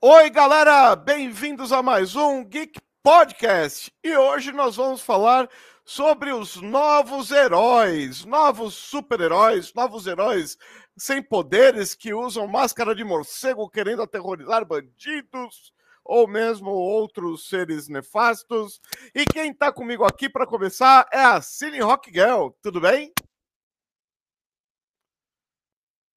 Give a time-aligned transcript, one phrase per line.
[0.00, 0.94] Oi, galera!
[0.94, 3.90] Bem-vindos a mais um Geek Podcast.
[4.02, 5.48] E hoje nós vamos falar
[5.84, 10.58] sobre os novos heróis, novos super-heróis, novos heróis
[10.96, 15.72] sem poderes que usam máscara de morcego querendo aterrorizar bandidos
[16.04, 18.80] ou mesmo outros seres nefastos.
[19.14, 22.50] E quem está comigo aqui para começar é a Cine Rock Girl.
[22.62, 23.12] Tudo bem?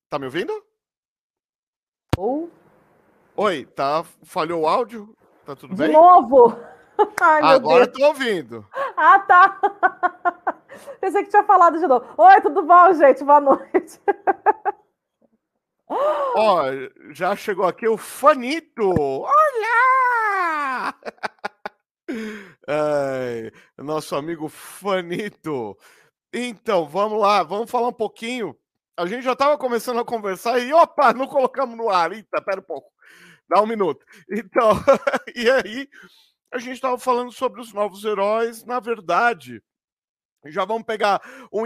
[0.10, 0.54] Tá me ouvindo?
[2.18, 2.52] Ou
[3.40, 4.04] Oi, tá?
[4.24, 5.16] Falhou o áudio?
[5.46, 5.92] Tá tudo de bem?
[5.92, 6.58] novo.
[7.22, 7.98] Ai, Agora Deus.
[8.00, 8.66] tô ouvindo.
[8.96, 9.62] Ah, tá.
[11.00, 12.04] Pensei que tinha falado de novo.
[12.18, 13.24] Oi, tudo bom, gente?
[13.24, 14.02] Boa noite.
[15.88, 16.64] Ó,
[17.12, 18.90] já chegou aqui o Fanito.
[18.92, 20.96] Olá!
[22.68, 25.78] Ai, nosso amigo Fanito.
[26.34, 28.58] Então, vamos lá, vamos falar um pouquinho.
[29.00, 32.12] A gente já estava começando a conversar e, opa, não colocamos no ar.
[32.12, 32.90] Eita, pera um pouco.
[33.50, 34.06] Dá um minuto.
[34.30, 34.72] Então,
[35.36, 35.90] e aí,
[36.52, 38.64] a gente estava falando sobre os novos heróis.
[38.66, 39.62] Na verdade,
[40.46, 41.22] já vamos pegar.
[41.52, 41.64] Um,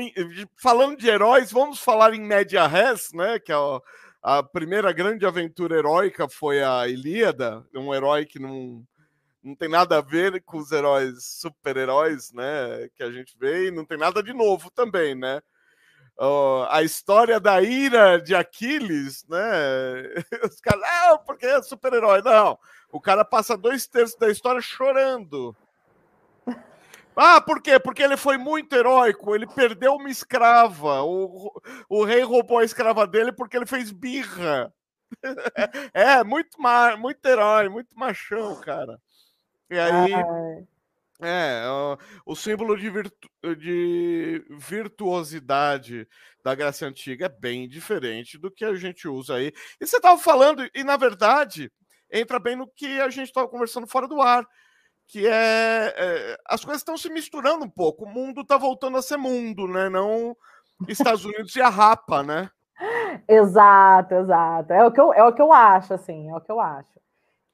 [0.61, 3.39] falando de heróis, vamos falar em Média Res, né?
[3.39, 3.81] Que é a,
[4.21, 8.85] a primeira grande aventura heróica foi a Ilíada, um herói que não,
[9.43, 12.89] não tem nada a ver com os heróis super-heróis, né?
[12.95, 15.41] Que a gente vê, e não tem nada de novo também, né?
[16.19, 19.39] Uh, a história da ira de Aquiles, né?
[20.45, 22.21] Os caras, não, porque é super-herói.
[22.21, 22.59] Não,
[22.91, 25.55] o cara passa dois terços da história chorando.
[27.15, 27.79] Ah, por quê?
[27.79, 31.03] Porque ele foi muito heróico, ele perdeu uma escrava.
[31.03, 31.51] O,
[31.89, 34.73] o rei roubou a escrava dele porque ele fez birra.
[35.93, 38.97] É, muito, ma muito herói, muito machão, cara.
[39.69, 40.13] E aí.
[40.13, 40.67] Ai,
[41.21, 41.63] É,
[42.25, 46.07] o símbolo de, virtu- de virtuosidade
[46.43, 49.53] da Grécia Antiga é bem diferente do que a gente usa aí.
[49.79, 51.71] E você estava falando, e na verdade,
[52.11, 54.45] entra bem no que a gente estava conversando fora do ar,
[55.07, 58.05] que é, é, as coisas estão se misturando um pouco.
[58.05, 59.89] O mundo está voltando a ser mundo, né?
[59.89, 60.35] Não
[60.87, 62.49] Estados Unidos e a rapa, né?
[63.27, 64.73] Exato, exato.
[64.73, 66.99] É o, que eu, é o que eu acho, assim, é o que eu acho.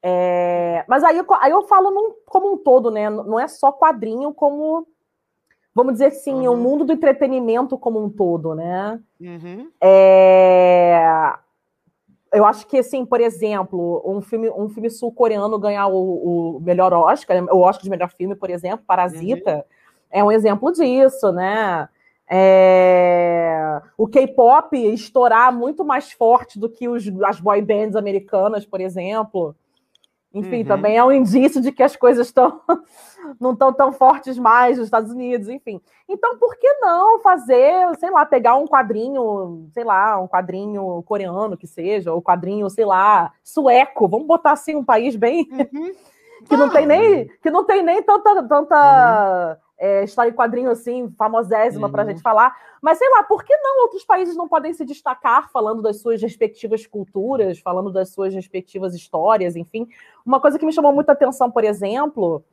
[0.02, 3.10] É, mas aí, eu- aí eu falo num- como um todo, né?
[3.10, 4.88] Não é só quadrinho, como,
[5.74, 6.58] vamos dizer assim, o Uhum.
[6.58, 9.00] mundo do entretenimento como um todo, né?
[9.20, 11.34] Uhum, É,
[12.34, 16.92] Eu acho que, assim, por exemplo, um filme, um filme sul-coreano ganhar o, o melhor
[16.94, 19.66] Oscar, o Oscar de melhor filme, por exemplo, Parasita,
[20.12, 21.88] é um exemplo disso, né?
[22.30, 28.82] É, O K-pop estourar muito mais forte do que os, as boy bands americanas, por
[28.82, 29.56] exemplo.
[30.34, 30.66] Enfim, Uhum.
[30.66, 32.62] também é um indício de que as coisas estão
[33.40, 35.82] não estão tão fortes mais nos Estados Unidos, enfim.
[36.08, 41.58] Então, por que não fazer, sei lá, pegar um quadrinho, sei lá, um quadrinho coreano
[41.58, 45.92] que seja, ou quadrinho, sei lá, sueco, vamos botar assim um país bem uhum.
[46.48, 50.70] que não tem Ah, nem que não tem nem tanta tanta é, história em quadrinho
[50.72, 52.10] assim famosésima para Uhum.
[52.10, 55.82] gente falar, mas sei lá, por que não outros países não podem se destacar falando
[55.82, 59.88] das suas respectivas culturas, falando das suas respectivas histórias, enfim.
[60.26, 62.44] Uma coisa que me chamou muita atenção, por exemplo,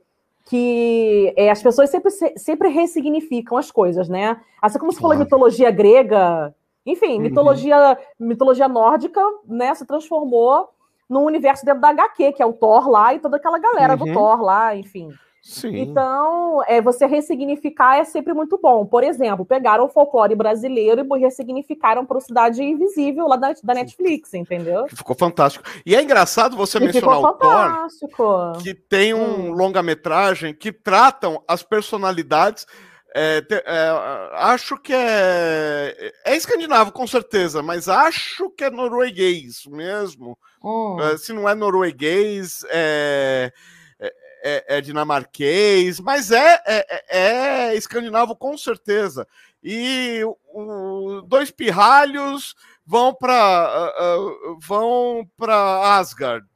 [0.47, 4.41] que é, as pessoas sempre, se- sempre ressignificam as coisas, né?
[4.61, 5.25] Assim como se falou Claro.
[5.25, 7.21] mitologia grega, enfim, Uhum.
[7.23, 10.69] mitologia, mitologia nórdica, né, se transformou
[11.09, 14.05] num universo dentro da HQ, que é o Thor lá e toda aquela galera do
[14.07, 14.13] Uhum.
[14.13, 15.15] Thor lá, enfim.
[15.47, 15.77] Sim.
[15.78, 18.87] Então, é, você ressignificar é sempre muito bom.
[18.87, 23.75] Por exemplo, pegaram o folclore brasileiro e ressignificaram para o Cidade Invisível lá da, da
[23.75, 24.87] Netflix, entendeu?
[24.88, 25.62] Ficou fantástico.
[25.84, 28.62] E é engraçado você E mencionar o Thor.
[28.62, 29.53] que tem um Hum.
[29.53, 32.66] longa-metragem que tratam as personalidades.
[33.16, 33.91] é, te- é,
[34.38, 36.10] acho que é.
[36.25, 40.37] É escandinavo, com certeza, mas acho que é norueguês mesmo.
[40.65, 40.97] Hum.
[41.00, 43.53] É, se não é norueguês, é,
[44.44, 47.19] é, é dinamarquês, mas é, é,
[47.71, 49.27] é escandinavo com certeza.
[49.62, 50.21] E
[50.53, 52.54] o, dois pirralhos
[52.84, 53.91] vão para
[54.60, 56.47] vão para Asgard.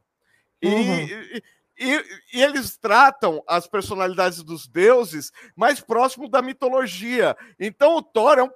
[0.60, 1.40] E, Uhum.
[1.78, 2.04] e-
[2.34, 7.34] e eles tratam as personalidades dos deuses mais próximo da mitologia.
[7.58, 8.50] Então o Thor é um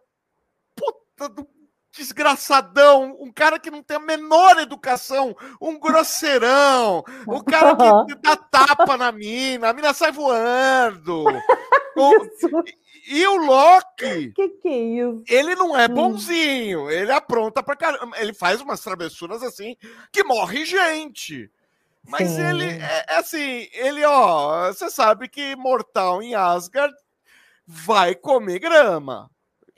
[0.76, 1.48] puta do
[1.92, 8.36] desgraçadão, um cara que não tem a menor educação, um grosseirão, o cara que dá
[8.36, 11.24] tapa na mina, a mina sai voando.
[11.94, 12.64] O-
[13.06, 15.22] e o Loki, Que que é isso?
[15.28, 19.76] ele não é bonzinho, ele apronta pra caramba, ele faz umas travessuras assim
[20.10, 21.50] que morre gente.
[22.08, 22.46] Mas Sim.
[22.46, 26.94] ele é, é assim, ele, ó, você sabe que mortal em Asgard
[27.66, 29.30] vai comer grama.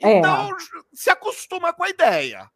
[0.05, 0.17] É.
[0.19, 0.49] Então
[0.93, 2.49] se acostuma com a ideia.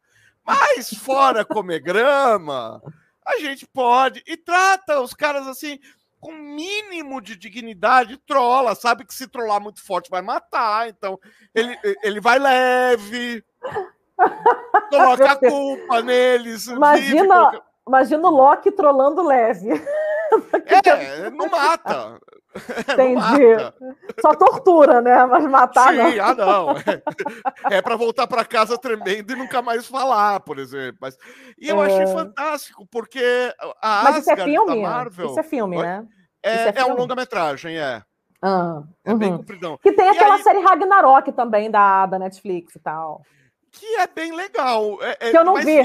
[0.44, 2.82] Mas fora comer grama,
[3.26, 4.22] A gente pode.
[4.26, 5.78] E trata os caras assim,
[6.18, 8.74] com mínimo de dignidade, trola.
[8.74, 10.88] Sabe que se trollar muito forte vai matar.
[10.88, 11.18] Então,
[11.54, 13.44] ele, ele vai leve.
[14.90, 16.66] coloca a culpa neles.
[16.66, 19.68] Imagina, vive, imagina o Loki trollando leve.
[20.86, 22.20] É, não mata.
[22.92, 24.20] Entendi.
[24.20, 25.24] Só tortura, né?
[25.26, 26.24] Mas matar Sim, não.
[26.24, 26.70] ah, não.
[27.70, 30.98] É, é para voltar para casa tremendo e nunca mais falar, por exemplo.
[31.00, 31.16] Mas,
[31.58, 31.86] e eu é...
[31.86, 34.82] achei fantástico, porque a Mas isso é filme?
[34.82, 35.26] Marvel...
[35.26, 36.06] Isso é filme, né?
[36.42, 38.02] É, é, é um longa-metragem, é.
[38.42, 39.38] Ah, é bem uhum.
[39.38, 39.78] compridão.
[39.78, 40.42] Que tem e aquela aí...
[40.42, 43.22] série Ragnarok também da, da Netflix e tal
[43.72, 44.98] que é bem legal.
[45.02, 45.78] É, é, que eu não vi.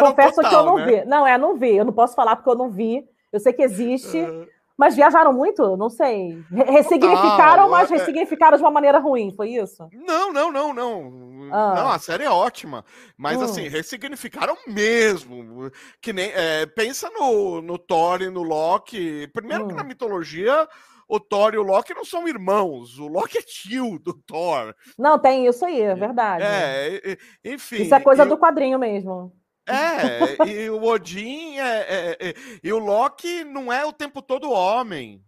[0.00, 0.86] Confesso total, que eu não né?
[0.86, 1.04] vi.
[1.04, 1.76] Não, é, não vi.
[1.76, 3.04] Eu não posso falar porque eu não vi.
[3.32, 4.18] Eu sei que existe.
[4.18, 4.46] Uh...
[4.76, 5.76] Mas viajaram muito?
[5.76, 6.42] Não sei.
[6.50, 9.88] Ressignificaram, mas é, ressignificaram de uma maneira ruim, foi isso?
[9.92, 11.48] Não, não, não, não.
[11.52, 11.74] Ah.
[11.74, 12.84] Não, a série é ótima.
[13.16, 13.44] Mas hum.
[13.44, 15.70] assim, ressignificaram mesmo.
[16.00, 16.30] Que nem.
[16.34, 19.28] É, pensa no, no Thor e no Loki.
[19.28, 19.68] Primeiro hum.
[19.68, 20.66] que na mitologia
[21.08, 22.98] o Thor e o Loki não são irmãos.
[22.98, 24.74] O Loki é tio do Thor.
[24.98, 26.42] Não, tem isso aí, é verdade.
[26.42, 27.82] É, enfim.
[27.82, 29.32] Isso é coisa do quadrinho mesmo.
[29.66, 34.50] É, e o Odin é, é, é, e o Loki não é o tempo todo
[34.50, 35.24] homem.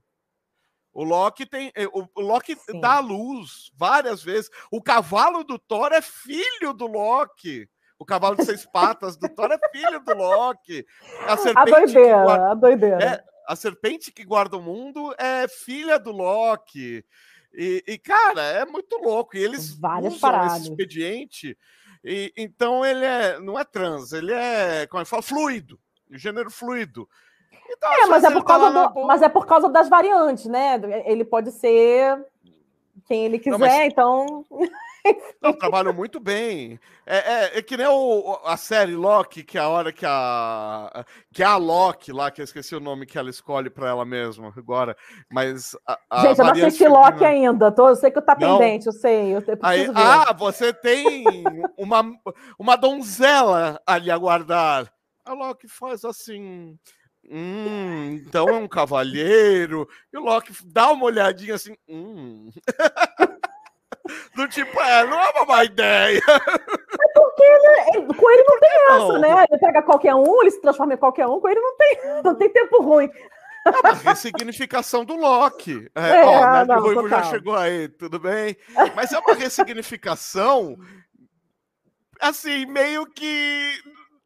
[0.93, 2.81] O Loki tem, é, o, Loki Sim.
[2.81, 4.51] dá a luz várias vezes.
[4.71, 7.69] O cavalo do Thor é filho do Loki.
[7.99, 10.85] O cavalo de seis patas do Thor é filho do Loki.
[11.27, 13.05] A, a doideira, guarda, a doideira.
[13.05, 17.05] É, a serpente que guarda o mundo é filha do Loki.
[17.53, 19.37] E, e cara, é muito louco.
[19.37, 20.61] E eles Várias usam paradas.
[20.61, 21.59] esse expediente.
[22.05, 25.79] E, então ele é, não é trans, ele é, como é que fala, fluido,
[26.11, 27.09] gênero fluido.
[27.71, 30.79] Então, é, mas é, por causa do, mas é por causa das variantes, né?
[31.07, 32.23] Ele pode ser
[33.07, 33.87] quem ele quiser, não, mas...
[33.87, 34.45] então.
[35.41, 36.81] Não, trabalham muito bem.
[37.05, 41.05] É, é, é, que nem o, a série Loki, que é a hora que a.
[41.33, 44.05] Que é a Loki lá, que eu esqueci o nome que ela escolhe para ela
[44.05, 44.97] mesma agora.
[45.31, 45.77] Mas.
[45.87, 47.71] A, a Gente, eu não assisti Loki ainda.
[47.71, 49.37] Tô, eu sei que tá pendente, eu sei.
[49.37, 51.25] Eu Aí, ah, você tem
[51.77, 52.03] uma,
[52.59, 54.91] uma donzela ali a guardar.
[55.25, 56.79] A Loki faz assim.
[57.31, 59.89] Hum, então é um cavalheiro.
[60.13, 61.77] E o Loki dá uma olhadinha assim.
[61.89, 62.51] Hum.
[64.35, 66.19] Do tipo, é, não é uma má ideia.
[66.19, 69.21] É porque ele, com ele não tem essa, não?
[69.21, 69.47] né?
[69.51, 72.35] Ele pega qualquer um, ele se transforma em qualquer um, com ele não tem, não
[72.35, 73.11] tem tempo ruim.
[73.67, 75.91] É uma ressignificação do Loki.
[75.95, 78.57] É, é, ó, Nerd Ruivo já chegou aí, tudo bem?
[78.95, 80.77] Mas é uma ressignificação,
[82.21, 83.73] assim, meio que.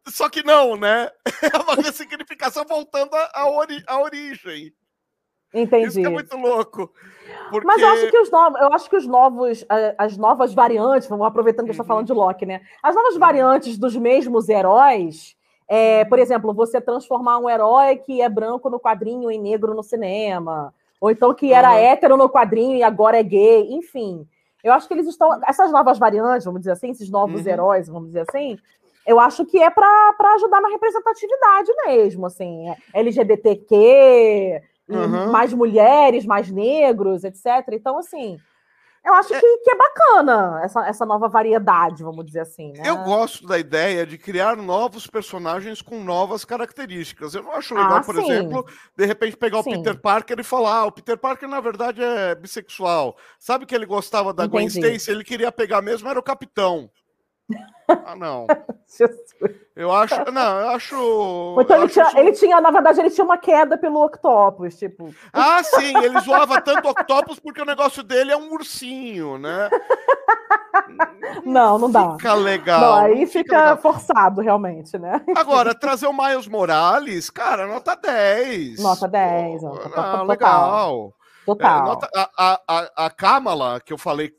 [0.08, 1.08] Só que não, né?
[1.52, 4.72] É uma ressignificação voltando à, ori à origem.
[5.54, 5.86] Entendi.
[5.86, 6.92] Isso é muito louco.
[7.50, 7.66] Porque...
[7.66, 9.66] Mas eu acho que os novos, eu acho que os novos,
[9.96, 12.60] as novas variantes, vamos aproveitando que a gente está falando de Loki, né?
[12.82, 13.20] As novas uhum.
[13.20, 15.36] variantes dos mesmos heróis,
[15.68, 19.82] é, por exemplo, você transformar um herói que é branco no quadrinho em negro no
[19.82, 21.78] cinema, ou então que era uhum.
[21.78, 24.26] hétero no quadrinho e agora é gay, enfim.
[24.62, 25.40] Eu acho que eles estão.
[25.46, 27.52] Essas novas variantes, vamos dizer assim, esses novos uhum.
[27.52, 28.58] heróis, vamos dizer assim,
[29.06, 35.30] eu acho que é para ajudar na representatividade mesmo, assim, é LGBTQ, uhum.
[35.30, 37.46] mais mulheres, mais negros, etc.
[37.72, 38.38] Então, assim,
[39.04, 39.40] eu acho é...
[39.40, 42.72] que, que, é bacana essa, essa nova variedade, vamos dizer assim.
[42.72, 42.82] Né?
[42.84, 47.34] Eu gosto da ideia de criar novos personagens com novas características.
[47.34, 48.30] Eu não acho legal, ah, por sim.
[48.30, 49.72] exemplo, de repente pegar sim.
[49.72, 53.16] o Peter Parker e falar: ah, o Peter Parker, na verdade, é bissexual.
[53.38, 54.80] Sabe que ele gostava da Entendi.
[54.80, 55.10] Gwen Stacy?
[55.10, 56.90] Ele queria pegar mesmo, era o capitão.
[57.88, 58.46] Ah, não.
[59.74, 60.30] eu acho.
[60.30, 61.56] Não, eu acho.
[61.60, 65.14] Então eu ele, tinha, ele tinha, na verdade, ele tinha uma queda pelo Octopus, tipo.
[65.32, 69.70] Ah, sim, ele zoava tanto Octopus porque o negócio dele é um ursinho, né?
[71.44, 72.12] Não, não dá.
[72.12, 72.80] Fica legal.
[72.80, 75.22] Não, aí fica, fica forçado, realmente, né?
[75.36, 78.82] Agora, trazer o Miles Morales, cara, nota 10.
[78.82, 79.60] Nota 10.
[79.60, 80.26] Pô, ah, total.
[80.26, 81.14] legal.
[81.46, 81.78] Total.
[81.78, 84.30] É, nota, a, a, a Kamala, que eu falei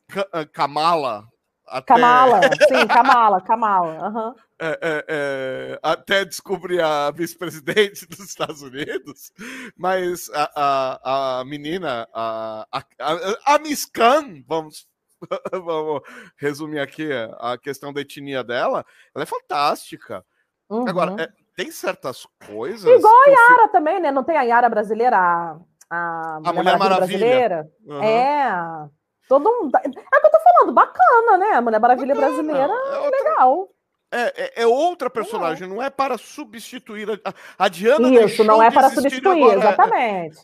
[0.53, 1.23] Kamala,
[1.69, 1.93] até...
[1.93, 4.09] Kamala, sim, Kamala, Kamala.
[4.09, 4.35] Uhum.
[4.61, 9.31] É, é, é, até descobrir a vice-presidente dos Estados Unidos,
[9.77, 12.65] mas a, a, a menina, a,
[12.99, 14.85] a, a Miss Khan, vamos,
[15.51, 16.01] vamos
[16.38, 17.09] resumir aqui
[17.39, 18.85] a questão da etnia dela,
[19.15, 20.25] ela é fantástica.
[20.69, 20.88] Uhum.
[20.88, 22.85] Agora, é, tem certas coisas.
[22.85, 23.69] Igual a Yara eu...
[23.69, 24.11] também, né?
[24.11, 25.57] Não tem a Yara brasileira, a,
[25.89, 27.19] a, Mulher, Mulher Maravilha, Maravilha.
[27.19, 27.71] brasileira?
[27.85, 28.03] Uhum.
[28.03, 28.89] É.
[29.29, 29.71] Todo mundo.
[29.77, 31.51] É o que eu tô falando, bacana, né?
[31.51, 32.33] A Mulher Maravilha bacana.
[32.33, 33.09] brasileira, é outra...
[33.12, 33.69] legal.
[34.12, 38.09] É, é, é, outra personagem, não é para substituir a, a Diana.
[38.09, 39.59] Isso, não é para substituir, agora.
[39.59, 40.41] exatamente.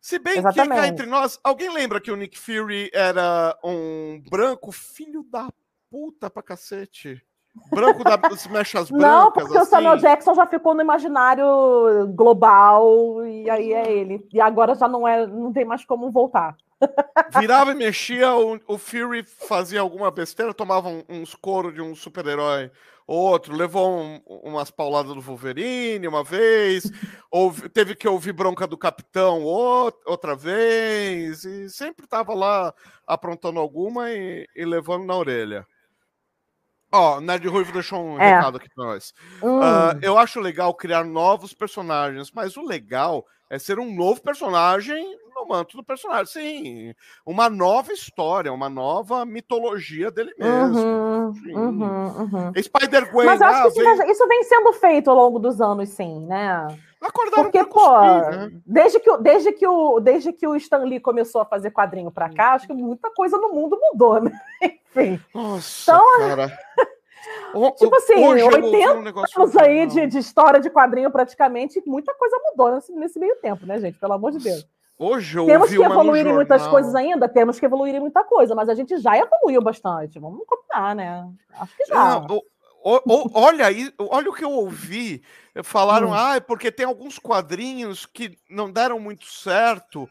[0.00, 0.70] Se bem exatamente.
[0.70, 5.48] que cá entre nós, alguém lembra que o Nick Fury era um branco filho da
[5.90, 7.20] puta pra cacete?
[7.70, 9.08] Branco da se mexe as brancas.
[9.08, 9.66] Não, porque assim.
[9.66, 11.44] o Samuel Jackson já ficou no imaginário
[12.14, 14.26] global e aí é ele.
[14.32, 16.56] E agora já não é, não tem mais como voltar.
[17.38, 21.94] Virava e mexia, o, o Fury fazia alguma besteira, tomava um, uns coros de um
[21.94, 22.70] super-herói
[23.10, 26.84] outro, levou um, umas pauladas do Wolverine uma vez,
[27.30, 32.72] ou teve que ouvir bronca do capitão outra vez, e sempre estava lá
[33.06, 35.66] aprontando alguma e, e, levando na orelha.
[36.92, 38.34] Ó, oh, Nerd Ruivo deixou um é.
[38.34, 39.14] recado aqui para nós.
[39.42, 39.58] Hum.
[39.58, 45.18] Uh, eu acho legal criar novos personagens, mas o legal é ser um novo personagem
[45.34, 46.26] no manto do personagem.
[46.26, 46.94] Sim,
[47.24, 50.78] uma nova história, uma nova mitologia dele mesmo.
[50.78, 52.52] Uhum, uhum, uhum.
[52.60, 53.26] Spider-Gwen.
[53.26, 54.10] Mas acho ah, que vem...
[54.10, 56.66] isso vem sendo feito ao longo dos anos, sim, né?
[57.00, 58.50] Acordaram Porque, pô, né?
[58.66, 62.28] desde, que, desde, que o, desde que o Stan Lee começou a fazer quadrinho pra
[62.28, 64.30] cá, acho que muita coisa no mundo mudou, né?
[64.62, 65.18] Enfim.
[65.34, 66.58] Nossa, então, cara.
[67.78, 72.74] tipo assim, 80 um anos aí de, de, história de quadrinho praticamente, muita coisa mudou
[72.74, 73.98] nesse, nesse, meio tempo, né, gente?
[73.98, 74.66] Pelo amor de Deus.
[74.98, 77.26] Hoje eu Temos que evoluir em muitas coisas ainda?
[77.26, 80.18] Temos que evoluir em muita coisa, mas a gente já evoluiu bastante.
[80.18, 81.26] Vamos combinar, né?
[81.58, 82.20] Acho que já.
[82.20, 82.42] Não,
[82.82, 85.22] o, o, olha aí, olha o que eu ouvi.
[85.62, 86.14] Falaram, hum.
[86.14, 90.08] ah, porque tem alguns quadrinhos que não deram muito certo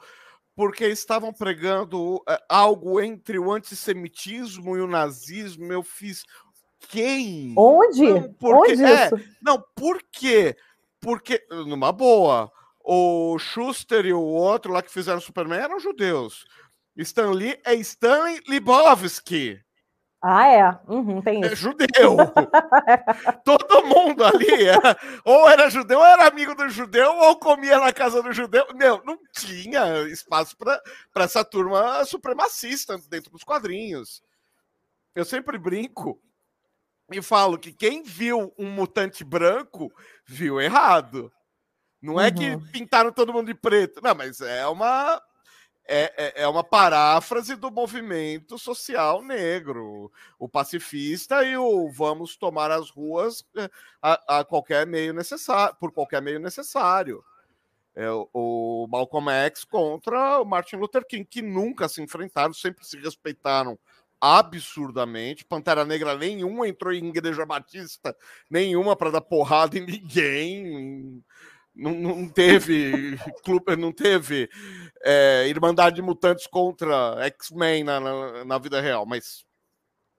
[0.59, 5.71] porque estavam pregando é, algo entre o antissemitismo e o nazismo.
[5.71, 6.25] Eu fiz,
[6.79, 7.53] quem?
[7.57, 8.03] Onde?
[8.03, 9.09] Não, porque, Onde é?
[9.41, 10.57] Não, por quê?
[10.99, 12.51] Porque, numa boa,
[12.83, 16.45] o Schuster e o outro lá que fizeram Superman eram judeus.
[16.97, 19.61] Stan Lee é Stanley Libovsky.
[20.21, 20.79] Ah, é?
[20.87, 21.53] Uhum, tem é isso.
[21.53, 22.17] É judeu.
[23.45, 27.93] Todo mundo ali era, ou era judeu, ou era amigo do judeu, ou comia na
[27.93, 28.67] casa do judeu.
[28.75, 30.81] Meu, não tinha espaço para
[31.15, 34.21] essa turma supremacista dentro dos quadrinhos.
[35.15, 36.21] Eu sempre brinco
[37.11, 39.91] e falo que quem viu um mutante branco
[40.25, 41.31] viu errado.
[42.01, 42.21] Não uhum.
[42.21, 42.71] é que uhum.
[42.71, 44.01] pintaram todo mundo de preto.
[44.03, 45.21] Não, mas é uma
[45.91, 52.69] é, é, é, uma paráfrase do movimento social negro, o pacifista e o vamos tomar
[52.69, 53.67] as ruas é,
[53.99, 57.23] a, a qualquer meio necessário, por qualquer meio necessário.
[57.95, 62.95] É, o Malcolm X contra o Martin Luther King, que nunca se enfrentaram, sempre se
[62.97, 63.77] respeitaram
[64.21, 65.43] absurdamente.
[65.43, 68.15] Pantera Negra nenhuma entrou em igreja batista,
[68.47, 71.23] nenhuma para dar porrada em ninguém.
[71.79, 74.49] Não, não teve clube, não teve
[75.01, 79.45] é, Irmandade de Mutantes contra X-Men na, na, na, vida real, mas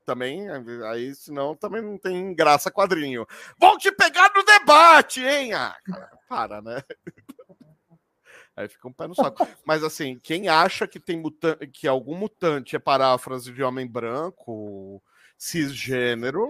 [0.06, 0.48] também,
[0.86, 3.26] aí senão também não tem graça quadrinho.
[3.60, 5.52] Vão te pegar no debate, hein?
[5.52, 6.82] Ah, cara, para, né?
[8.56, 9.46] Aí fica um pé no saco.
[9.64, 15.02] Mas assim, quem acha que tem mutante, que algum mutante é paráfrase de homem branco,
[15.38, 16.46] cisgênero,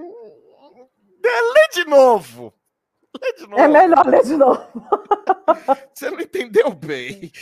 [1.22, 2.52] lê de novo.
[3.20, 3.60] Lê de novo.
[3.60, 4.62] É melhor ler de novo.
[5.94, 7.32] Você não entendeu bem.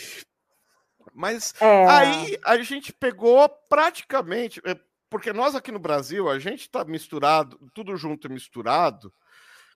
[1.13, 1.87] Mas é...
[1.87, 4.79] aí a gente pegou praticamente, é,
[5.11, 9.13] porque nós aqui no Brasil, a gente está misturado, tudo junto e misturado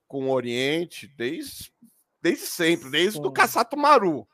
[0.07, 1.73] com o Oriente desde,
[2.21, 3.27] desde sempre, desde Sim.
[3.27, 4.27] o Caçato Maru.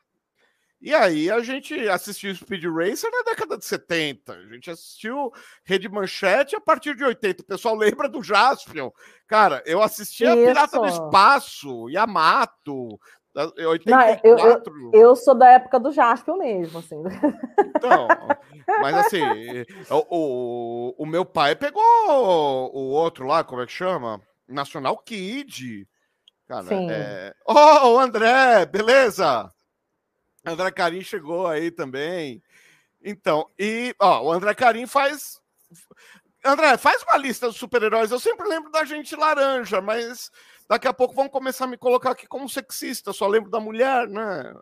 [0.81, 4.33] E aí a gente assistiu Speed Racer na década de 70.
[4.33, 5.31] A gente assistiu
[5.65, 7.41] Rede Manchete a partir de 80.
[7.41, 8.89] O pessoal lembra do Jaspion.
[9.27, 10.45] Cara, eu assistia Isso.
[10.45, 12.97] Pirata do Espaço, Yamato,
[13.35, 14.21] 84.
[14.23, 17.01] Não, eu, eu, eu, sou da época do Jaspion mesmo, assim.
[17.75, 18.07] Então,
[18.81, 19.21] mas assim,
[19.89, 24.21] o, o, o meu pai pegou o outro lá, como é que chama?
[24.47, 25.87] National Kid.
[26.47, 26.87] Cara, Sim.
[26.89, 27.33] é...
[27.45, 29.49] Oh, André, beleza?
[30.49, 32.41] André Carim chegou aí também.
[33.03, 35.39] Então, e ó, o André Carim faz.
[36.43, 38.11] André, faz uma lista dos super-heróis.
[38.11, 40.31] Eu sempre lembro da gente laranja, mas
[40.67, 43.13] daqui a pouco vão começar a me colocar aqui como sexista.
[43.13, 44.53] Só lembro da mulher, né?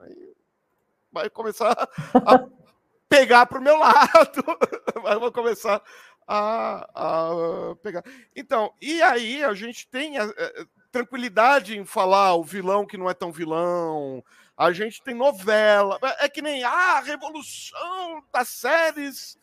[1.12, 2.48] Vai começar a
[3.08, 4.44] pegar para o meu lado.
[5.02, 5.82] Vai vou começar
[6.28, 8.04] a, a, pegar.
[8.36, 13.10] Então, e aí a gente tem a, a, tranquilidade em falar o vilão que não
[13.10, 14.24] é tão vilão,
[14.58, 16.00] a gente tem novela.
[16.02, 19.38] É, é que nem ah, a revolução das séries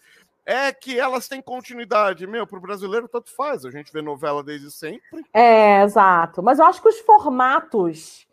[0.45, 2.27] é que elas têm continuidade.
[2.27, 3.65] Meu, para o brasileiro, tanto faz.
[3.65, 5.25] A gente vê novela desde sempre.
[5.33, 6.43] É, exato.
[6.43, 8.27] Mas eu acho que os formatos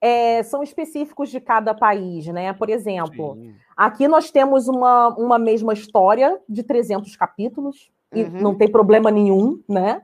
[0.00, 2.52] é, são específicos de cada país, né?
[2.52, 3.54] Por exemplo, Sim.
[3.76, 8.40] aqui nós temos uma, uma mesma história de 300 capítulos, e uhum.
[8.40, 10.02] não tem problema nenhum, né?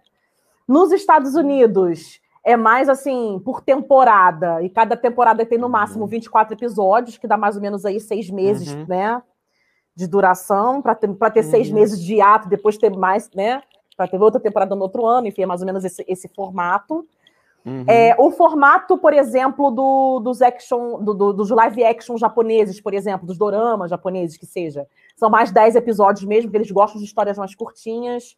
[0.67, 4.63] Nos Estados Unidos, é mais assim, por temporada.
[4.63, 6.59] E cada temporada tem no máximo 24 uhum.
[6.59, 8.85] episódios, que dá mais ou menos aí seis meses, uhum.
[8.87, 9.23] né?
[9.97, 11.51] De duração, para ter, ter uhum.
[11.51, 13.63] seis meses de ato, depois ter mais, né?
[13.97, 17.07] Vai ter outra temporada no outro ano, enfim, é mais ou menos esse, esse formato.
[17.65, 17.85] Uhum.
[17.89, 22.93] É, o formato, por exemplo, do, dos action, do, do, dos live action japoneses, por
[22.93, 24.87] exemplo, dos doramas japoneses, que seja.
[25.17, 28.37] São mais 10 episódios mesmo, porque eles gostam de histórias mais curtinhas.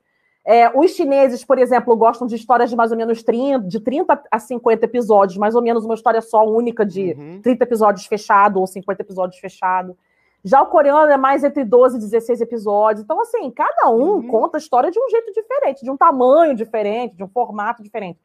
[0.48, 4.22] É, os chineses, por exemplo, gostam de histórias de mais ou menos 30, de 30
[4.30, 7.40] a 50 episódios, mais ou menos uma história só única de uhum.
[7.42, 9.98] 30 episódios fechado ou 50 episódios fechado.
[10.44, 13.02] Já o coreano é mais entre 12 e 16 episódios.
[13.02, 14.28] Então, assim, cada um uhum.
[14.28, 18.20] conta a história de um jeito diferente, de um tamanho diferente, de um formato diferente.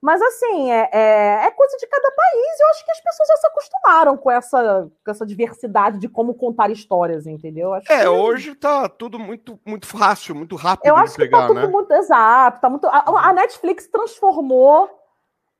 [0.00, 2.60] Mas, assim, é, é, é, coisa de cada país.
[2.60, 6.32] Eu acho que as pessoas já se acostumaram com essa, com essa diversidade de como
[6.32, 7.74] contar histórias, entendeu?
[7.74, 8.08] Acho é, que...
[8.08, 11.66] hoje tá tudo muito, muito fácil, muito rápido Eu acho pegar, que tá tudo né?
[11.66, 12.60] muito exato.
[12.60, 12.86] Tá muito...
[12.86, 14.88] A, a, Netflix transformou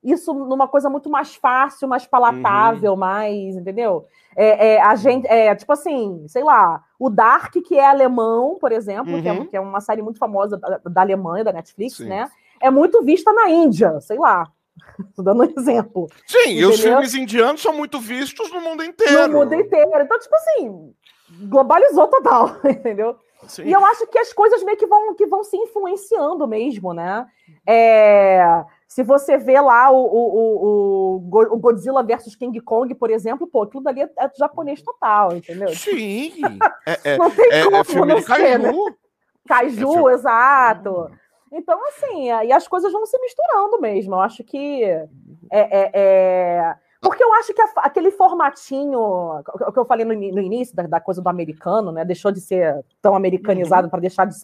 [0.02, 2.98] isso numa coisa muito mais fácil, mais palatável, uhum.
[2.98, 4.06] mais, entendeu?
[4.34, 8.72] É, é, a gente, é, tipo assim, sei lá, o Dark, que é alemão, por
[8.72, 9.22] exemplo, uhum.
[9.22, 9.46] que, é, uhum.
[9.46, 12.08] que, é, uma série muito famosa da, da Alemanha, da Netflix, Sim.
[12.08, 12.30] né?
[12.60, 14.46] É muito vista na Índia, sei lá.
[15.16, 16.06] Tô dando um exemplo.
[16.26, 16.70] Sim, entendeu?
[16.70, 19.28] e os filmes indianos são muito vistos no mundo inteiro.
[19.28, 20.02] No mundo inteiro.
[20.02, 20.94] Então, tipo assim,
[21.46, 23.16] globalizou total, entendeu?
[23.46, 23.64] Sim.
[23.64, 27.26] E eu acho que as coisas meio que vão, que vão se influenciando mesmo, né?
[27.66, 33.46] É, se você vê lá o, o, o, o, Godzilla versus King Kong, por exemplo,
[33.46, 35.68] pô, tudo ali é, é japonês total, entendeu?
[35.74, 36.32] Sim.
[36.86, 38.58] É, é, não tem é, como, é filme de Kaiju.
[38.58, 38.72] Né?
[39.46, 41.10] Kaiju, é exato.
[41.52, 44.14] Então, assim, e as coisas vão se misturando mesmo.
[44.14, 44.84] Eu acho que.
[44.84, 45.08] É,
[45.50, 46.74] é, é...
[47.00, 50.82] Porque eu acho que a, aquele formatinho, o que eu falei no, no início, da,
[50.82, 52.04] da, coisa do americano, né?
[52.04, 53.90] Deixou de ser tão americanizado uhum.
[53.90, 54.36] para deixar de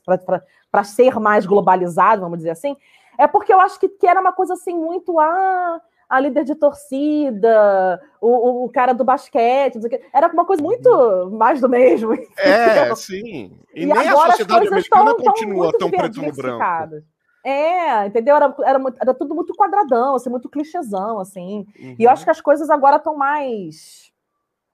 [0.70, 2.76] para ser mais globalizado, vamos dizer assim.
[3.18, 5.18] É porque eu acho que, que era uma coisa assim muito.
[5.20, 9.78] Ah, a líder de torcida, o, o cara do basquete,
[10.12, 11.36] era uma coisa muito uhum.
[11.36, 12.14] mais do mesmo.
[12.38, 13.58] É, sim.
[13.74, 17.02] E, e nem a sociedade americana tão, continua tão, preto no branco.
[17.44, 18.36] É, entendeu?
[18.36, 21.66] Era, era, era, tudo muito quadradão, assim, muito clichêzão, assim.
[21.78, 21.96] Uhum.
[21.98, 24.12] E eu acho que as coisas agora estão mais.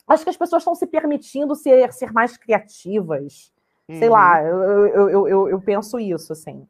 [0.09, 3.53] Acho que as pessoas estão se permitindo ser, ser mais criativas.
[3.89, 3.99] Uhum.
[3.99, 6.67] Sei lá, eu, eu, eu, eu, eu penso isso, assim.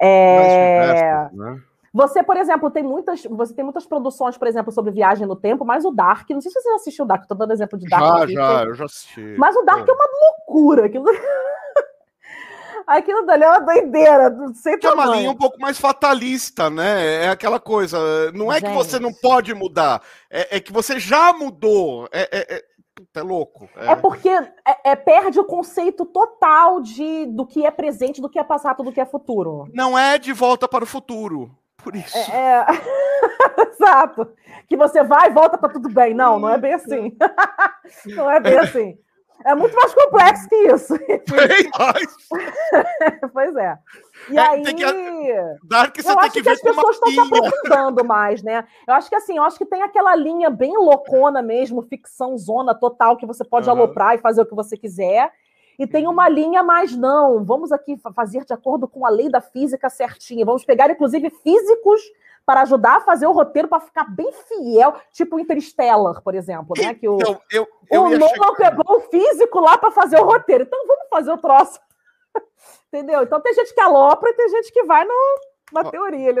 [0.00, 1.28] É...
[1.28, 1.62] Mais né?
[1.96, 5.64] Você, por exemplo, tem muitas, você tem muitas produções, por exemplo, sobre viagem no tempo,
[5.64, 7.88] mas o Dark, não sei se você já assistiu o Dark, estou dando exemplo de
[7.88, 8.04] Dark.
[8.04, 9.34] Já, aqui, já, eu já assisti.
[9.38, 11.06] Mas o Dark é, é uma loucura, aquilo...
[12.86, 16.70] Aquilo dali é uma doideira, não sei Que é uma linha um pouco mais fatalista,
[16.70, 17.24] né?
[17.24, 18.68] É aquela coisa, não é Gente.
[18.68, 22.64] que você não pode mudar, é, é que você já mudou, é, é, é,
[23.12, 23.68] é louco.
[23.74, 24.28] É, é porque
[24.84, 28.92] é, perde o conceito total de do que é presente, do que é passado, do
[28.92, 29.68] que é futuro.
[29.72, 32.16] Não é de volta para o futuro por isso.
[32.16, 32.66] É, é...
[33.72, 34.32] Exato.
[34.68, 36.14] Que você vai e volta, tá tudo bem.
[36.14, 37.16] Não, não é bem assim.
[38.16, 38.98] não é bem assim.
[39.44, 40.94] É muito mais complexo que isso.
[43.32, 43.78] Pois é.
[44.30, 44.62] E é, aí.
[44.62, 44.84] Que...
[45.62, 48.66] Dark, você eu acho que, que as pessoas estão se aprofundando mais, né?
[48.88, 52.74] Eu acho que assim, eu acho que tem aquela linha bem loucona mesmo, ficção zona
[52.74, 53.76] total, que você pode uhum.
[53.76, 55.30] aloprar e fazer o que você quiser.
[55.78, 57.44] E tem uma linha mais não.
[57.44, 60.44] Vamos aqui fazer de acordo com a lei da física certinha.
[60.44, 62.00] Vamos pegar, inclusive, físicos
[62.46, 66.94] para ajudar a fazer o roteiro para ficar bem fiel, tipo Interstellar, por exemplo, né?
[66.94, 68.76] Que o, então, eu, eu o Nolan chegar...
[68.76, 70.62] pegou o físico lá para fazer o roteiro.
[70.62, 71.80] Então vamos fazer o troço.
[72.86, 73.22] Entendeu?
[73.22, 75.40] Então tem gente que alopra e tem gente que vai no,
[75.72, 76.32] na teoria.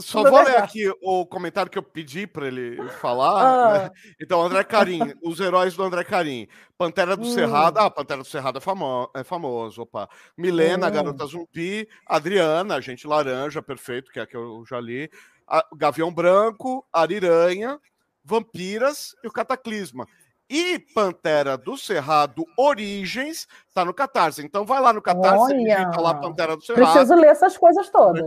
[0.00, 3.42] Só vou ler aqui o comentário que eu pedi para ele falar.
[3.42, 3.78] Ah.
[3.78, 3.90] Né?
[4.20, 6.48] Então, André Carim, os heróis do André Carim.
[6.76, 7.32] Pantera do hum.
[7.32, 7.78] Cerrado.
[7.78, 9.82] Ah, Pantera do Cerrado é, famo é famoso.
[9.82, 10.08] Opa.
[10.36, 10.90] Milena, hum.
[10.90, 11.88] Garota Zumbi.
[12.06, 15.08] Adriana, Gente Laranja, perfeito, que é a que eu já li.
[15.46, 17.78] A, Gavião Branco, Ariranha,
[18.24, 20.06] Vampiras e o Cataclisma.
[20.48, 24.44] E Pantera do Cerrado Origens tá no Catarse.
[24.44, 26.92] Então vai lá no Catarse, digita lá Pantera do Cerrado.
[26.92, 28.22] Preciso ler essas coisas todas.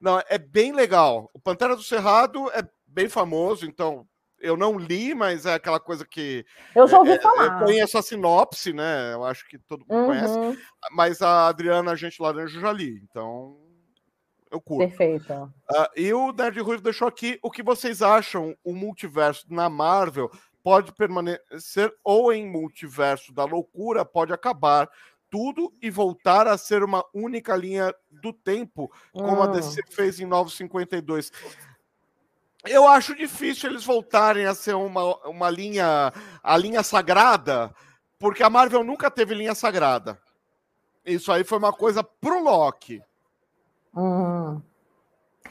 [0.00, 1.28] Não, é bem legal.
[1.34, 4.06] O Pantera do Cerrado é bem famoso, então
[4.40, 6.44] eu não li, mas é aquela coisa que.
[6.74, 7.60] Eu já ouvi é, falar.
[7.60, 9.12] Eu conheço a sinopse, né?
[9.12, 10.06] Eu acho que todo mundo uhum.
[10.06, 10.62] conhece.
[10.92, 13.02] Mas a Adriana, a gente laranja, eu já li.
[13.10, 13.56] Então.
[14.50, 14.88] Eu curto.
[14.88, 15.32] Perfeito.
[15.34, 20.30] Uh, e o Nerd Ruivo deixou aqui o que vocês acham o multiverso na Marvel
[20.62, 24.88] pode permanecer ou em multiverso da loucura pode acabar
[25.30, 29.42] tudo e voltar a ser uma única linha do tempo, como hum.
[29.42, 31.30] a DC fez em 952.
[32.64, 37.74] Eu acho difícil eles voltarem a ser uma, uma linha, a linha sagrada,
[38.18, 40.20] porque a Marvel nunca teve linha sagrada.
[41.04, 43.02] Isso aí foi uma coisa pro Loki.
[43.94, 44.60] Hum.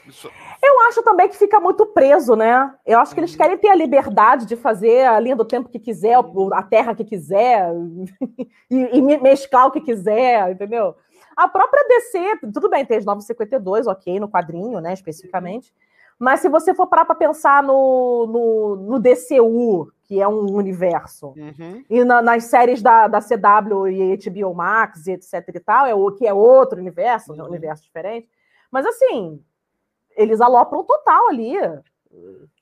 [0.08, 0.30] Isso...
[0.62, 2.74] Eu acho também que fica muito preso, né?
[2.84, 3.38] Eu acho que eles uhum.
[3.38, 6.16] querem ter a liberdade de fazer a linha do tempo que quiser,
[6.52, 7.70] a terra que quiser,
[8.70, 10.94] e, e mesclar o que quiser, entendeu?
[11.36, 15.72] A própria DC, tudo bem, tem as 952, ok, no quadrinho, né, especificamente.
[16.18, 21.28] Mas se você for parar para pensar no, no, no, DCU, que é um universo,
[21.36, 21.84] uhum.
[21.88, 25.94] e na, nas séries da, da CW e HBO Max e etc e tal, é
[25.94, 27.44] o que é outro universo, uhum.
[27.44, 28.28] um universo diferente.
[28.68, 29.40] Mas assim,
[30.18, 31.54] eles alopram total ali.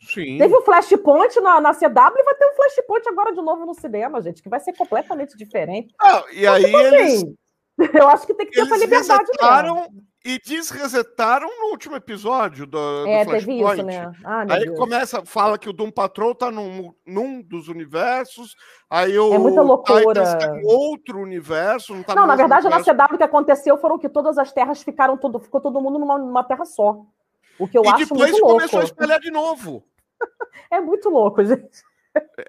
[0.00, 0.38] Sim.
[0.38, 3.74] Teve um Flashpoint na, na CW e vai ter um Flashpoint agora de novo no
[3.74, 5.94] cinema, gente, que vai ser completamente diferente.
[6.00, 7.14] Ah, e aí tipo eles...
[7.14, 7.36] Assim,
[7.98, 13.06] eu acho que tem que ter essa liberdade mesmo e desresetaram no último episódio do,
[13.06, 13.46] é, do Flashpoint.
[13.46, 14.12] Teve isso, né?
[14.24, 14.76] Ah, aí Deus.
[14.76, 18.56] começa, fala que o Doom Patrol tá num, num dos universos,
[18.90, 20.36] aí o é muita loucura.
[20.36, 21.94] tá em outro universo.
[21.94, 22.92] Não, tá não na verdade, universo.
[22.92, 25.96] na CW o que aconteceu foram que todas as terras ficaram tudo, ficou todo mundo
[25.96, 27.02] numa, numa terra só.
[27.58, 28.26] O que eu e acho muito louco.
[28.26, 29.84] Depois começou a espalhar de novo.
[30.70, 31.82] é muito louco, gente.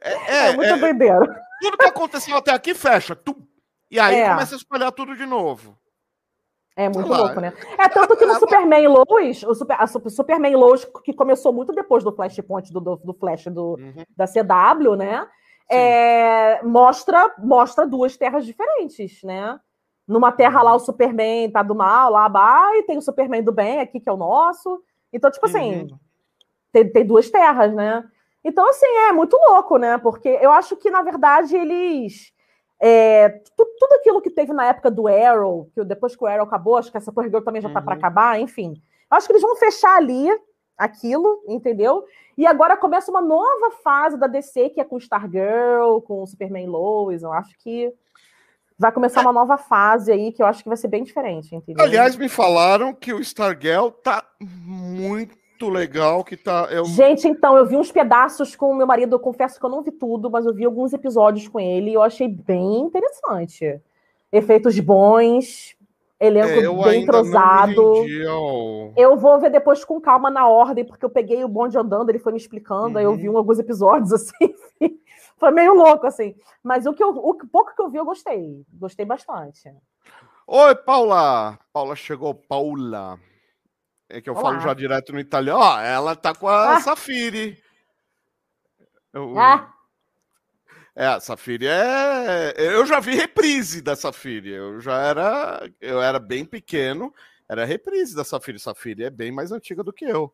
[0.02, 0.14] É,
[0.48, 1.44] é, é muito é, doideira.
[1.62, 3.16] Tudo que aconteceu até aqui fecha.
[3.16, 3.36] Tu,
[3.90, 4.30] e aí é.
[4.30, 5.78] começa a espalhar tudo de novo.
[6.76, 7.52] É muito louco, né?
[7.80, 12.04] É tanto que no Superman Lois, o Super, a Superman Lois, que começou muito depois
[12.04, 14.04] do Flashpoint, do, do, do Flash do, uhum.
[14.16, 15.28] da CW, né?
[15.70, 19.60] É, mostra, mostra duas terras diferentes, né?
[20.08, 23.52] Numa terra lá o Superman tá do mal, lá bah, e tem o Superman do
[23.52, 24.82] bem aqui, que é o nosso.
[25.18, 26.00] Então, tipo assim, uhum.
[26.72, 28.04] tem, tem duas terras, né?
[28.44, 29.98] Então, assim, é muito louco, né?
[29.98, 32.32] Porque eu acho que, na verdade, eles
[32.80, 36.46] é, tudo, tudo, aquilo que teve na época do Arrow, que depois que o Arrow
[36.46, 37.86] acabou, acho que essa Supergirl também já tá uhum.
[37.86, 38.82] para acabar, enfim.
[39.10, 40.28] Acho que eles vão fechar ali
[40.78, 42.06] aquilo, entendeu?
[42.38, 47.24] E agora começa uma nova fase da DC, que é com Stargirl, com Superman Lois.
[47.24, 47.92] Eu acho que
[48.78, 51.84] vai começar uma nova fase aí, que eu acho que vai ser bem diferente, entendeu?
[51.84, 54.24] Aliás, me falaram que o Stargirl tá
[54.98, 56.68] muito legal que tá.
[56.72, 56.86] Eu...
[56.86, 59.84] Gente, então, eu vi uns pedaços com o meu marido, eu confesso que eu não
[59.84, 63.80] vi tudo, mas eu vi alguns episódios com ele e eu achei bem interessante.
[64.32, 65.76] Efeitos bons,
[66.20, 67.82] elenco é, bem entrosado.
[68.28, 68.94] Ao...
[68.96, 72.20] Eu vou ver depois com calma na ordem, porque eu peguei o bonde andando, ele
[72.20, 72.98] foi me explicando, uhum.
[72.98, 74.54] aí eu vi um, alguns episódios assim.
[75.38, 76.36] foi meio louco, assim.
[76.64, 78.64] Mas o, que eu, o pouco que eu vi, eu gostei.
[78.74, 79.72] Gostei bastante.
[80.48, 81.60] Oi, Paula!
[81.74, 83.20] Paula chegou, Paula.
[84.10, 84.44] É que eu Olá.
[84.44, 85.60] falo já direto no italiano.
[85.60, 86.82] Ó, ela tá com a ah.
[86.82, 87.62] Safiri.
[89.14, 89.38] Eu...
[89.38, 89.74] Ah.
[90.96, 92.54] É, a Safiri é.
[92.58, 94.52] Eu já vi reprise da Safiri.
[94.52, 95.70] Eu já era.
[95.80, 97.14] Eu era bem pequeno.
[97.50, 98.60] Era reprise da Safiri.
[98.60, 100.34] Safiri é bem mais antiga do que eu.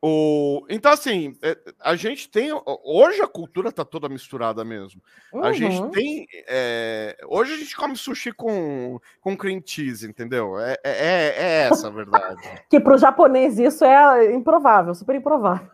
[0.00, 0.64] O...
[0.68, 2.50] Então, assim, é, a gente tem.
[2.84, 5.02] Hoje a cultura tá toda misturada mesmo.
[5.32, 5.44] Uhum.
[5.44, 5.90] A gente uhum.
[5.90, 6.26] tem.
[6.46, 7.16] É...
[7.26, 10.58] Hoje a gente come sushi com, com cream cheese, entendeu?
[10.60, 12.40] É, é, é, é essa a verdade.
[12.70, 15.68] que para o japonês isso é improvável, super improvável.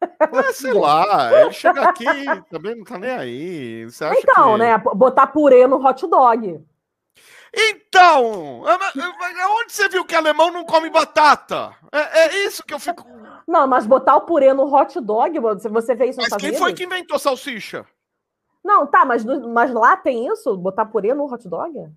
[0.00, 2.04] É, sei lá, ele chega aqui
[2.50, 3.88] também não tá nem aí.
[4.18, 4.58] então, que...
[4.58, 4.78] né?
[4.94, 6.60] Botar purê no hot dog.
[7.54, 11.74] Então, onde você viu que alemão não come batata?
[11.92, 13.06] É, é isso que eu fico.
[13.46, 15.38] Não, mas botar o purê no hot dog,
[15.70, 17.86] você vê isso Mas quem foi que inventou salsicha?
[18.64, 20.56] Não, tá, mas, mas lá tem isso?
[20.56, 21.88] Botar purê no hot dog?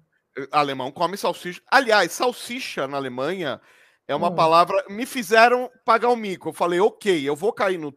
[0.51, 1.62] Alemão come salsicha.
[1.69, 3.59] Aliás, salsicha na Alemanha
[4.07, 4.35] é uma hum.
[4.35, 4.85] palavra.
[4.89, 6.49] Me fizeram pagar o mico.
[6.49, 7.93] Eu falei, ok, eu vou cair no,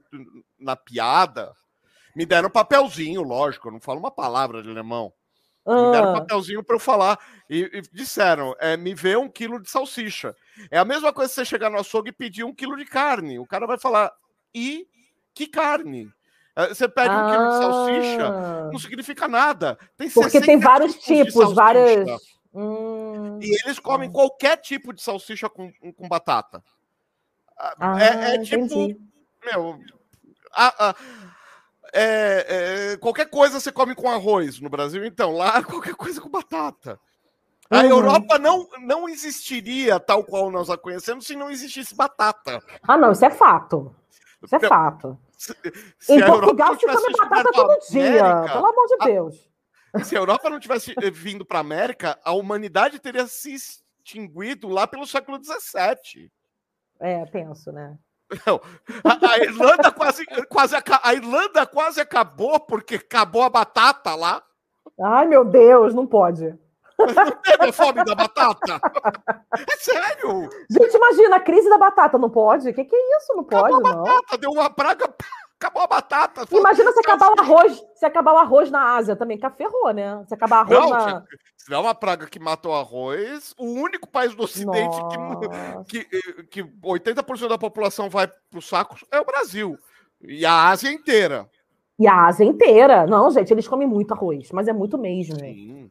[0.59, 1.53] na piada.
[2.15, 5.13] Me deram um papelzinho, lógico, eu não falo uma palavra de alemão.
[5.67, 5.75] Ah.
[5.75, 6.21] Me deram um ah.
[6.21, 7.19] papelzinho para eu falar.
[7.53, 10.35] E, e disseram: é, me vê um quilo de salsicha.
[10.71, 13.39] É a mesma coisa você chegar no açougue e pedir um quilo de carne.
[13.39, 14.11] O cara vai falar:
[14.55, 14.89] e
[15.35, 16.11] que carne?
[16.57, 17.19] É, você pede ah.
[17.19, 18.71] um quilo de salsicha, ah.
[18.73, 19.79] não significa nada.
[19.99, 22.09] Tem Porque tem vários tipos, tipos várias.
[22.55, 23.39] Hum.
[23.43, 26.65] E eles comem qualquer tipo de salsicha com, com batata.
[27.59, 28.65] Ah, é, é tipo.
[28.65, 28.99] Entendi.
[29.45, 29.79] Meu.
[30.55, 30.95] A, a,
[31.93, 36.31] é, é, qualquer coisa você come com arroz no Brasil, então lá qualquer coisa com
[36.31, 36.99] batata.
[37.73, 37.89] A uhum.
[37.89, 42.63] Europa não, não existiria tal qual nós a conhecemos se não existisse batata.
[42.87, 43.97] Ah, não, isso é fato.
[44.43, 45.19] Isso é então, fato.
[45.39, 45.55] Se,
[45.99, 49.51] se em Portugal se come batata todo dia, América, pelo amor de Deus.
[49.95, 53.55] A, se a Europa não tivesse eh, vindo para a América, a humanidade teria se
[53.55, 56.31] extinguido lá pelo século XVII.
[57.01, 57.97] É, penso, né?
[58.47, 58.61] Não,
[59.03, 64.43] a, a, Irlanda quase, quase a Irlanda quase acabou porque acabou a batata lá.
[65.01, 66.55] Ai, meu Deus, não pode.
[67.07, 68.81] Não teve fome da batata?
[69.53, 70.49] É sério?
[70.71, 72.69] Gente, imagina, a crise da batata, não pode?
[72.69, 73.35] O que, que é isso?
[73.35, 75.15] Não pode, acabou a batata, deu uma praga,
[75.61, 76.47] acabou a batata.
[76.51, 80.25] Imagina se acabar o arroz, se acabar o arroz na Ásia também, que ferrou, né?
[80.27, 81.21] Se acabar arroz não, na...
[81.21, 84.97] Se tiver uma praga que matou arroz, o único país do ocidente
[85.89, 89.79] que, que, que 80% da população vai pro saco é o Brasil.
[90.21, 91.49] E a Ásia inteira.
[91.99, 93.07] E a Ásia inteira.
[93.07, 95.39] Não, gente, eles comem muito arroz, mas é muito mesmo.
[95.39, 95.91] Sim.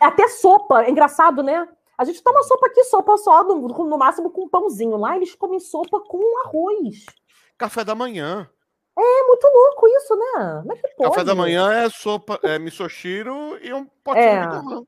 [0.00, 1.68] Até sopa, é engraçado, né?
[1.98, 4.96] A gente toma sopa aqui, sopa só, no, no máximo com pãozinho.
[4.96, 7.06] Lá eles comem sopa com arroz.
[7.56, 8.48] Café da manhã.
[8.98, 10.64] É muito louco isso, né?
[10.70, 11.10] É que pode?
[11.10, 14.46] Café da manhã é sopa, é misoshiro e um potinho É.
[14.46, 14.86] de gomão.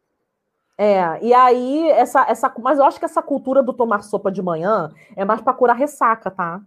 [0.81, 2.53] É, e aí, essa, essa.
[2.59, 5.75] Mas eu acho que essa cultura do tomar sopa de manhã é mais pra curar
[5.75, 6.61] ressaca, tá?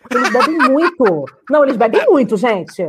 [0.00, 1.26] Porque eles bebem muito.
[1.50, 2.86] Não, eles bebem muito, gente.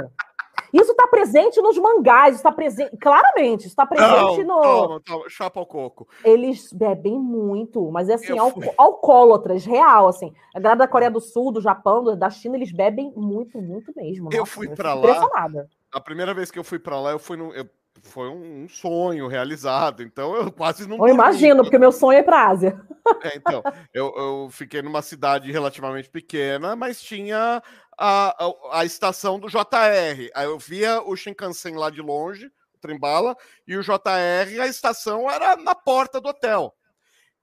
[0.73, 2.95] Isso tá presente nos mangás, isso tá presente.
[2.97, 5.29] Claramente, isso tá presente Não, no.
[5.29, 6.07] chapa ao coco.
[6.23, 8.69] Eles bebem muito, mas é assim, fui.
[8.77, 10.33] alcoólatras, real, assim.
[10.55, 14.29] A galera da Coreia do Sul, do Japão, da China, eles bebem muito, muito mesmo.
[14.31, 15.47] Eu Nossa, fui pra lá.
[15.91, 17.53] A primeira vez que eu fui pra lá, eu fui no.
[17.53, 17.67] eu-
[18.01, 20.95] foi um, um sonho realizado, então eu quase não.
[20.95, 21.13] Eu dormi.
[21.15, 22.79] imagino, porque meu sonho é pra Ásia.
[23.23, 23.61] É, então,
[23.93, 27.61] eu, eu fiquei numa cidade relativamente pequena, mas tinha
[27.99, 30.31] a, a, a estação do JR.
[30.33, 33.35] Aí eu via o Shinkansen lá de longe, o Trembala,
[33.67, 36.73] e o JR, a estação era na porta do hotel.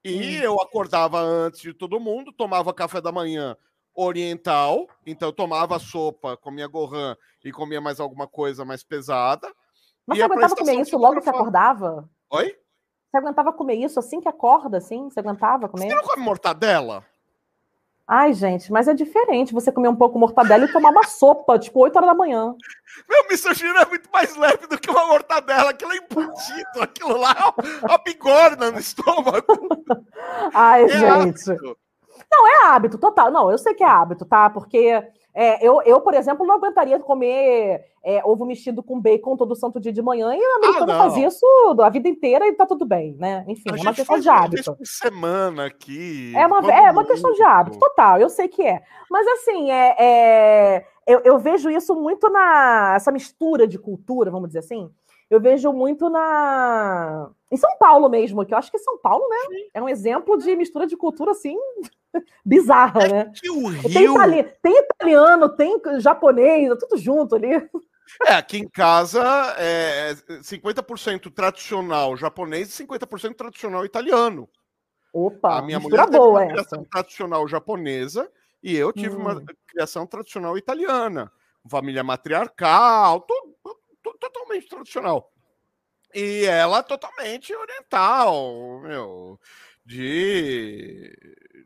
[0.03, 0.43] E Hum.
[0.43, 3.55] eu acordava antes de todo mundo, tomava café da manhã
[3.93, 9.51] oriental, então eu tomava sopa, comia gohan e comia mais alguma coisa mais pesada.
[10.05, 12.09] Mas você aguentava comer isso logo que acordava?
[12.31, 12.55] Oi?
[13.09, 15.09] Você aguentava comer isso assim que acorda, assim?
[15.09, 15.87] Você aguentava comer?
[15.87, 17.05] Você não come mortadela?
[18.07, 21.79] Ai, gente, mas é diferente você comer um pouco mortadela e tomar uma sopa, tipo,
[21.81, 22.55] 8 horas da manhã.
[23.09, 25.71] Meu misogyno é muito mais leve do que uma mortadela.
[25.71, 26.81] Aquilo é embutido.
[26.81, 29.45] Aquilo lá é uma bigorna no estômago.
[30.53, 31.35] Ai, É gente.
[31.41, 31.77] ácido.
[32.31, 33.29] É hábito, total.
[33.29, 34.49] Não, eu sei que é hábito, tá?
[34.49, 35.03] Porque
[35.39, 39.79] é, eu, eu, por exemplo, não aguentaria comer é, ovo mexido com bacon todo santo
[39.79, 40.97] dia de manhã e o americano não.
[40.97, 41.45] faz isso
[41.79, 43.45] a vida inteira e tá tudo bem, né?
[43.47, 44.75] Enfim, A é uma questão de uma hábito.
[44.75, 46.33] por semana aqui.
[46.35, 48.81] É uma, é uma questão de hábito, total, eu sei que é.
[49.11, 52.93] Mas assim, é, é- eu, eu vejo isso muito na.
[52.95, 54.89] essa mistura de cultura, vamos dizer assim.
[55.29, 57.29] Eu vejo muito na.
[57.51, 59.37] Em São Paulo mesmo, que eu acho que São Paulo, né?
[59.73, 61.55] É um exemplo de mistura de cultura assim
[62.45, 63.31] bizarra, né?
[63.35, 64.13] Que o Tem, Rio.
[64.15, 67.53] itali- tem italiano, tem japonês, é tudo junto ali.
[68.25, 69.21] É, aqui em casa
[69.57, 74.49] é 50% tradicional japonês e 50% tradicional italiano.
[75.13, 76.51] Opa, a minha mulher teve boa uma essa.
[76.53, 78.29] criação tradicional japonesa
[78.61, 79.45] e eu tive uma Hum.
[79.67, 81.31] criação tradicional italiana.
[81.69, 83.55] Família matriarcal, to-
[84.03, 85.31] to- totalmente tradicional.
[86.13, 89.39] E ela totalmente oriental, meu,
[89.85, 91.11] de,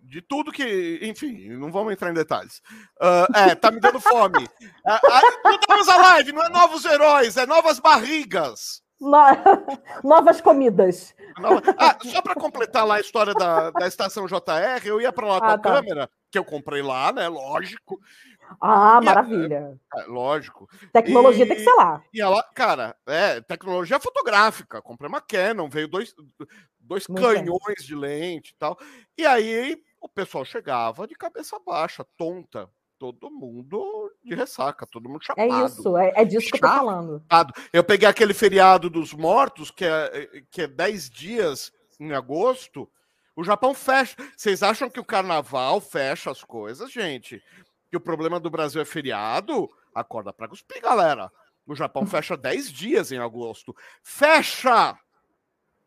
[0.04, 1.00] de tudo que.
[1.04, 2.62] Enfim, não vamos entrar em detalhes.
[3.00, 4.48] Ah, é, tá me dando fome.
[4.86, 8.82] Ah, ah, mudamos a live, não é novos heróis, é novas barrigas.
[9.00, 9.18] No-
[10.04, 11.16] Novas comidas.
[11.40, 15.26] Nova- Ah, só para completar lá a história da, da estação JR, eu ia para
[15.28, 15.72] lá com Ah, a tá.
[15.74, 17.28] câmera, que eu comprei lá, né?
[17.28, 18.00] Lógico.
[18.60, 19.80] Ah, E- maravilha.
[19.98, 20.70] é, lógico.
[20.92, 22.04] Tecnologia e- tem que ser lá.
[22.14, 24.82] E ela, cara, é tecnologia fotográfica.
[24.82, 26.14] Comprei uma Canon, veio dois,
[26.80, 28.78] dois Muito canhões de lente e tal.
[29.18, 32.70] E aí o pessoal chegava de cabeça baixa, tonta.
[33.00, 35.66] Todo mundo de ressaca, todo mundo É chapado.
[35.66, 37.20] isso, é, é disso que eu tô falando.
[37.24, 37.54] chapado.
[37.74, 42.88] Eu peguei aquele feriado dos mortos, que é, que é 10 dias em agosto.
[43.36, 44.16] O Japão fecha.
[44.38, 47.42] Vocês acham que o carnaval fecha as coisas, gente?
[47.92, 49.70] Que o problema do Brasil é feriado?
[49.94, 51.30] Acorda pra cuspir, galera.
[51.68, 53.76] O Japão fecha 10 dias em agosto.
[54.02, 54.98] Fecha!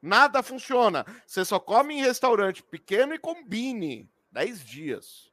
[0.03, 1.07] Nada funciona.
[1.27, 4.07] Você só come em restaurante pequeno e combine.
[4.31, 5.33] 10 dias.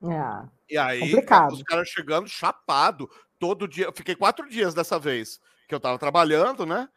[0.00, 0.48] É.
[0.70, 1.52] E aí, Complicado.
[1.54, 3.86] os caras chegando chapado todo dia.
[3.86, 6.88] Eu fiquei quatro dias dessa vez, que eu tava trabalhando, né?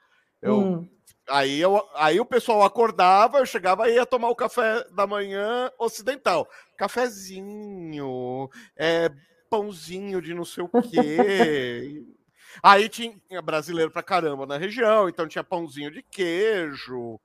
[0.45, 0.89] Eu, Hum.
[1.27, 5.71] aí, eu, aí o pessoal acordava, eu chegava e ia tomar o café da manhã
[5.79, 6.47] ocidental.
[6.77, 9.09] Cafezinho, é,
[9.49, 12.03] pãozinho de não sei o quê.
[12.61, 17.19] aí tinha brasileiro pra caramba na região, então tinha pãozinho de queijo,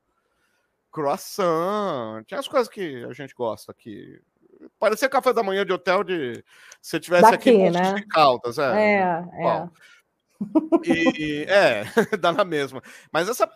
[0.90, 4.18] croissant, tinha as coisas que a gente gosta aqui.
[4.78, 6.44] Parecia café da manhã de hotel de.
[6.82, 7.94] Se tivesse aqui Daqui, em Montes né?
[7.94, 8.96] de Caldas, é.
[8.96, 9.68] É, é.
[10.84, 11.84] E, é,
[12.18, 12.82] dá na mesma.
[13.12, 13.50] Mas essa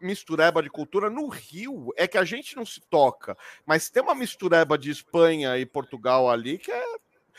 [0.00, 3.36] mistureba de cultura no Rio é que a gente não se toca.
[3.66, 6.84] Mas tem uma mistureba de Espanha e Portugal ali que é.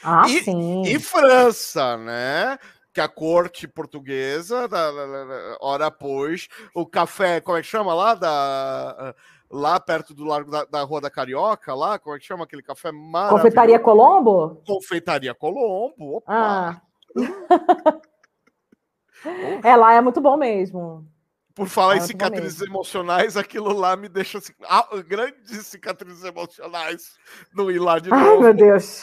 [0.03, 0.83] Ah, E- sim.
[0.83, 2.57] E França, né?
[2.93, 7.67] Que a corte portuguesa, da, da- da- da- hora após, o café, como é que
[7.67, 8.13] chama lá?
[8.15, 9.15] Da,
[9.49, 12.61] lá perto do Largo da, da Rua da Carioca, lá, como é que chama aquele
[12.63, 13.37] café maravilhoso?
[13.43, 14.61] Confeitaria Colombo?
[14.67, 16.17] Confeitaria Colombo.
[16.17, 16.25] Opa!
[16.27, 16.81] Ah.
[19.63, 21.05] é, lá é muito bom mesmo.
[21.53, 26.23] Por falar Ah, em bom cicatrizes emocionais, aquilo lá me deixa assim, ah, grandes cicatrizes
[26.23, 27.17] emocionais
[27.53, 28.41] no ir lá de Ai, novo.
[28.43, 29.01] meu Deus.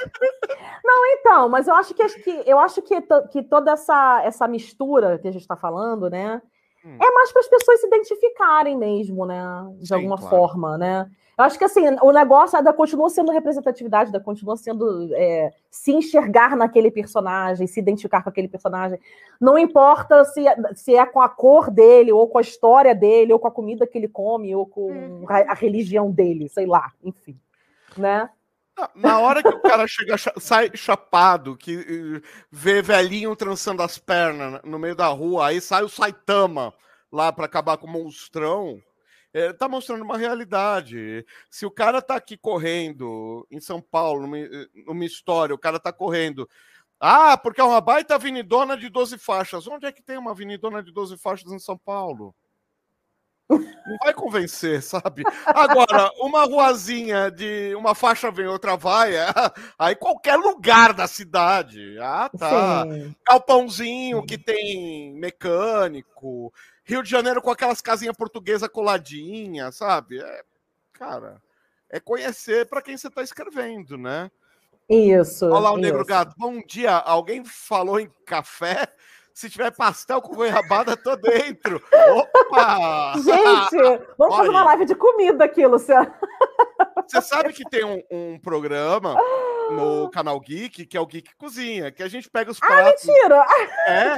[0.82, 2.02] Não, então, mas eu acho que,
[2.46, 3.00] eu acho que,
[3.30, 6.40] que toda essa, essa mistura que a gente está falando, né?
[6.84, 6.96] Hum.
[7.00, 9.42] é mais para as pessoas se identificarem mesmo, né?
[9.78, 10.36] De Sim, alguma claro.
[10.36, 11.10] forma, né?
[11.38, 15.92] Eu acho que assim, o negócio ainda continua sendo representatividade, ainda continua sendo é, se
[15.92, 18.98] enxergar naquele personagem, se identificar com aquele personagem.
[19.40, 20.42] Não importa se,
[20.74, 23.86] se é com a cor dele, ou com a história dele, ou com a comida
[23.86, 25.24] que ele come, ou com uhum.
[25.28, 27.38] a, a religião dele, sei lá, enfim.
[27.96, 28.28] Né?
[28.94, 34.78] Na hora que o cara chega, sai chapado, que vê velhinho trançando as pernas no
[34.78, 36.72] meio da rua, aí sai o Saitama
[37.10, 38.82] lá para acabar com o monstrão
[39.32, 41.24] é, tá mostrando uma realidade.
[41.50, 44.36] Se o cara tá aqui correndo em São Paulo, numa,
[44.86, 46.48] numa história, o cara tá correndo.
[47.00, 49.66] Ah, porque é uma baita avenidona de 12 faixas.
[49.68, 52.34] Onde é que tem uma avenidona de 12 faixas em São Paulo?
[53.48, 55.22] Não vai convencer, sabe?
[55.46, 59.26] Agora, uma ruazinha de uma faixa vem, outra vai, é,
[59.78, 61.98] aí qualquer lugar da cidade.
[61.98, 62.84] Ah, tá.
[62.84, 63.14] Sim.
[63.26, 66.52] Galpãozinho que tem mecânico,
[66.84, 70.20] Rio de Janeiro com aquelas casinhas portuguesas coladinhas, sabe?
[70.20, 70.42] É,
[70.92, 71.40] cara,
[71.88, 74.30] é conhecer para quem você está escrevendo, né?
[74.88, 75.46] Isso.
[75.46, 75.82] Olá, o isso.
[75.82, 76.34] Negro Gato.
[76.36, 76.92] Bom dia.
[76.92, 78.88] Alguém falou em café?
[79.38, 81.80] Se tiver pastel com goiabada, tô dentro.
[82.12, 83.12] Opa!
[83.18, 86.12] Gente, vamos fazer uma live de comida aqui, Luciano.
[87.06, 89.14] Você sabe que tem um, um, programa
[89.70, 93.08] no canal Geek, que é o Geek Cozinha, que a gente pega os ah, pratos.
[93.08, 93.46] Ah, mentira!
[93.86, 94.16] É,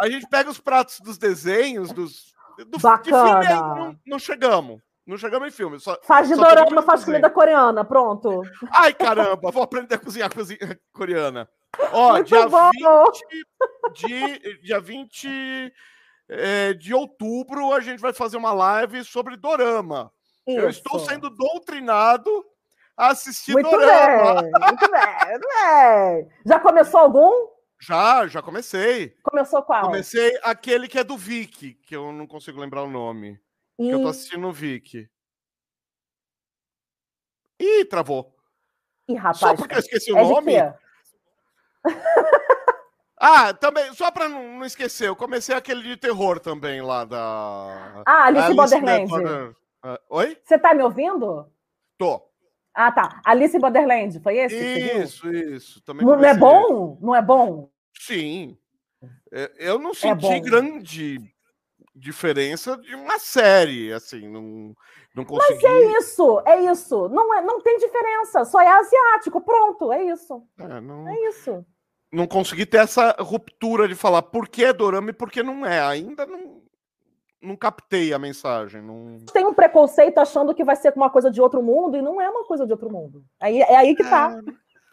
[0.00, 2.34] a gente pega os pratos dos desenhos, dos.
[2.68, 3.40] Do, Bacana.
[3.40, 4.80] De filme, não, não chegamos.
[5.06, 5.78] Não chegamos em filme.
[5.78, 8.42] Só, faz de dorama, faz comida coreana, pronto.
[8.72, 11.48] Ai, caramba, vou aprender a cozinhar cozinha coreana.
[11.92, 12.70] Ó, Muito dia bom.
[12.70, 15.72] 20 de, dia 20
[16.28, 20.12] é, de outubro a gente vai fazer uma live sobre dorama.
[20.46, 20.58] Isso.
[20.58, 22.30] Eu estou sendo doutrinado
[22.96, 24.42] a assistir muito dorama.
[24.42, 26.28] Bem, muito bem, muito bem.
[26.46, 27.56] Já começou algum?
[27.78, 29.14] Já, já comecei.
[29.22, 29.82] Começou qual?
[29.82, 33.38] Comecei aquele que é do Vic, que eu não consigo lembrar o nome.
[33.78, 33.88] E...
[33.88, 35.08] Que eu tô assistindo no Vic.
[37.58, 38.34] Ih, travou.
[39.08, 39.38] Ih, rapaz.
[39.38, 40.52] Só porque eu esqueci o é nome?
[43.18, 48.02] ah, também, só pra não, não, esquecer, eu comecei aquele de terror também lá da.
[48.06, 49.08] Ah, Alice, Alice Borderland.
[49.08, 49.50] Border...
[49.84, 50.38] Uh, oi?
[50.44, 51.50] Você tá me ouvindo?
[51.98, 52.22] Tô.
[52.74, 53.20] Ah, tá.
[53.24, 55.02] Alice Borderland, foi esse?
[55.02, 55.80] Isso, isso.
[55.82, 56.98] Também não, é bom?
[57.00, 57.70] Não é bom?
[57.98, 58.58] Sim.
[59.32, 61.18] É, eu não é senti é grande
[61.96, 64.74] diferença de uma série, assim, não,
[65.14, 65.62] não consegui...
[65.62, 67.08] Mas é isso, é isso.
[67.08, 70.42] Não, é, não tem diferença, só é asiático, pronto, é isso.
[70.58, 71.08] É, não...
[71.08, 71.64] é isso.
[72.12, 75.66] Não consegui ter essa ruptura de falar por que é dorama e por que não
[75.66, 75.80] é.
[75.80, 76.62] Ainda não,
[77.42, 78.80] não captei a mensagem.
[78.80, 79.18] Não...
[79.32, 82.28] Tem um preconceito achando que vai ser uma coisa de outro mundo e não é
[82.30, 83.24] uma coisa de outro mundo.
[83.40, 84.38] Aí, é aí que tá.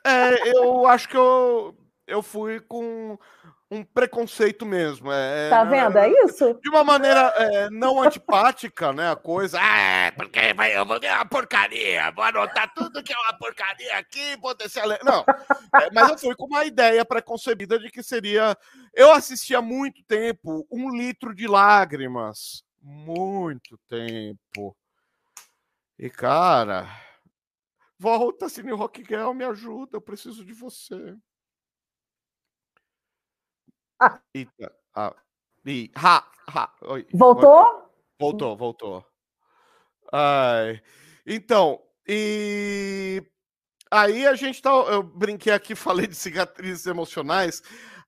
[0.05, 1.75] É, é eu acho que eu,
[2.07, 3.17] eu fui com
[3.73, 5.11] um preconceito mesmo.
[5.11, 5.97] É, tá vendo?
[5.97, 6.59] É isso?
[6.61, 9.11] De uma maneira é, não antipática, né?
[9.11, 9.59] A coisa.
[9.59, 13.97] Ah, porque vai, eu vou ver uma porcaria, vou anotar tudo que é uma porcaria
[13.97, 14.87] aqui, potencial.
[15.03, 15.25] Não.
[15.81, 18.55] É, mas eu fui com uma ideia preconcebida de que seria.
[18.93, 22.63] Eu assisti há muito tempo um litro de lágrimas.
[22.81, 24.75] Muito tempo.
[25.97, 26.87] E, cara.
[27.97, 31.15] Volta, Cine Rock Girl, me ajuda, eu preciso de você.
[34.33, 34.71] Eita.
[34.95, 35.13] Ah.
[35.65, 36.73] E, ha, ha.
[36.83, 37.07] Oi.
[37.13, 37.89] Voltou?
[38.19, 39.05] Voltou, voltou.
[40.11, 40.81] Ai.
[41.25, 43.23] Então, e
[43.91, 44.69] aí a gente tá.
[44.69, 47.61] Eu brinquei aqui, falei de cicatrizes emocionais.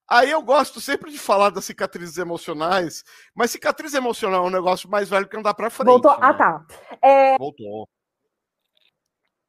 [0.08, 3.02] Aí eu gosto sempre de falar das cicatrizes emocionais,
[3.34, 5.88] mas cicatriz emocional é um negócio mais velho que andar para frente.
[5.88, 6.12] Voltou.
[6.12, 6.26] Ah, né?
[6.28, 6.66] Ah, tá.
[7.02, 7.38] É...
[7.38, 7.88] Voltou.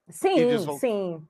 [0.10, 1.28] Sim, sim.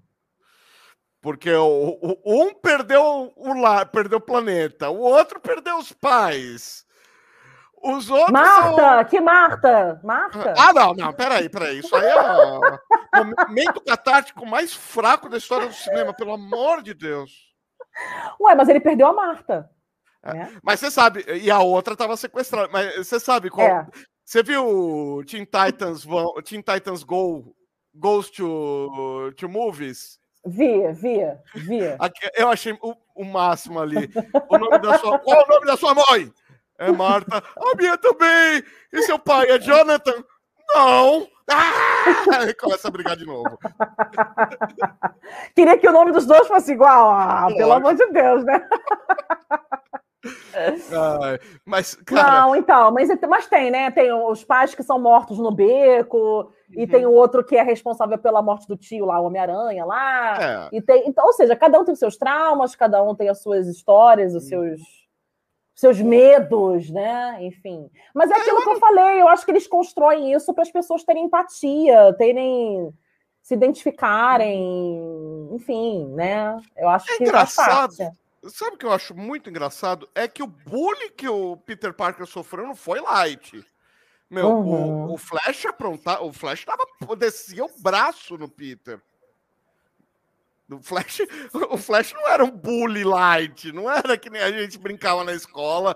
[1.21, 6.86] Porque o, o, um perdeu o lar, perdeu o planeta, o outro perdeu os pais.
[7.82, 8.32] Os outros.
[8.32, 8.82] Marta!
[8.82, 9.06] São...
[9.06, 10.01] Que Marta?
[10.03, 10.53] Marta?
[10.58, 11.80] Ah, não, não, peraí, peraí.
[11.80, 16.93] Isso aí é o momento catártico mais fraco da história do cinema, pelo amor de
[16.93, 17.32] Deus.
[18.39, 19.69] Ué, mas ele perdeu a Marta.
[20.23, 20.34] É.
[20.34, 20.58] Né?
[20.63, 22.69] Mas você sabe, e a outra estava sequestrada.
[22.71, 23.67] Mas você sabe qual.
[23.67, 23.88] É.
[24.25, 26.06] Você viu Teen Titans,
[26.43, 27.56] Teen Titans Go
[27.93, 30.20] Goes to, to Movies?
[30.48, 31.98] Via, via, via.
[32.34, 34.10] Eu achei o, o máximo ali.
[34.50, 35.20] O nome da sua...
[35.20, 36.32] Qual é o nome da sua mãe?
[36.80, 37.43] É Marta.
[37.58, 38.64] A minha também.
[38.93, 40.24] E seu pai é Jonathan?
[40.74, 41.28] Não.
[41.50, 42.54] Ah!
[42.60, 43.58] Começa a brigar de novo.
[45.56, 47.12] Queria que o nome dos dois fosse igual.
[47.12, 48.68] Ah, pelo amor de Deus, né?
[50.54, 52.41] Ai, mas, cara...
[52.41, 53.91] Não, então, mas, mas tem, né?
[53.91, 58.18] Tem os pais que são mortos no beco, e tem o outro que é responsável
[58.18, 60.70] pela morte do tio lá, o Homem-Aranha lá.
[60.72, 60.78] É.
[60.78, 63.41] E tem, então, ou seja, cada um tem os seus traumas, cada um tem as
[63.41, 64.82] suas histórias, os seus
[65.74, 67.38] seus medos, né?
[67.41, 67.88] Enfim.
[68.11, 70.72] Mas é, é aquilo que eu falei, eu acho que eles constroem isso para as
[70.72, 72.91] pessoas terem empatia, terem
[73.43, 74.99] se identificarem,
[75.53, 76.59] enfim, né?
[76.76, 77.95] Eu acho é que engraçado.
[78.49, 80.09] Sabe o que eu acho muito engraçado?
[80.15, 83.63] É que o bullying que o Peter Parker sofreu não foi light.
[84.30, 85.05] Meu, uhum.
[85.09, 89.01] o, o, Flash aprontar, o Flash tava, descia o braço no Peter.
[90.69, 91.21] O Flash,
[91.71, 95.34] o Flash não era um bully light, não era que nem a gente brincava na
[95.34, 95.95] escola.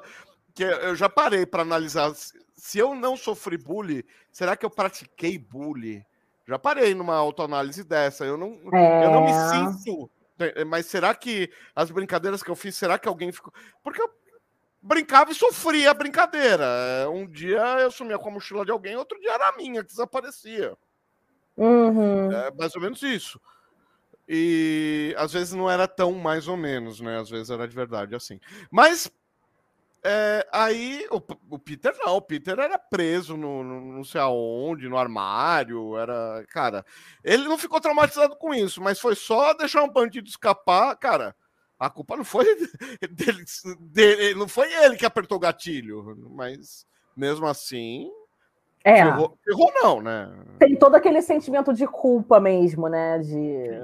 [0.54, 2.14] Que eu já parei para analisar.
[2.56, 6.04] Se eu não sofri bullying, será que eu pratiquei bullying?
[6.48, 8.26] Já parei numa autoanálise dessa.
[8.26, 9.06] Eu não, é...
[9.06, 9.50] eu não me é.
[9.50, 10.10] sinto.
[10.68, 13.54] Mas será que as brincadeiras que eu fiz, será que alguém ficou.
[13.84, 14.10] Porque eu
[14.82, 16.66] brincava e sofria a brincadeira.
[17.10, 19.92] Um dia eu sumia com a mochila de alguém, outro dia era a minha que
[19.92, 20.76] desaparecia.
[21.56, 22.32] Uhum.
[22.32, 23.40] É mais ou menos isso.
[24.28, 27.20] E às vezes não era tão mais ou menos, né?
[27.20, 28.40] Às vezes era de verdade assim.
[28.72, 29.12] Mas
[30.04, 34.90] é, aí o, o, Peter não, o Peter era preso no, no, não sei aonde,
[34.90, 36.44] no armário, era.
[36.50, 36.86] Cara,
[37.24, 41.36] ele não ficou traumatizado com isso, mas foi só deixar um bandido escapar, cara.
[41.82, 42.46] A culpa não foi
[43.10, 43.44] dele,
[43.80, 46.86] dele não foi ele que apertou o gatilho, mas
[47.18, 48.08] mesmo assim.
[48.84, 49.04] É.
[49.04, 50.32] Não, né?
[50.60, 53.18] Tem todo aquele sentimento de culpa mesmo, né?
[53.18, 53.82] De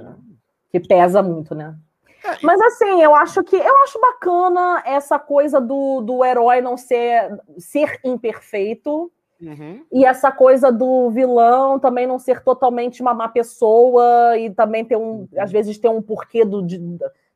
[0.72, 1.76] que pesa muito, né?
[2.24, 6.78] É, Mas assim, eu acho que eu acho bacana essa coisa do, do herói não
[6.78, 9.12] ser, ser imperfeito.
[9.42, 9.84] Uhum.
[9.92, 14.98] E essa coisa do vilão também não ser totalmente uma má pessoa e também ter
[14.98, 15.28] um, uhum.
[15.38, 16.80] às vezes, ter um porquê do, de,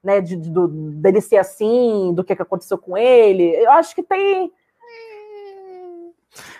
[0.04, 3.56] né, de, do, dele ser assim, do que, que aconteceu com ele.
[3.56, 4.52] Eu acho que tem.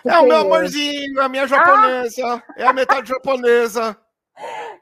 [0.04, 2.42] É o meu amorzinho, a minha japonesa, ah.
[2.56, 3.96] é a metade japonesa.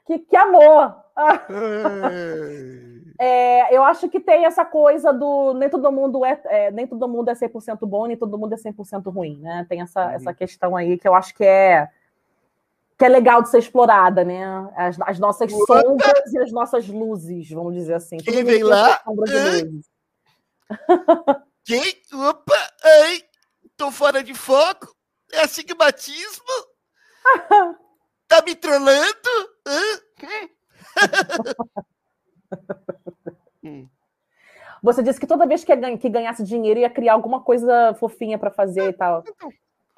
[0.05, 0.95] Que, que amor!
[3.23, 7.07] É, eu acho que tem essa coisa do nem todo mundo é, é nem todo
[7.07, 9.63] mundo é 100% bom, nem todo mundo é 100% ruim, né?
[9.69, 10.11] Tem essa, uhum.
[10.13, 11.87] essa questão aí que eu acho que é
[13.01, 14.45] que é legal de ser explorada, né?
[14.75, 15.81] As, as nossas Opa.
[15.81, 18.17] sombras e as nossas luzes, vamos dizer assim.
[18.17, 19.01] Quem vem lá?
[21.65, 21.81] Quem?
[22.13, 22.71] Opa!
[22.83, 23.23] Ei!
[23.75, 24.95] Tô fora de foco?
[25.33, 26.45] É astigmatismo?
[28.27, 29.29] tá me trollando?
[33.63, 33.87] Hum.
[34.81, 38.49] Você disse que toda vez que, que ganhasse dinheiro ia criar alguma coisa fofinha para
[38.49, 39.23] fazer e tal.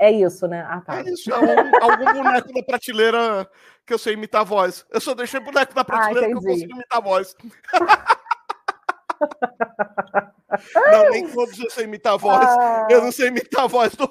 [0.03, 0.67] É isso, né?
[0.67, 0.99] Ah, tá.
[0.99, 1.45] É isso, é um,
[1.81, 3.49] algum boneco da prateleira
[3.85, 4.85] que eu sei imitar a voz.
[4.91, 7.33] Eu só deixei boneco da ah, prateleira ah, que eu consigo imitar a voz.
[10.91, 12.49] não, nem todos eu sei imitar a voz.
[12.49, 12.85] Ah.
[12.89, 13.95] Eu não sei imitar a voz.
[13.95, 14.09] Do...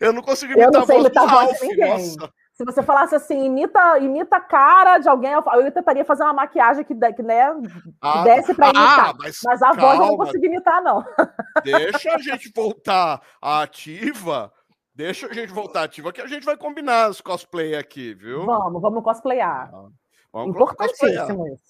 [0.00, 1.60] Eu não consigo imitar a voz imitar do Ralph.
[1.76, 2.32] Nossa.
[2.54, 6.84] Se você falasse assim, imita, imita a cara de alguém, eu tentaria fazer uma maquiagem
[6.84, 7.54] que, né,
[8.00, 9.10] ah, desse para imitar.
[9.10, 9.82] Ah, mas, mas, a calma.
[9.82, 11.04] voz eu não consigo imitar, não.
[11.62, 14.50] Deixa a gente voltar ativa.
[14.98, 18.44] Deixa a gente voltar ativa, que a gente vai combinar os cosplay aqui, viu?
[18.44, 19.70] Vamos, vamos cosplayar.
[19.72, 19.86] Ah,
[20.32, 21.62] vamos Importantíssimo isso.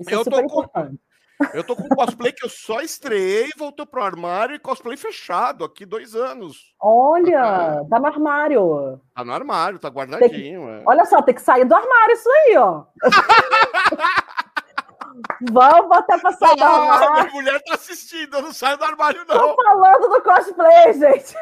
[0.00, 0.98] Isso é eu é super importante.
[0.98, 1.12] Com...
[1.54, 5.84] Eu tô com cosplay que eu só estreiei, voltou pro armário e cosplay fechado aqui
[5.84, 6.72] dois anos.
[6.80, 9.00] Olha, tá no armário.
[9.12, 10.66] Tá no armário, tá guardadinho.
[10.66, 10.70] Que...
[10.70, 10.84] É.
[10.86, 12.84] Olha só, tem que sair do armário isso aí, ó.
[15.50, 17.12] Vamos até passar do armário.
[17.12, 19.36] Minha mulher tá assistindo, eu não saio do armário, não.
[19.36, 21.34] Tô falando do cosplay, gente.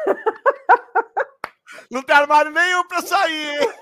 [1.89, 3.73] Não tem armário nenhum pra sair, hein?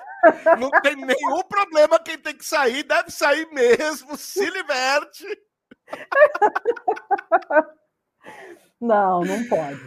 [0.60, 2.00] Não tem nenhum problema.
[2.00, 4.18] Quem tem que sair deve sair mesmo.
[4.18, 5.26] Se liberte.
[8.80, 9.82] Não, não pode.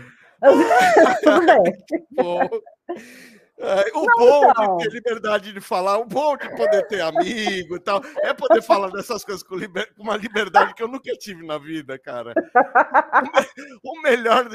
[3.58, 3.62] É,
[3.94, 4.76] o não, bom então.
[4.76, 8.60] de ter liberdade de falar, o bom de poder ter amigo e tal, é poder
[8.60, 9.88] falar dessas coisas com, liber...
[9.96, 12.34] uma liberdade que eu nunca tive na vida, cara.
[13.84, 14.48] O melhor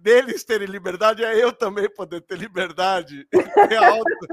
[0.00, 3.26] deles terem liberdade é eu também poder ter liberdade.
[3.68, 4.26] Ter auto,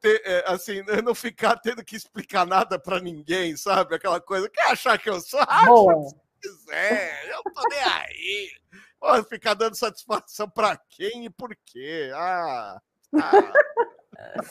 [0.00, 3.94] ter, é, assim, não ficar tendo que explicar nada para ninguém, sabe?
[3.94, 4.48] Aquela coisa.
[4.48, 5.40] Quer achar que eu sou?
[5.48, 5.64] Ah,
[6.08, 8.50] se quiser, eu tô nem aí.
[8.98, 12.10] Pô, ficar dando satisfação para quem e por quê?
[12.14, 12.80] Ah.
[13.16, 14.42] ah.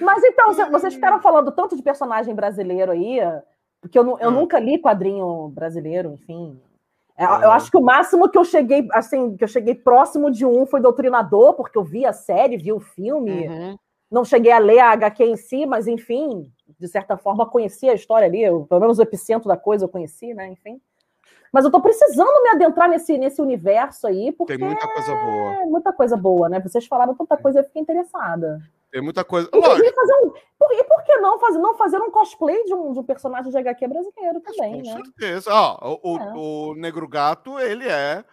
[0.00, 3.18] Mas então, vocês ficaram falando tanto de personagem brasileiro aí,
[3.80, 4.32] porque eu, eu hum.
[4.32, 6.60] nunca li quadrinho brasileiro, enfim.
[7.20, 10.46] É, eu acho que o máximo que eu cheguei, assim, que eu cheguei próximo de
[10.46, 13.46] um foi Doutrinador, porque eu vi a série, vi o filme.
[13.46, 13.76] Uhum.
[14.10, 17.94] Não cheguei a ler a HQ em si, mas enfim, de certa forma conheci a
[17.94, 20.48] história ali, eu, pelo menos o epicentro da coisa eu conheci, né?
[20.48, 20.80] Enfim.
[21.52, 24.56] Mas eu tô precisando me adentrar nesse, nesse universo aí, porque.
[24.56, 25.52] Tem muita coisa boa.
[25.52, 26.60] É muita coisa boa, né?
[26.60, 28.60] Vocês falaram tanta coisa, eu fiquei interessada.
[28.90, 29.48] Tem muita coisa.
[29.52, 29.94] Lógico.
[29.94, 30.30] Fazer um...
[30.58, 33.50] por, e por que não fazer, não fazer um cosplay de um, de um personagem
[33.50, 35.02] de HQ brasileiro também, Com né?
[35.04, 35.50] certeza.
[35.52, 36.32] Ó, o, é.
[36.34, 38.24] o, o Negro Gato, ele é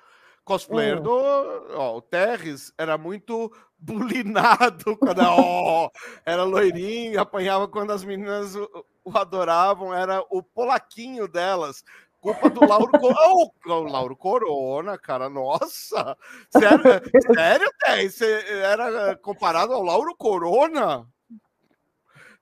[0.47, 1.03] Cosplayer hum.
[1.03, 1.75] do.
[1.75, 5.91] Ó, o Terres era muito bulinado quando ó,
[6.25, 11.83] era loirinho, apanhava quando as meninas o, o adoravam, era o polaquinho delas.
[12.27, 13.19] Culpa do Lauro Corona.
[13.29, 16.17] Oh, o Lauro Corona, cara, nossa!
[16.49, 16.83] Sério,
[17.33, 18.15] sério Terres?
[18.15, 18.25] Você
[18.63, 21.07] era comparado ao Lauro Corona?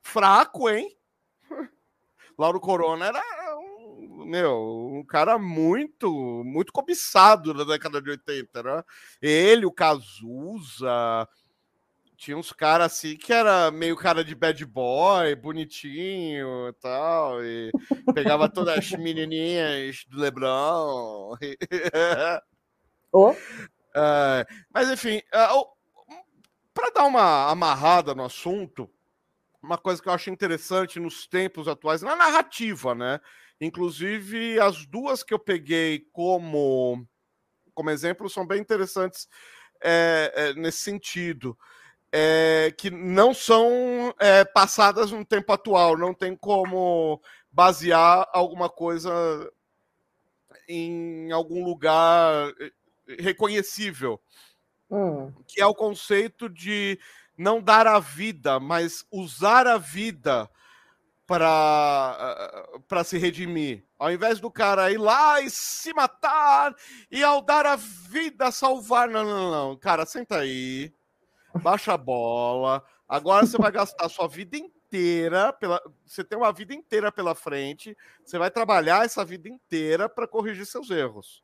[0.01, 0.89] Fraco, hein?
[2.35, 3.23] Lauro Corona era
[4.25, 6.09] meu, um cara muito,
[6.43, 8.83] muito cobiçado na década de 80, né?
[9.21, 11.29] Ele, o Cazuza,
[12.15, 17.71] tinha uns caras assim que era meio cara de bad boy, bonitinho e tal, e
[18.13, 21.37] pegava todas as menininhas do Lebrão.
[23.11, 23.35] oh.
[23.97, 25.47] É, mas enfim, é,
[26.73, 28.89] para dar uma amarrada no assunto,
[29.63, 33.21] uma coisa que eu acho interessante nos tempos atuais, na narrativa, né?
[33.59, 37.07] Inclusive, as duas que eu peguei como,
[37.73, 39.29] como exemplo são bem interessantes
[39.81, 41.57] é, é, nesse sentido.
[42.17, 49.11] É, que não são é, passadas no tempo atual, não tem como basear alguma coisa
[50.65, 52.71] em algum lugar é,
[53.19, 54.21] reconhecível.
[54.89, 55.33] Hum.
[55.45, 56.97] Que é o conceito de
[57.37, 60.49] não dar a vida, mas usar a vida
[61.27, 63.83] para se redimir.
[63.99, 66.73] Ao invés do cara ir lá e se matar
[67.11, 69.09] e ao dar a vida salvar.
[69.09, 69.77] Não, não, não.
[69.77, 70.93] Cara, senta aí.
[71.61, 72.83] Baixa a bola.
[73.07, 75.53] Agora você vai gastar a sua vida inteira.
[75.53, 75.81] Pela...
[76.05, 77.95] Você tem uma vida inteira pela frente.
[78.23, 81.43] Você vai trabalhar essa vida inteira para corrigir seus erros.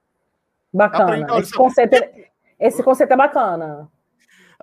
[0.73, 1.39] Bacana.
[1.39, 2.29] esse, conceito é...
[2.59, 3.89] esse conceito é bacana.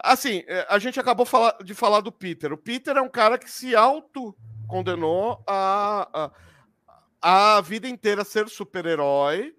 [0.03, 1.27] Assim, é, a gente acabou
[1.65, 2.53] de falar do Peter.
[2.53, 4.35] O Peter é um cara que se auto
[4.69, 6.31] condenou a,
[7.21, 9.55] a, a vida inteira ser super-herói.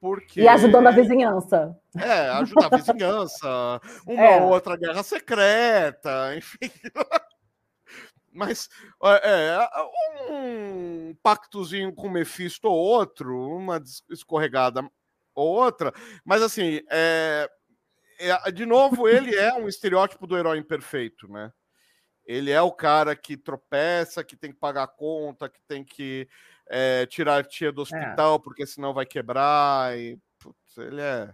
[0.00, 0.40] Porque...
[0.40, 1.76] E ajudando a vizinhança.
[1.96, 4.40] É, ajudar a vizinhança, uma é.
[4.40, 6.70] outra guerra secreta, enfim.
[8.32, 8.68] Mas
[9.22, 9.58] é,
[10.30, 14.88] um pactozinho com Mephisto ou outro, uma escorregada
[15.34, 15.92] ou outra,
[16.24, 17.50] mas assim, é,
[18.18, 21.52] é, de novo, ele é um estereótipo do herói imperfeito, né?
[22.24, 26.28] Ele é o cara que tropeça, que tem que pagar a conta, que tem que
[26.70, 27.82] é, tirar a tia do é.
[27.82, 28.38] hospital, é.
[28.38, 29.98] porque senão vai quebrar.
[29.98, 31.28] E, putz, ele é...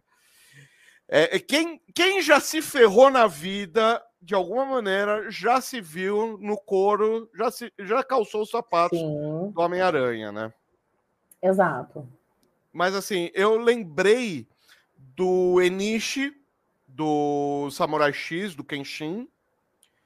[1.09, 1.37] é.
[1.37, 6.57] É, quem, quem já se ferrou na vida, de alguma maneira, já se viu no
[6.57, 9.53] couro, já, se, já calçou os sapatos Sim.
[9.55, 10.53] do Homem-Aranha, né?
[11.41, 12.09] Exato.
[12.73, 14.49] Mas assim, eu lembrei
[14.97, 16.35] do Enishi,
[16.89, 19.29] do Samurai X, do Kenshin,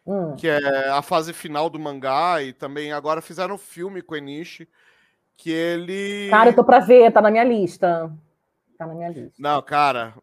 [0.06, 0.36] hum.
[0.36, 4.16] que é a fase final do mangá, e também agora fizeram um filme com o
[4.18, 4.68] Enishi,
[5.40, 6.28] que ele.
[6.28, 8.12] Cara, eu tô pra ver, tá na minha lista.
[8.76, 9.34] Tá na minha lista.
[9.38, 10.14] Não, cara,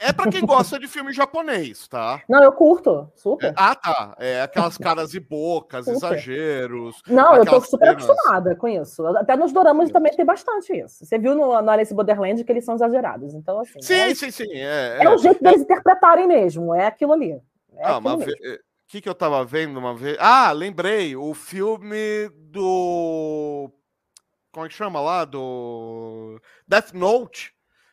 [0.00, 2.22] é para quem gosta de filme japonês, tá?
[2.28, 3.48] Não, eu curto, super.
[3.48, 4.16] É, ah, tá.
[4.18, 5.96] É aquelas caras e bocas, super.
[5.96, 7.02] exageros.
[7.06, 8.04] Não, eu tô super cenas...
[8.04, 9.06] acostumada com isso.
[9.06, 11.04] Até nos doramas também tem bastante isso.
[11.04, 13.34] Você viu no, no Alice Borderland que eles são exagerados.
[13.34, 13.82] Então, assim.
[13.82, 14.50] Sim, é, sim, sim.
[14.50, 16.74] É, é, é o jeito deles interpretarem mesmo.
[16.74, 17.32] É aquilo ali.
[17.32, 18.26] É ah, mas o
[18.88, 20.16] que, que eu tava vendo uma vez?
[20.18, 23.70] Ah, lembrei, o filme do.
[24.56, 25.26] Como é que chama lá?
[25.26, 26.40] Do.
[26.66, 27.52] Death Note.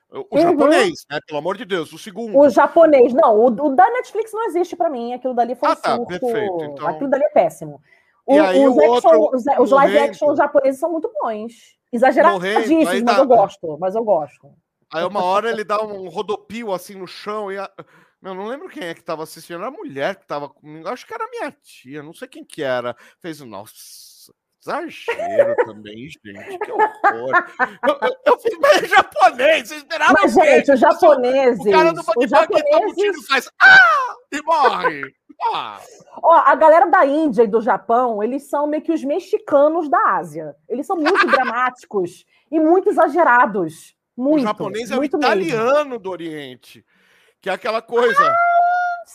[0.09, 0.41] O uhum.
[0.41, 1.20] japonês, né?
[1.28, 2.38] Pelo amor de Deus, o segundo.
[2.39, 5.11] O japonês, não, o, o da Netflix não existe para mim.
[5.11, 6.07] Aquilo dali foi ah, tá, surto.
[6.07, 6.88] Perfeito, então...
[6.88, 7.82] Aquilo dali é péssimo.
[8.26, 11.51] O, aí, os, o action, outro, os, os live action japoneses são muito bons.
[11.91, 13.18] Exageradíssimos, mas tá...
[13.18, 14.49] eu gosto, mas eu gosto.
[14.93, 17.57] Aí uma hora ele dá um rodopio assim no chão e.
[17.57, 17.70] A...
[18.24, 21.05] Eu não lembro quem é que estava assistindo, era a mulher que estava comigo, acho
[21.05, 22.95] que era minha tia, não sei quem que era.
[23.20, 23.74] Fez o nossa,
[24.64, 26.93] exagero também, gente, que horror.
[27.88, 31.66] Eu, eu, eu fiz meio japonês, esperavam Mas, gente, os japoneses...
[31.66, 33.28] O cara do os japoneses...
[33.28, 34.16] faz ah!
[34.32, 35.01] e morre.
[35.53, 35.80] Ah.
[36.22, 40.16] Ó, a galera da Índia e do Japão, eles são meio que os mexicanos da
[40.16, 40.55] Ásia.
[40.70, 43.95] Eles são muito dramáticos e muito exagerados.
[44.16, 45.99] Muito, o japonês é o italiano mesmo.
[45.99, 46.86] do Oriente.
[47.41, 48.24] Que é aquela coisa.
[48.24, 48.53] Ah,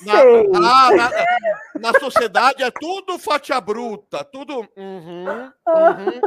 [0.05, 0.25] na,
[0.61, 1.11] na, na,
[1.79, 4.67] na, sociedade é tudo fatia bruta, tudo.
[4.77, 6.21] Uhum, uhum.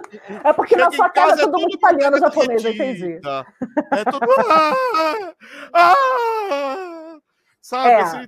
[0.44, 3.20] É porque Chega na sua casa, casa é tudo muito italiano japonês, entendi.
[3.92, 4.26] É tudo.
[5.74, 7.18] Ah, ah,
[7.62, 7.90] Sabe?
[7.90, 8.28] É, assim,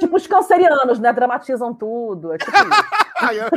[0.00, 1.12] tipo os cancerianos, né?
[1.12, 2.32] Dramatizam tudo.
[2.32, 2.50] É tipo
[3.32, 3.48] eu,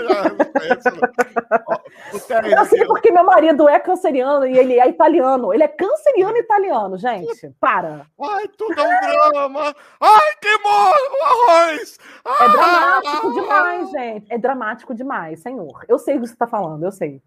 [2.57, 5.53] eu sei porque meu marido é canceriano e ele é italiano.
[5.53, 7.49] Ele é canceriano italiano, gente.
[7.59, 8.05] Para.
[8.22, 9.76] Ai, tudo é um drama.
[9.99, 11.97] Ai, queimou o arroz.
[12.26, 14.34] É dramático demais, gente.
[14.34, 15.86] É dramático demais, senhor.
[15.88, 17.22] Eu sei o que você está falando, eu sei.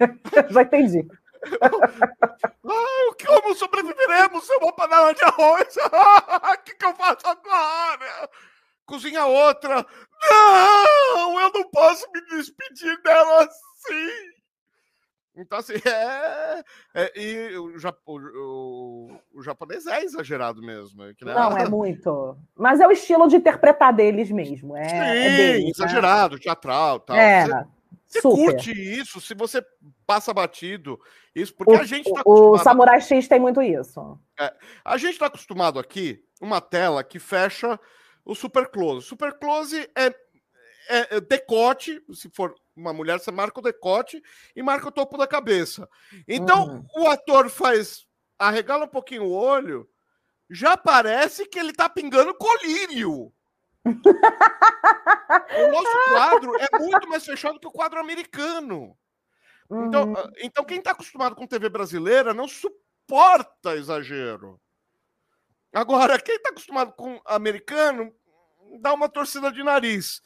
[0.50, 1.06] Já entendi.
[1.60, 5.76] ah, como sobreviveremos sem uma panela de arroz?
[6.54, 8.30] O que, que eu faço agora?
[8.86, 9.86] Cozinha outra.
[10.30, 14.34] Não, eu não posso me despedir dela assim.
[15.36, 16.64] Então, assim, é.
[16.94, 17.74] é e o,
[18.06, 21.02] o, o, japonês é exagerado mesmo.
[21.02, 21.34] É né?
[21.34, 22.36] Não, é muito.
[22.54, 24.76] Mas é o estilo de interpretar deles mesmo.
[24.76, 25.70] É, Sim, é deles, né?
[25.70, 26.40] exagerado, né?
[26.40, 27.16] teatral tal.
[27.16, 27.46] É,
[28.06, 29.64] você, você curte isso, se você
[30.06, 31.00] passa batido.
[31.34, 34.18] Isso, porque o, a gente tá O Samurai X tem muito isso.
[34.38, 34.54] É,
[34.84, 37.78] a gente está acostumado aqui, uma tela que fecha
[38.24, 39.06] o super close.
[39.06, 40.14] Super close é
[40.88, 44.22] é, é, decote, se for uma mulher, você marca o decote
[44.54, 45.88] e marca o topo da cabeça.
[46.26, 47.04] Então, uhum.
[47.04, 48.06] o ator faz,
[48.38, 49.88] arregala um pouquinho o olho,
[50.50, 53.32] já parece que ele tá pingando colírio.
[53.84, 58.96] o nosso quadro é muito mais fechado que o quadro americano.
[59.70, 60.30] Então, uhum.
[60.38, 64.60] então quem está acostumado com TV brasileira não suporta exagero.
[65.74, 68.12] Agora, quem está acostumado com americano
[68.80, 70.22] dá uma torcida de nariz.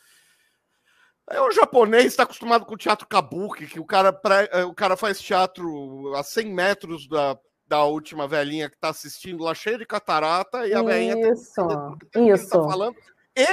[1.31, 4.75] É, o japonês está acostumado com o teatro kabuki, que o cara, pré, é, o
[4.75, 9.77] cara faz teatro a 100 metros da, da última velhinha que está assistindo lá, cheia
[9.77, 12.49] de catarata, e a velhinha isso, tá, isso.
[12.49, 12.97] Tá falando,
[13.37, 13.47] e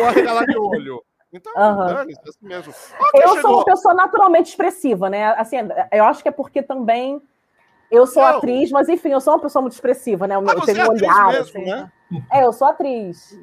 [0.00, 1.02] o arregalar de olho.
[1.32, 1.86] Então, uhum.
[1.86, 2.74] dane assim mesmo.
[3.14, 3.40] eu chegou...
[3.40, 5.28] sou uma pessoa naturalmente expressiva, né?
[5.32, 5.56] Assim,
[5.90, 7.22] eu acho que é porque também
[7.92, 8.38] eu sou não.
[8.38, 10.34] atriz, mas enfim, eu sou uma pessoa muito expressiva, né?
[10.34, 11.64] Eu ah, tenho é um olhar, mesmo, assim.
[11.66, 11.92] Né?
[12.32, 13.38] É, eu sou atriz.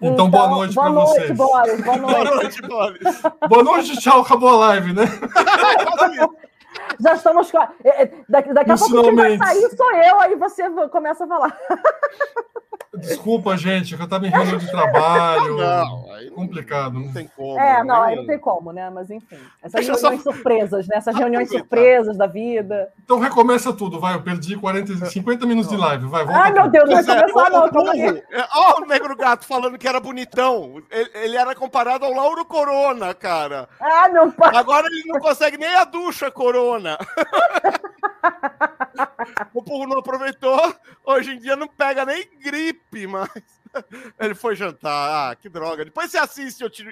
[0.00, 1.30] Então, então boa noite para vocês.
[1.32, 2.62] Boris, boa noite, boa noite.
[2.62, 3.22] Boris.
[3.46, 5.04] boa noite, tchau, acabou a live, né?
[6.98, 7.52] Já estamos.
[7.84, 11.28] É, é, daqui, daqui a pouco quem vai sair sou eu, aí você começa a
[11.28, 11.58] falar.
[12.94, 15.56] Desculpa, gente, que eu estava em reunião de trabalho.
[15.56, 16.98] Não, aí complicado.
[16.98, 17.58] Não tem como.
[17.58, 18.90] É, não, aí não tem como, né?
[18.90, 19.38] Mas enfim.
[19.62, 20.32] Essas Deixa reuniões só...
[20.32, 20.96] surpresas, né?
[20.96, 22.92] Essas reuniões surpresas da vida.
[23.04, 24.14] Então recomeça tudo, vai.
[24.14, 26.06] Eu perdi 40, 50 minutos de live.
[26.06, 27.70] Vai, volta Ai, meu Deus, não vai começar, não.
[27.70, 28.22] Calma aí.
[28.54, 30.82] Ó, o Negro Gato falando que era bonitão.
[30.90, 33.68] Ele, ele, era comparado ao Lauro Corona, cara.
[33.80, 34.56] Ah, meu pai.
[34.56, 36.98] Agora ele não consegue nem a ducha Corona.
[39.54, 40.74] o povo não aproveitou.
[41.04, 43.28] Hoje em dia não pega nem gripe, mas.
[44.18, 45.30] Ele foi jantar.
[45.30, 45.84] Ah, que droga.
[45.84, 46.84] Depois você assiste eu te,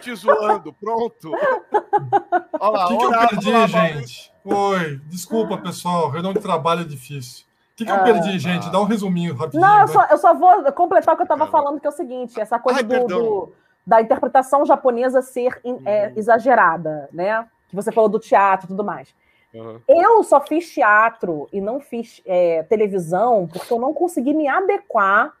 [0.00, 0.72] te zoando.
[0.72, 1.32] Pronto.
[2.60, 4.32] Olha lá, o que, que eu perdi, lá, gente?
[4.44, 5.00] Oi.
[5.06, 6.10] Desculpa, pessoal.
[6.10, 7.44] Reunião de trabalho é difícil.
[7.44, 8.70] O que, que eu perdi, ah, gente?
[8.70, 9.60] Dá um resuminho rapidinho.
[9.60, 11.92] Não, eu só, eu só, vou completar o que eu estava falando, que é o
[11.92, 13.52] seguinte: essa coisa Ai, do, do,
[13.86, 15.82] da interpretação japonesa ser é, uhum.
[15.84, 17.46] é, exagerada, né?
[17.68, 19.14] Que você falou do teatro e tudo mais.
[19.56, 19.80] Uhum.
[19.88, 25.32] Eu só fiz teatro e não fiz é, televisão porque eu não consegui me adequar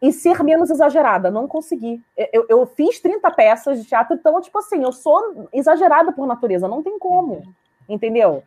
[0.00, 1.30] e ser menos exagerada.
[1.30, 2.02] Não consegui.
[2.32, 6.68] Eu, eu fiz 30 peças de teatro, então, tipo assim, eu sou exagerada por natureza,
[6.68, 7.42] não tem como.
[7.88, 8.42] Entendeu?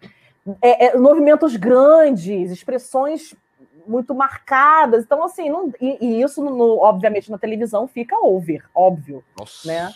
[0.62, 3.34] É, é, movimentos grandes, expressões
[3.88, 5.04] muito marcadas.
[5.04, 9.24] Então, assim, não, e, e isso, no, obviamente, na televisão fica over, óbvio.
[9.38, 9.68] Nossa.
[9.68, 9.94] Né?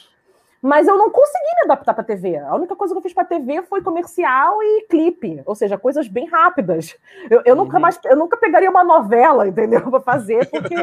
[0.61, 2.37] Mas eu não consegui me adaptar para TV.
[2.37, 6.07] A única coisa que eu fiz para TV foi comercial e clipe, ou seja, coisas
[6.07, 6.95] bem rápidas.
[7.29, 7.63] Eu, eu uhum.
[7.63, 10.75] nunca mais, eu nunca pegaria uma novela, entendeu, para fazer, porque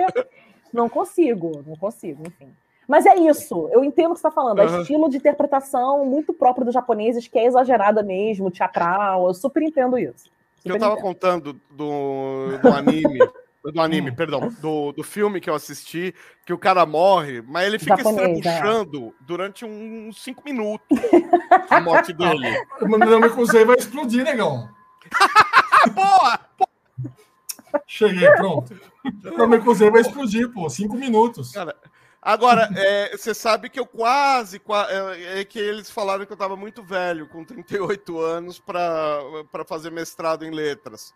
[0.73, 2.53] não consigo, não consigo, enfim.
[2.89, 4.59] Mas é isso, eu entendo o que você está falando.
[4.61, 4.79] Uhum.
[4.79, 9.29] É estilo de interpretação muito próprio dos japoneses, que é exagerada mesmo, teatral.
[9.29, 10.31] Eu super entendo isso.
[10.57, 13.21] Super eu estava contando do, do anime
[13.65, 14.15] do anime, hum.
[14.15, 16.15] perdão, do, do filme que eu assisti,
[16.47, 19.13] que o cara morre, mas ele fica Japonês, estrebuchando é.
[19.21, 20.81] durante uns 5 minutos
[21.69, 22.49] a morte dele.
[22.81, 24.69] O meu Kusei vai explodir, negão.
[25.93, 26.41] Boa!
[27.87, 28.79] Cheguei, pronto.
[29.05, 31.53] O Kusei vai explodir, pô, 5 minutos.
[31.53, 31.77] Cara,
[32.23, 36.57] agora, é, você sabe que eu quase, é, é, que eles falaram que eu estava
[36.57, 41.13] muito velho, com 38 anos, para fazer mestrado em letras.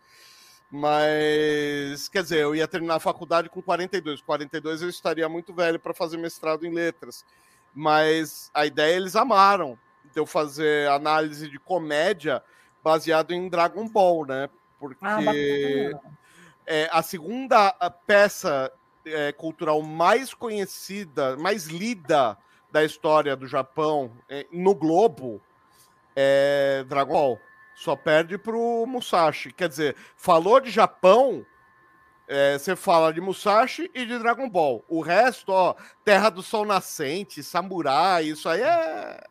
[0.75, 4.23] Mas, quer dizer, eu ia terminar a faculdade com 42.
[4.23, 7.23] 42 eu estaria muito velho para fazer mestrado em letras.
[7.75, 9.77] Mas a ideia eles amaram
[10.11, 12.41] de eu fazer análise de comédia
[12.83, 14.49] baseado em Dragon Ball, né?
[14.79, 14.97] Porque
[15.93, 16.11] ah,
[16.65, 17.71] é, a segunda
[18.07, 18.71] peça
[19.05, 22.35] é, cultural mais conhecida, mais lida
[22.71, 25.39] da história do Japão é, no globo
[26.15, 27.39] é Dragon Ball.
[27.75, 29.51] Só perde pro Musashi.
[29.51, 31.45] Quer dizer, falou de Japão,
[32.27, 34.83] é, você fala de Musashi e de Dragon Ball.
[34.87, 39.23] O resto, ó, Terra do Sol Nascente, Samurai, isso aí é.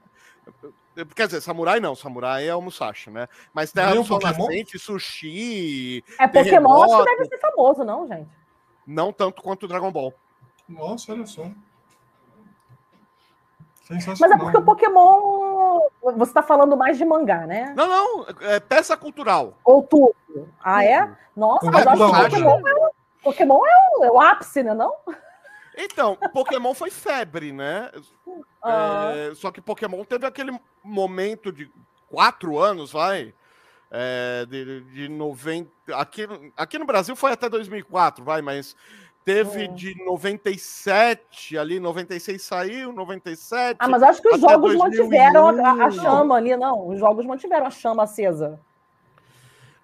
[1.14, 3.28] Quer dizer, Samurai não, Samurai é o Musashi, né?
[3.54, 4.46] Mas Terra do Sol Pokémon?
[4.46, 6.04] Nascente, Sushi.
[6.18, 8.28] É Pokémon, acho que deve ser famoso, não, gente?
[8.86, 10.12] Não tanto quanto o Dragon Ball.
[10.68, 11.50] Nossa, olha só.
[13.90, 15.51] Mas é porque o Pokémon
[16.02, 17.72] você tá falando mais de mangá, né?
[17.76, 19.58] Não, não, é peça cultural.
[19.64, 20.14] Ou tudo.
[20.62, 21.10] Ah, é?
[21.36, 22.90] Nossa, mas acho que Pokémon é,
[23.22, 24.74] Pokémon é o, é o ápice, né?
[24.74, 24.94] Não?
[25.76, 27.90] Então, Pokémon foi febre, né?
[28.62, 29.12] Ah.
[29.14, 31.70] É, só que Pokémon teve aquele momento de
[32.08, 33.34] quatro anos, vai.
[33.90, 35.70] É, de, de 90.
[35.94, 38.74] Aqui, aqui no Brasil foi até 2004, vai, mas
[39.24, 39.68] teve é.
[39.68, 43.76] de 97, ali, 96 saiu, 97.
[43.78, 44.78] Ah, mas acho que os jogos 2001.
[44.78, 46.88] mantiveram a, a, chama ali, não.
[46.88, 48.58] Os jogos mantiveram a chama acesa.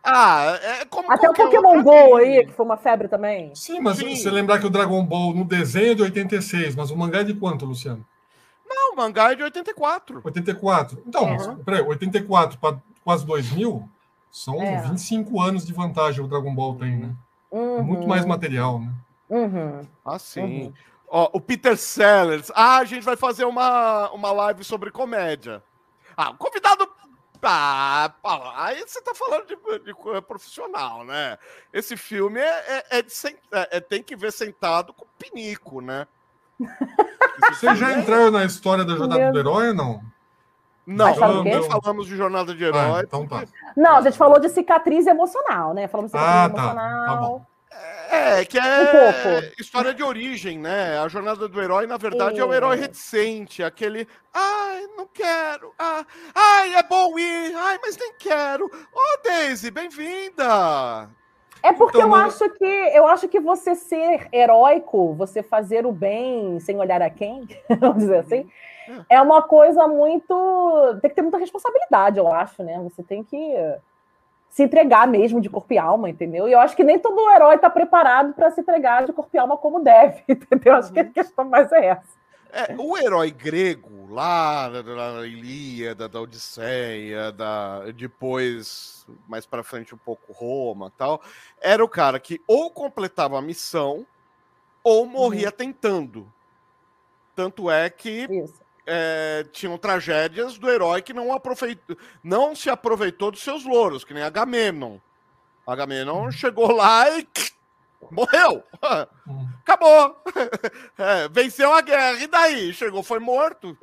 [0.02, 3.54] Ah, é como Até o Pokémon Go aí, que foi uma febre também.
[3.54, 4.14] Sim, mas Sim.
[4.14, 7.24] você lembrar que o Dragon Ball no desenho é de 86, mas o mangá é
[7.24, 8.04] de quanto, Luciano?
[8.66, 10.20] Não, o mangá é de 84.
[10.24, 11.02] 84.
[11.06, 11.56] Então, uhum.
[11.56, 13.88] peraí, 84 para quase 2000
[14.30, 14.82] são é.
[14.82, 17.10] 25 anos de vantagem o Dragon Ball tem, né?
[17.50, 17.78] Uhum.
[17.78, 18.90] É muito mais material, né?
[19.28, 19.86] Uhum.
[20.04, 20.66] Ah, sim.
[20.66, 20.72] Uhum.
[21.08, 22.50] Ó, o Peter Sellers.
[22.54, 25.62] Ah, a gente vai fazer uma, uma live sobre comédia.
[26.16, 26.88] Ah, o convidado
[27.42, 28.10] ah,
[28.56, 31.38] aí você tá falando de, de, de, profissional, né?
[31.72, 33.12] Esse filme é, é, é, de,
[33.52, 36.06] é, é tem que ver sentado com pinico, né?
[37.50, 40.02] Você já entrou na história da jornada do herói ou não?
[40.84, 41.14] Não,
[41.44, 42.80] não falamos de jornada de herói.
[42.80, 43.44] Ah, então tá.
[43.76, 45.86] Não, a gente falou de cicatriz emocional, né?
[45.86, 46.62] Falamos de cicatriz ah, tá.
[46.62, 47.38] emocional.
[47.38, 47.46] Tá
[48.10, 50.98] é, que é um história de origem, né?
[50.98, 54.08] A jornada do herói, na verdade, é, é o herói reticente, aquele.
[54.32, 55.72] Ai, não quero.
[55.78, 56.04] Ah,
[56.34, 57.54] ai, é bom ir.
[57.54, 58.64] Ai, mas nem quero.
[58.66, 61.10] Ô, oh, Daisy, bem-vinda.
[61.62, 65.92] É porque então, eu acho que eu acho que você ser heróico, você fazer o
[65.92, 67.48] bem sem olhar a quem,
[67.80, 68.48] vamos dizer assim,
[68.88, 69.04] uhum.
[69.08, 70.98] é uma coisa muito.
[71.02, 72.78] Tem que ter muita responsabilidade, eu acho, né?
[72.84, 73.54] Você tem que
[74.50, 76.48] se entregar mesmo de corpo e alma, entendeu?
[76.48, 79.38] E eu acho que nem todo herói está preparado para se entregar de corpo e
[79.38, 80.74] alma como deve, entendeu?
[80.74, 81.12] Acho que a uhum.
[81.12, 82.18] questão mais é essa.
[82.50, 89.98] É, o herói grego, lá da Ilíada, da Odisseia, da, depois, mais para frente um
[89.98, 91.20] pouco Roma tal,
[91.60, 94.06] era o cara que ou completava a missão
[94.82, 95.52] ou morria uhum.
[95.52, 96.32] tentando.
[97.36, 103.30] Tanto é que Isso é, tinham tragédias do herói que não, aproveitou, não se aproveitou
[103.30, 104.96] dos seus louros, que nem Agamenon.
[105.66, 106.32] Agamenon uhum.
[106.32, 107.28] chegou lá e
[108.10, 108.64] morreu.
[109.26, 109.48] Uhum.
[109.60, 110.16] Acabou.
[110.98, 112.18] É, venceu a guerra.
[112.18, 112.72] E daí?
[112.72, 113.76] Chegou, foi morto.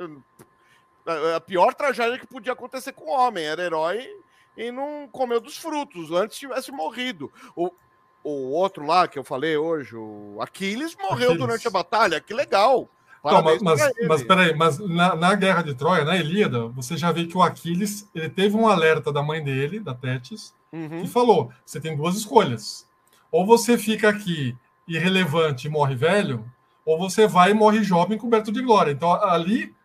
[1.33, 3.45] A pior tragédia que podia acontecer com o homem.
[3.45, 4.05] Era herói
[4.57, 6.11] e não comeu dos frutos.
[6.11, 7.31] Antes tivesse morrido.
[7.55, 7.71] O,
[8.21, 11.37] o outro lá que eu falei hoje, o Aquiles, morreu Aquiles.
[11.37, 12.19] durante a batalha.
[12.19, 12.89] Que legal.
[13.25, 17.11] Então, mas, mas, mas peraí, mas na, na, Guerra de Troia, na Ilíada, você já
[17.11, 21.01] vê que o Aquiles ele teve um alerta da mãe dele, da Tétis, uhum.
[21.01, 22.87] que falou: você tem duas escolhas.
[23.31, 24.55] Ou você fica aqui
[24.87, 26.45] irrelevante e morre velho,
[26.85, 28.91] ou você vai e morre jovem coberto de glória.
[28.91, 29.75] Então, ali,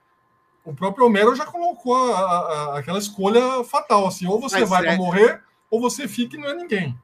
[0.63, 4.83] o próprio Homero já colocou a, a, aquela escolha fatal, assim, ou você mas vai
[4.83, 4.87] é...
[4.89, 6.97] para morrer, ou você fica e não é ninguém.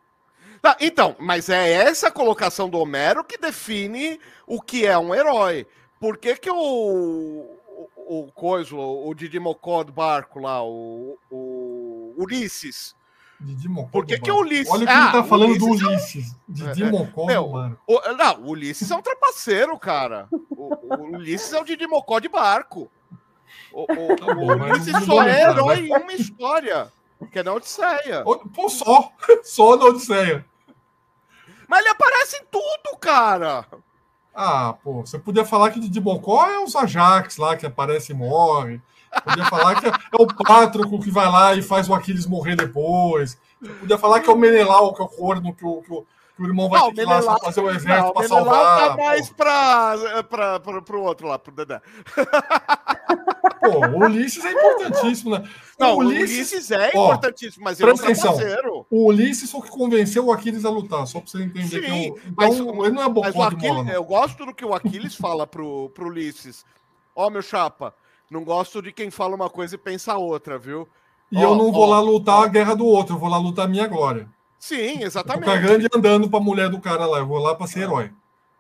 [0.61, 5.67] Tá, então, mas é essa colocação do Homero que define o que é um herói.
[5.99, 12.15] Por que que o, o, o coisa, o Didi Mocó do barco lá, o, o
[12.17, 12.95] Ulisses...
[13.39, 14.73] Didi Mocó Por que que o Ulisses...
[14.73, 16.33] Olha o que ah, ele tá falando Ulisses do Ulisses.
[16.33, 16.53] É um...
[16.53, 20.27] Didi é, Mocó meu, do O, não, o Ulisses é um trapaceiro, cara.
[20.51, 22.91] O, o Ulisses é o Didi Mocó de barco.
[23.73, 26.91] O, o, tá bom, o Ulisses só é herói em uma história,
[27.31, 28.25] que é na Odisseia.
[28.25, 29.13] Pô, só.
[29.45, 30.45] Só na Odisseia.
[31.69, 33.67] Mas ele aparece em tudo, cara.
[34.39, 38.15] Ah, pô, você podia falar que de Bocó é os Ajax lá que aparece e
[38.15, 38.83] morre.
[39.25, 43.39] Podia falar que é o Pátroco que vai lá e faz o Aquiles morrer depois.
[43.81, 46.05] Podia falar que é o Menelau, que é o corno que o, que o,
[46.37, 48.89] que o irmão vai não, ter que ir lá fazer o exército para salvar.
[48.91, 49.97] Tá mais para
[50.93, 51.81] o outro lá, pro Dedé.
[53.71, 55.49] Pô, o Ulisses é importantíssimo, né?
[55.79, 59.63] Não, o Ulisses, Ulisses é ó, importantíssimo, mas ele é um O Ulisses foi o
[59.63, 61.83] que convenceu o Aquiles a lutar, só para você entender.
[61.83, 64.65] Sim, que então, mas, ele não é bom mas o Aquiles, Eu gosto do que
[64.65, 66.65] o Aquiles fala pro, pro Ulisses.
[67.15, 67.95] Ó, oh, meu chapa,
[68.31, 70.89] não gosto de quem fala uma coisa e pensa outra, viu?
[71.31, 73.39] E oh, eu não vou oh, lá lutar a guerra do outro, eu vou lá
[73.39, 74.29] lutar a minha glória.
[74.59, 75.49] Sim, exatamente.
[75.49, 78.11] O grande andando para a mulher do cara lá, eu vou lá para ser herói.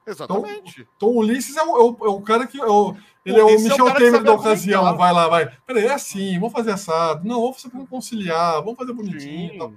[0.06, 0.82] Exatamente.
[0.82, 2.60] Então, então o Ulisses é o, é o, é o cara que.
[2.60, 2.94] É o,
[3.26, 4.96] ele é o Michel é Temer da ocasião.
[4.96, 5.50] Vai lá, vai.
[5.66, 7.26] Peraí, é assim, vamos fazer assado.
[7.26, 9.76] Não, vamos conciliar, vamos fazer bonitinho.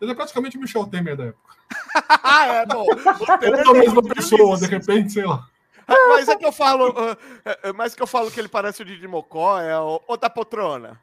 [0.00, 1.54] Ele é praticamente o Michel Temer da época.
[2.08, 2.84] ah, é, bom.
[3.40, 5.46] Ele é a mesma pessoa, de repente, sei lá.
[5.86, 6.94] Mas é que eu falo,
[7.74, 11.00] mas que eu falo que ele parece o Didi Mocó, é o, o da poltrona.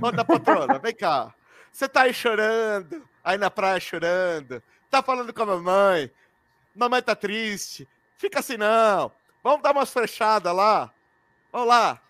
[0.00, 1.34] Ô da poltrona, vem cá.
[1.72, 6.08] Você tá aí chorando, aí na praia chorando, tá falando com a mamãe,
[6.72, 9.10] mamãe tá triste, fica assim não,
[9.42, 10.93] vamos dar umas frechadas lá,
[11.54, 12.00] vamos lá.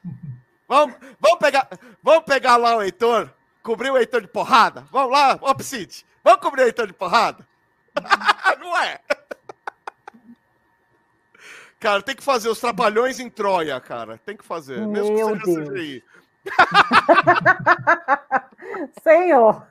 [0.67, 1.69] Vamos, vamos, pegar,
[2.03, 3.29] vamos pegar lá o Heitor,
[3.63, 4.87] cobrir o Heitor de porrada.
[4.91, 6.07] Vamos lá, Opsite.
[6.25, 7.47] Vamos cobrir o Heitor de porrada.
[8.59, 8.99] Não é?
[11.79, 14.19] Cara, tem que fazer os trapalhões em Troia, cara.
[14.25, 14.79] Tem que fazer.
[14.79, 15.69] Meu mesmo que seja Deus.
[15.69, 16.03] CGI.
[19.05, 19.67] Senhor.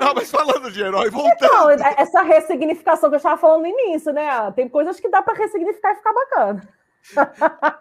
[0.00, 1.70] Não, mas falando de herói, voltando.
[1.70, 4.50] Então, essa ressignificação que eu estava falando no início, né?
[4.52, 6.66] Tem coisas que dá para ressignificar e ficar bacana.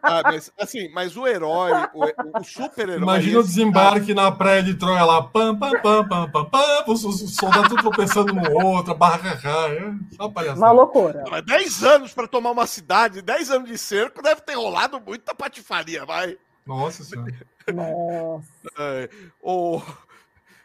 [0.02, 2.98] Ah, mas, assim, mas o herói, o, o super-herói.
[2.98, 7.04] Imagina o desembarque na praia de Troia lá, pam, pam, pam, pam, pam, pam, os,
[7.04, 9.96] os soldados tudo tropeçando no outro, barra raia.
[10.16, 10.60] Só palhaçada.
[10.60, 11.24] Uma loucura.
[11.30, 15.36] Mas 10 anos para tomar uma cidade, 10 anos de cerco, deve ter rolado muita
[15.36, 16.38] patifaria, vai.
[16.66, 17.34] Nossa senhora.
[17.74, 18.48] Nossa.
[18.78, 19.10] É,
[19.42, 19.82] o,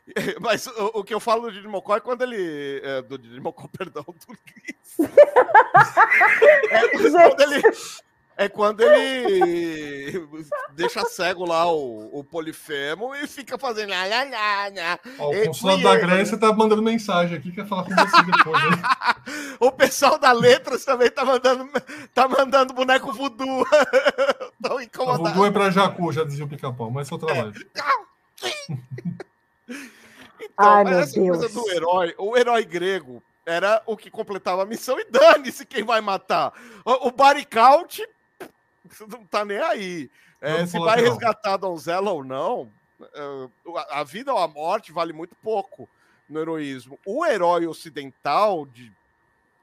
[0.40, 2.80] mas o, o, que eu falo do Didimocó é quando ele.
[2.82, 4.98] É, do Didimocó, perdão, do Gris.
[6.70, 7.62] é, quando ele
[8.37, 10.26] é quando ele
[10.74, 13.91] deixa cego lá o, o Polifemo e fica fazendo.
[13.91, 15.01] Lá, lá, lá, lá.
[15.18, 18.62] Ó, o consulado da Grécia tá mandando mensagem aqui, quer falar com você depois.
[19.61, 21.68] o pessoal da Letras também tá mandando,
[22.14, 23.66] tá mandando boneco voodoo.
[24.62, 25.24] Tão incomodado.
[25.24, 27.66] voodoo é pra Jacu, já dizia o pica-pau, mas é outra live.
[30.41, 31.39] então, Ai, mas essa Deus.
[31.39, 35.85] coisa do herói, o herói grego era o que completava a missão e dane-se quem
[35.85, 36.53] vai matar.
[36.85, 38.01] O, o Baricalt
[39.09, 40.11] não tá nem aí.
[40.41, 42.70] É, se vai resgatar a donzela ou não,
[43.01, 43.49] é,
[43.91, 45.89] a vida ou a morte vale muito pouco
[46.28, 46.99] no heroísmo.
[47.07, 48.93] O herói ocidental de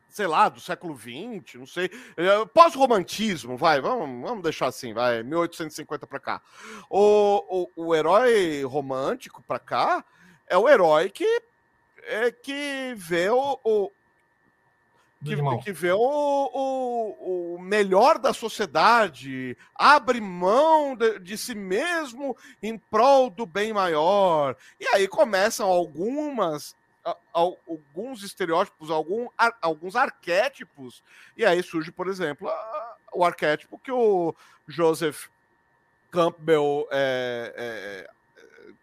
[0.09, 5.22] sei lá, do século XX, não sei, é, pós-romantismo, vai, vamos, vamos deixar assim, vai,
[5.22, 6.41] 1850 para cá.
[6.89, 10.03] O, o, o herói romântico para cá
[10.47, 11.41] é o herói que
[12.03, 13.91] é que vê o, o,
[15.24, 22.38] que, que vê o, o, o, melhor da sociedade, abre mão de, de, si mesmo
[22.63, 24.55] em prol do bem maior.
[24.80, 26.76] E aí começam algumas
[27.34, 29.28] alguns estereótipos, algum,
[29.61, 31.01] alguns arquétipos.
[31.36, 32.49] E aí surge, por exemplo,
[33.11, 34.36] o arquétipo que o
[34.67, 35.28] Joseph
[36.11, 38.09] Campbell é, é,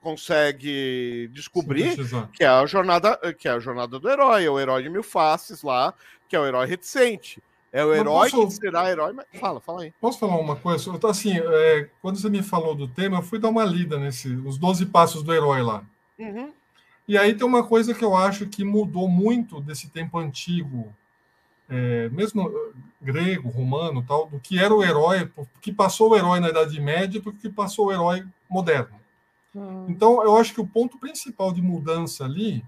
[0.01, 1.97] consegue descobrir
[2.32, 5.03] que é a jornada que é a jornada do herói, é o herói de mil
[5.03, 5.93] faces lá,
[6.29, 7.43] que é o herói reticente.
[7.72, 8.49] É o herói posso...
[8.49, 9.12] que será herói.
[9.12, 9.27] Mas...
[9.39, 9.93] Fala, fala aí.
[10.01, 10.91] Posso falar uma coisa?
[10.91, 14.29] Eu assim, é, quando você me falou do tema, eu fui dar uma lida nesse,
[14.29, 15.85] os 12 passos do herói lá.
[16.18, 16.53] Uhum.
[17.09, 20.93] E aí tem uma coisa que eu acho que mudou muito desse tempo antigo,
[21.68, 26.41] é, mesmo uh, grego, romano, tal, do que era o herói, que passou o herói
[26.41, 28.99] na Idade Média, porque passou o herói moderno.
[29.55, 29.87] Hum.
[29.89, 32.64] Então, eu acho que o ponto principal de mudança ali,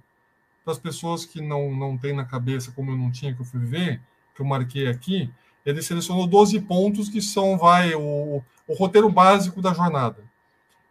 [0.70, 3.60] as pessoas que não, não têm na cabeça, como eu não tinha, que eu fui
[3.60, 4.00] ver,
[4.34, 5.30] que eu marquei aqui,
[5.64, 10.24] ele selecionou 12 pontos que são, vai, o, o roteiro básico da jornada.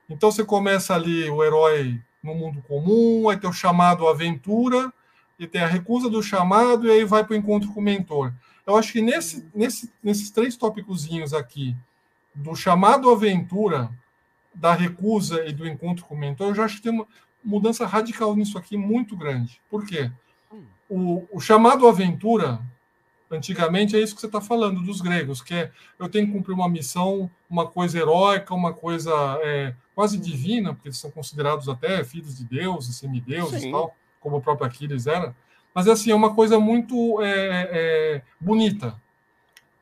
[0.09, 4.91] Então, você começa ali o herói no mundo comum, aí tem o chamado aventura,
[5.39, 8.33] e tem a recusa do chamado, e aí vai para o encontro com o mentor.
[8.65, 11.75] Eu acho que nesse, nesse, nesses três tópicozinhos aqui,
[12.33, 13.89] do chamado aventura,
[14.53, 17.07] da recusa e do encontro com o mentor, eu já acho que tem uma
[17.47, 19.61] mudança radical nisso aqui muito grande.
[19.69, 20.11] Por quê?
[20.51, 20.63] Hum.
[20.89, 22.59] O, o chamado aventura,
[23.31, 26.53] antigamente, é isso que você está falando dos gregos, que é eu tenho que cumprir
[26.53, 32.03] uma missão, uma coisa heróica, uma coisa é, quase divina, porque eles são considerados até
[32.03, 35.33] filhos de Deus, semideuses e tal, como o próprio Aquiles era.
[35.73, 38.99] Mas assim, é uma coisa muito é, é, bonita.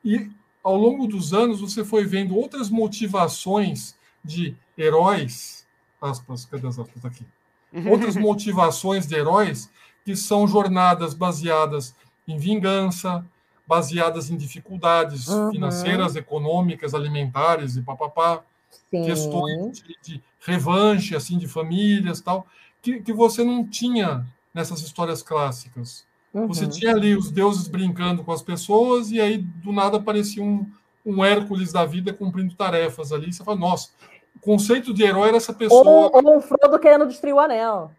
[0.04, 0.30] E
[0.62, 5.66] ao longo dos anos você foi vendo outras motivações de heróis,
[6.00, 7.26] aspas, cadê as aspas aqui?
[7.90, 9.70] Outras motivações de heróis
[10.04, 11.94] que são jornadas baseadas
[12.28, 13.24] em vingança,
[13.66, 15.50] baseadas em dificuldades uhum.
[15.50, 18.42] financeiras, econômicas, alimentares e papapá,
[18.90, 22.46] questões de, de, revanche, assim, de famílias tal,
[22.80, 26.06] que, que você não tinha nessas histórias clássicas.
[26.32, 26.46] Uhum.
[26.46, 30.70] Você tinha ali os deuses brincando com as pessoas e aí do nada aparecia um,
[31.04, 33.32] um Hércules da vida cumprindo tarefas ali.
[33.32, 33.90] Você fala, nossa,
[34.36, 35.82] o conceito de herói era essa pessoa.
[35.84, 37.90] Ou, ou um Frodo querendo destruir o anel.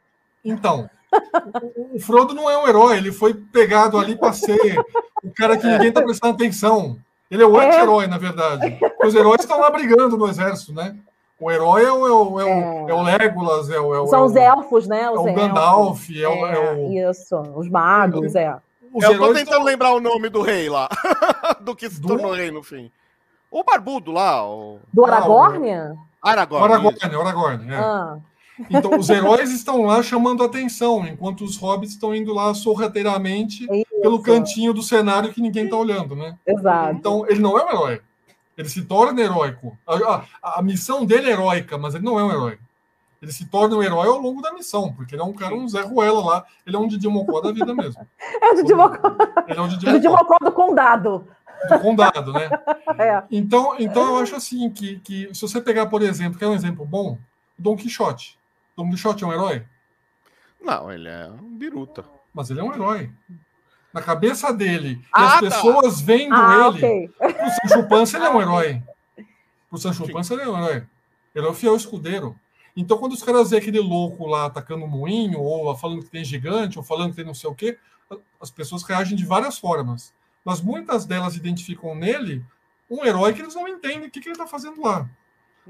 [0.44, 0.90] Então,
[1.94, 4.78] o, Frodo não é um herói, ele foi pegado ali para ser
[5.24, 6.98] o cara que ninguém está prestando atenção.
[7.30, 7.68] Ele é o é.
[7.68, 8.78] anti-herói, na verdade.
[9.04, 10.96] Os heróis estão lá brigando no exército, né?
[11.40, 12.92] O herói é o, é o, é o, é.
[12.92, 15.10] é o Legolas, é o, é o, São os elfos, né?
[15.10, 17.12] Os é o Gandalf, é, o, é o.
[17.12, 18.56] Isso, os magos, é.
[18.94, 20.90] Os Eu tô tentando lembrar o nome do rei lá,
[21.62, 22.08] do que se do...
[22.08, 22.90] tornou rei no fim.
[23.52, 24.44] O barbudo lá.
[24.50, 24.80] O...
[24.92, 25.96] Do Aragorn?
[26.22, 26.74] Aragorn.
[26.74, 27.78] Aragorn, Aragorn, é.
[27.78, 28.18] Ah.
[28.70, 34.02] Então, os heróis estão lá chamando atenção, enquanto os hobbits estão indo lá sorrateiramente Isso.
[34.02, 36.38] pelo cantinho do cenário que ninguém está olhando, né?
[36.46, 36.96] Exato.
[36.96, 38.02] Então, ele não é um herói.
[38.58, 39.78] Ele se torna heróico.
[39.86, 42.58] A, a, a, missão dele é heróica, mas ele não é um herói.
[43.22, 45.68] Ele se torna um herói ao longo da missão, porque ele é um cara, um
[45.68, 46.46] Zé Ruela lá.
[46.66, 48.06] Ele é um Didi Mocó da vida mesmo.
[48.42, 49.16] É o Didi Mocó.
[49.48, 51.28] Ele é um Didi, Didi Mocó do condado.
[51.70, 52.50] Do condado, né?
[53.00, 53.22] É.
[53.30, 56.56] Então, então eu acho assim que, que se você pegar, por exemplo, que é um
[56.56, 57.18] exemplo bom,
[57.60, 58.40] Dom Quixote.
[58.76, 59.66] Dom Quixote é um herói?
[60.60, 62.06] Não, ele é um biruta.
[62.34, 63.12] Mas ele é um herói
[63.94, 65.40] na cabeça dele, ah, e as tá.
[65.40, 67.10] pessoas vendo ah, ele, okay.
[67.20, 68.84] o Sancho Panza ele é um herói.
[69.72, 70.88] O Sancho Panza ele é um herói.
[71.34, 72.36] Ele é o fiel escudeiro.
[72.76, 76.24] Então, quando os caras veem aquele louco lá atacando o moinho, ou falando que tem
[76.24, 77.78] gigante, ou falando que tem não sei o quê,
[78.40, 80.14] as pessoas reagem de várias formas.
[80.48, 82.42] Mas muitas delas identificam nele
[82.90, 85.06] um herói que eles não entendem o que, que ele está fazendo lá.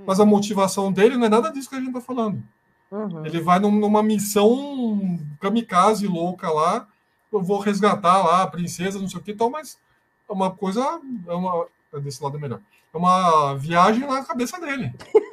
[0.06, 2.44] Mas a motivação dele não é nada disso que a gente está falando.
[2.92, 3.26] Uhum.
[3.26, 6.88] Ele vai numa missão kamikaze louca lá,
[7.34, 9.80] eu vou resgatar lá a princesa, não sei o que e tal, mas
[10.30, 11.02] é uma coisa.
[11.26, 12.62] É uma, é desse lado é melhor.
[12.94, 14.94] É uma viagem na cabeça dele.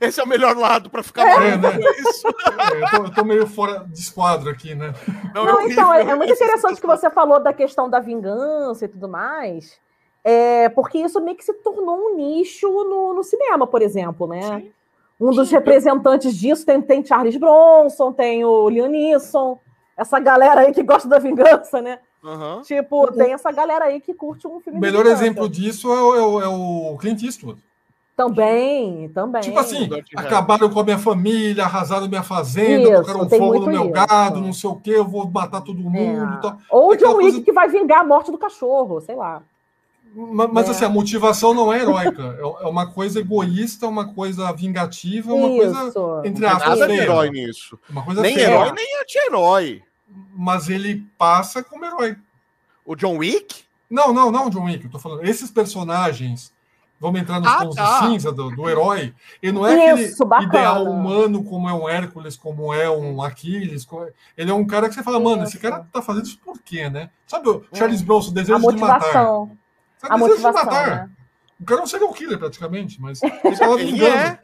[0.00, 1.78] Esse é o melhor lado para ficar é, né?
[2.00, 2.26] isso.
[2.26, 4.92] É, eu, tô, eu, tô, meio fora de esquadro aqui, né?
[5.34, 8.84] Não, não é então, é, é muito interessante que você falou da questão da vingança
[8.84, 9.78] e tudo mais,
[10.24, 14.60] é, porque isso meio que se tornou um nicho no, no cinema, por exemplo, né?
[14.60, 14.72] Sim.
[15.20, 15.54] Um dos Sim.
[15.54, 19.58] representantes disso tem, tem Charles Bronson, tem o Liam Neeson,
[19.96, 21.98] essa galera aí que gosta da vingança, né?
[22.22, 22.62] Uhum.
[22.62, 24.78] Tipo, tem essa galera aí que curte um filme.
[24.78, 27.62] O melhor exemplo disso é o, é, o, é o, Clint Eastwood.
[28.24, 29.42] Também, também.
[29.42, 33.92] Tipo assim, acabaram com a minha família, arrasaram minha fazenda, colocaram fogo no meu isso.
[33.92, 35.98] gado, não sei o quê, eu vou matar todo mundo.
[35.98, 36.40] É.
[36.40, 36.56] Tá.
[36.70, 37.40] Ou John Wick coisa...
[37.42, 39.42] que vai vingar a morte do cachorro, sei lá.
[40.14, 40.70] Mas, mas é.
[40.72, 42.36] assim, a motivação não é heróica.
[42.38, 45.92] É, é uma coisa egoísta, uma coisa vingativa, uma Isso.
[45.92, 46.78] coisa entre aspas.
[46.80, 47.78] Nada de herói nisso.
[47.88, 48.48] Uma coisa nem feia.
[48.48, 49.82] herói, nem anti-herói
[50.34, 52.16] mas ele passa como herói.
[52.84, 53.64] O John Wick?
[53.88, 54.84] Não, não, não, John Wick.
[54.84, 55.24] Eu tô falando.
[55.24, 56.52] Esses personagens,
[57.00, 58.00] vamos entrar nos ah, tons tá.
[58.00, 59.14] de cinza do, do, herói.
[59.42, 60.48] Ele não é Isso, aquele bacana.
[60.48, 63.86] ideal humano como é um Hércules, como é um Aquiles.
[64.36, 65.24] Ele é um cara que você fala, Isso.
[65.24, 67.10] mano, esse cara tá fazendo isso por quê, né?
[67.26, 69.00] Sabe o Charles Bronson, desejo de matar.
[69.00, 69.56] Sabe,
[70.02, 70.86] a desejo de matar.
[70.88, 71.10] Né?
[71.58, 74.04] O cara é um serial killer, praticamente, mas ele tava vingando.
[74.04, 74.40] É.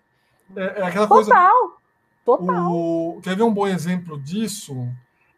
[0.57, 0.63] é.
[0.81, 1.09] É, aquela Total.
[1.09, 1.77] coisa.
[2.25, 2.73] Total.
[2.73, 3.21] O...
[3.23, 4.89] Quer ver um bom exemplo disso?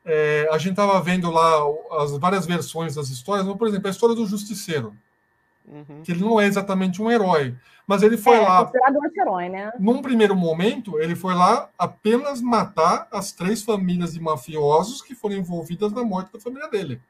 [0.08, 1.62] é, a gente estava vendo lá
[2.00, 4.96] as várias versões das histórias, mas, por exemplo, a história do Justiceiro,
[5.70, 6.02] uhum.
[6.02, 7.54] que ele não é exatamente um herói,
[7.86, 8.64] mas ele foi é, lá.
[8.64, 9.72] Considerado um anti-herói, né?
[9.78, 15.36] Num primeiro momento, ele foi lá apenas matar as três famílias de mafiosos que foram
[15.36, 17.00] envolvidas na morte da família dele.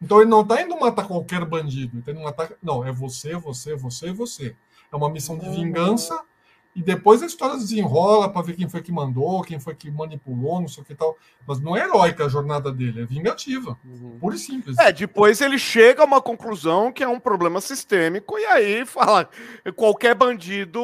[0.00, 2.50] Então ele não está indo matar qualquer bandido, ele está indo matar.
[2.62, 4.56] Não, é você, você, você e você.
[4.92, 5.54] É uma missão de uhum.
[5.54, 6.20] vingança
[6.74, 10.60] e depois a história desenrola para ver quem foi que mandou, quem foi que manipulou,
[10.60, 11.16] não sei o que tal.
[11.46, 13.78] Mas não é heróica a jornada dele, é vingativa.
[13.84, 14.18] Uhum.
[14.18, 14.78] Pura e simples.
[14.78, 19.28] É, depois ele chega a uma conclusão que é um problema sistêmico, e aí fala:
[19.76, 20.80] qualquer bandido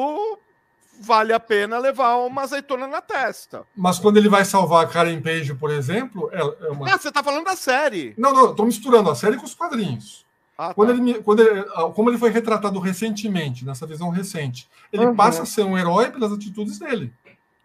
[1.01, 3.65] vale a pena levar uma azeitona na testa.
[3.75, 6.93] Mas quando ele vai salvar a Karen Page, por exemplo, é, uma.
[6.93, 8.15] Ah, você tá falando da série.
[8.19, 10.27] Não, não, tô misturando a série com os quadrinhos.
[10.59, 10.95] Ah, quando tá.
[10.97, 15.15] ele, quando ele, ah, como ele foi retratado recentemente, nessa visão recente, ele uhum.
[15.15, 17.13] passa a ser um herói pelas atitudes dele.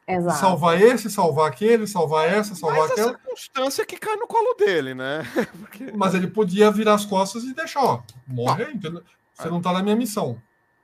[0.07, 0.37] Exato.
[0.37, 3.11] Salvar esse, salvar aquele, salvar essa, salvar Mas aquela.
[3.13, 5.23] Mas circunstância que cai no colo dele, né?
[5.59, 5.91] Porque...
[5.95, 9.01] Mas ele podia virar as costas e deixar, ó, morre aí, entendeu?
[9.33, 10.37] Você não tá na minha missão.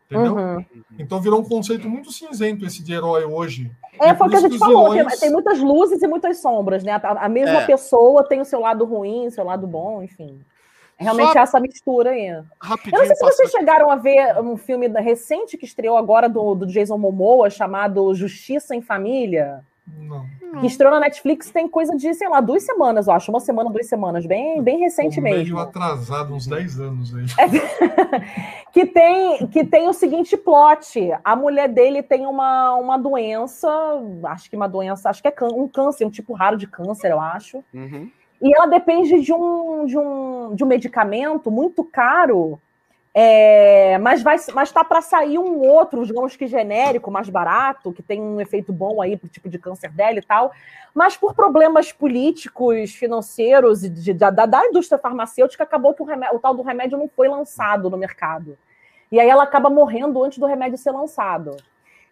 [0.09, 0.35] Entendeu?
[0.35, 0.65] Uhum.
[0.97, 3.71] Então virou um conceito muito cinzento esse de herói hoje.
[4.01, 5.07] É, foi o que a gente falou, vilões...
[5.11, 6.93] tem, tem, muitas luzes e muitas sombras, né?
[6.93, 7.65] A, a mesma é.
[7.67, 10.43] pessoa tem o seu lado ruim, o seu lado bom, enfim.
[10.99, 11.39] Realmente Só...
[11.39, 12.43] é essa mistura aí.
[12.61, 16.27] Rapidinho, eu não sei se vocês chegaram a ver um filme recente que estreou agora
[16.27, 19.63] do, do Jason Momoa, chamado Justiça em Família.
[19.97, 20.25] Não.
[20.59, 23.31] Que estreou na Netflix tem coisa de, sei lá, duas semanas, eu acho.
[23.31, 24.25] Uma semana, duas semanas.
[24.25, 25.43] Bem, bem recente mesmo.
[25.43, 27.25] Meio atrasado, uns 10 anos aí.
[27.37, 33.69] É, que, tem, que tem o seguinte plot: a mulher dele tem uma, uma doença,
[34.25, 37.19] acho que uma doença, acho que é um câncer, um tipo raro de câncer, eu
[37.19, 37.63] acho.
[37.73, 38.09] Uhum.
[38.41, 42.59] E ela depende de um, de um, de um medicamento muito caro,
[43.13, 48.03] é, mas vai, mas tá para sair um outro, digamos que genérico, mais barato, que
[48.03, 50.53] tem um efeito bom aí para o tipo de câncer dela e tal.
[50.93, 56.35] Mas por problemas políticos, financeiros e de, da, da indústria farmacêutica, acabou que o, remédio,
[56.35, 58.57] o tal do remédio não foi lançado no mercado.
[59.11, 61.57] E aí ela acaba morrendo antes do remédio ser lançado.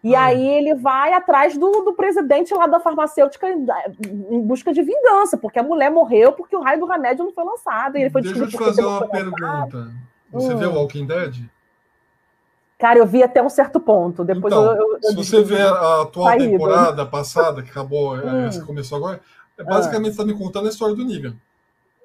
[0.03, 0.25] E ah.
[0.25, 5.59] aí ele vai atrás do, do presidente lá da farmacêutica em busca de vingança, porque
[5.59, 7.97] a mulher morreu porque o raio do remédio não foi lançado.
[7.97, 9.91] E ele foi Deixa eu te fazer uma pergunta.
[10.31, 10.57] Você hum.
[10.57, 11.35] viu Walking Dead?
[12.77, 14.23] Cara, eu vi até um certo ponto.
[14.23, 16.51] Depois então, eu, eu, eu se você vê a atual saída.
[16.51, 18.45] temporada passada, que acabou, hum.
[18.45, 19.19] essa começou agora,
[19.57, 20.27] é basicamente está ah.
[20.27, 21.35] me contando a história do Negan.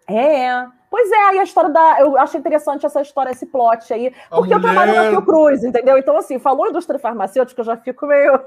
[0.09, 2.01] É, Pois é, aí a história da.
[2.01, 4.12] Eu acho interessante essa história, esse plot aí.
[4.28, 4.57] Porque mulher...
[4.57, 5.97] eu trabalho na Fiocruz, entendeu?
[5.97, 8.38] Então, assim, falou indústria farmacêutica, eu já fico meio.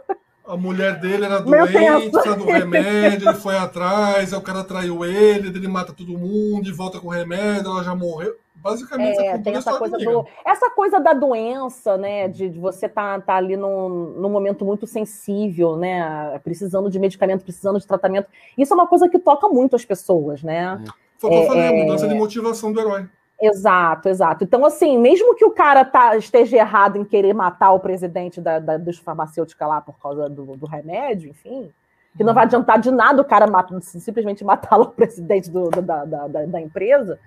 [0.48, 5.04] A mulher dele era doente, precisa do remédio, ele foi atrás, aí o cara traiu
[5.04, 8.36] ele, ele mata todo mundo e volta com o remédio, ela já morreu.
[8.54, 12.28] Basicamente, é, tem essa coisa do, essa coisa da doença, né?
[12.28, 16.40] De, de você estar tá, tá ali num, num momento muito sensível, né?
[16.44, 18.28] Precisando de medicamento, precisando de tratamento.
[18.56, 20.80] Isso é uma coisa que toca muito as pessoas, né?
[21.28, 22.18] Foi o que eu falei, a é, mudança de é.
[22.18, 23.08] motivação do herói.
[23.42, 24.44] Exato, exato.
[24.44, 28.60] Então, assim, mesmo que o cara tá, esteja errado em querer matar o presidente da,
[28.60, 31.70] da, dos farmacêuticos lá por causa do, do, remédio, enfim,
[32.16, 35.82] que não vai adiantar de nada o cara mata, simplesmente matar o presidente do, do,
[35.82, 37.20] da, da, da, empresa.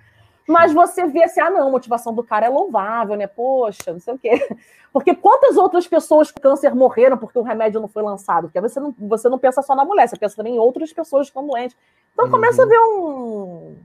[0.47, 3.27] Mas você vê assim, ah, não, a motivação do cara é louvável, né?
[3.27, 4.49] Poxa, não sei o quê.
[4.91, 8.45] Porque quantas outras pessoas com câncer morreram porque o remédio não foi lançado?
[8.45, 11.27] Porque você não, você não pensa só na mulher, você pensa também em outras pessoas
[11.27, 11.77] que estão doentes.
[12.15, 12.31] Então uhum.
[12.31, 13.77] começa a ver um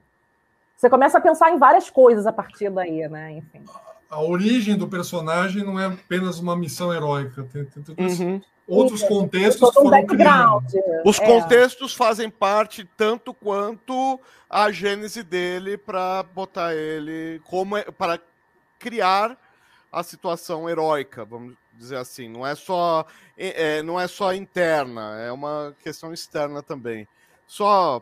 [0.84, 3.32] você começa a pensar em várias coisas a partir daí, né?
[3.32, 3.64] Enfim.
[4.10, 8.42] A origem do personagem não é apenas uma missão heróica, tem, tem, tem uhum.
[8.68, 10.74] outros contextos que foram criados.
[11.06, 11.26] Os é.
[11.26, 14.20] contextos fazem parte tanto quanto
[14.50, 18.20] a gênese dele para botar ele como é, para
[18.78, 19.38] criar
[19.90, 22.28] a situação heróica, vamos dizer assim.
[22.28, 23.06] Não é só
[23.38, 27.08] é, não é só interna, é uma questão externa também.
[27.48, 28.02] Só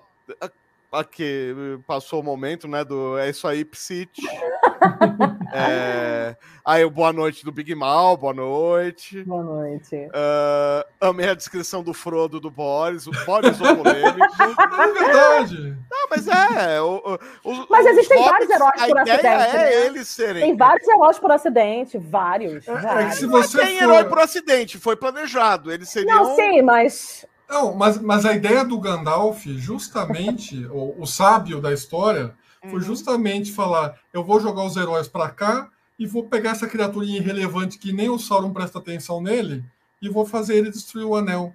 [0.92, 1.56] aqui
[1.88, 2.84] passou o momento, né?
[2.84, 4.12] Do é isso aí, Psit.
[5.54, 6.36] é,
[6.66, 9.24] aí, boa noite do Big Mal, boa noite.
[9.24, 9.96] Boa noite.
[9.96, 15.78] Uh, amei a descrição do Frodo do Boris, o Boris o é verdade.
[15.90, 16.82] Não, mas é.
[16.82, 19.28] O, o, mas existem vários heróis por acidente.
[19.28, 19.86] É né?
[19.86, 20.42] eles serem.
[20.44, 22.68] Tem vários heróis por acidente, vários.
[22.68, 23.12] É, vários.
[23.12, 23.84] É se você tem for...
[23.84, 25.72] herói por acidente, foi planejado.
[25.72, 26.16] Eles seriam.
[26.16, 31.74] Não, sim, mas não, mas, mas a ideia do Gandalf, justamente, o, o, sábio da
[31.74, 32.80] história, foi uhum.
[32.80, 37.78] justamente falar: eu vou jogar os heróis para cá e vou pegar essa criaturinha irrelevante
[37.78, 39.66] que nem o Sauron presta atenção nele
[40.02, 41.54] e vou fazer ele destruir o anel.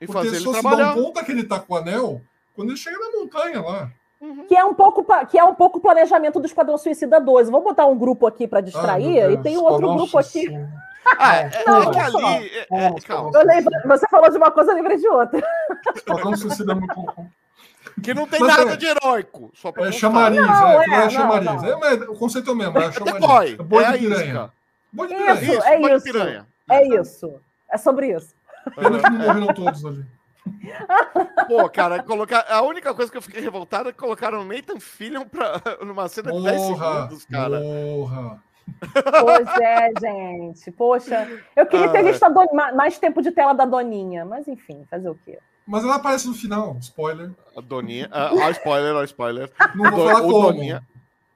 [0.00, 0.94] E Porque fazer só ele se trabalhar.
[0.94, 2.20] dá um conta que ele tá com o anel
[2.54, 3.90] quando ele chega na montanha lá.
[4.20, 4.46] Uhum.
[4.46, 7.50] Que, é um pouco, que é um pouco planejamento do Esquadrão Suicida 2.
[7.50, 10.48] Vou botar um grupo aqui para distrair Ai, e tem um outro grupo aqui.
[11.18, 12.50] Ah, é, não, é que ali.
[12.70, 15.40] É, é, você falou de uma coisa, eu lembrei de outra.
[15.94, 16.94] Esquadrão Suicida é muito
[18.02, 19.52] Que não tem Mas nada é, de heróico.
[19.54, 21.44] Só é chamariz, não, é, é, chamariz.
[21.46, 21.84] Não, não.
[21.84, 23.58] É, o conceito é o mesmo, é chamariz.
[23.58, 24.50] É boi de piranha.
[24.92, 25.42] Boi de piranha.
[25.42, 26.04] Isso, é isso.
[26.04, 26.46] Piranha.
[26.68, 27.40] É isso.
[27.70, 28.34] É sobre isso.
[28.74, 30.04] Pena que não morreram todos ali.
[31.48, 32.46] Pô, cara, colocar...
[32.48, 35.60] a única coisa que eu fiquei revoltado é que colocaram Nathan Fillion pra...
[35.84, 37.60] numa cena de 10 segundos, cara.
[37.60, 38.42] Porra.
[39.20, 40.70] Pois é, gente.
[40.72, 42.46] Poxa, eu queria ter ah, visto Don...
[42.74, 45.38] mais tempo de tela da Doninha, mas enfim, fazer o quê?
[45.66, 47.30] Mas ela aparece no final, spoiler.
[47.56, 48.08] A Doninha.
[48.12, 49.50] Ah, ó, spoiler, ó, spoiler.
[49.74, 50.52] Não vou falar o como.
[50.52, 50.82] Doninha.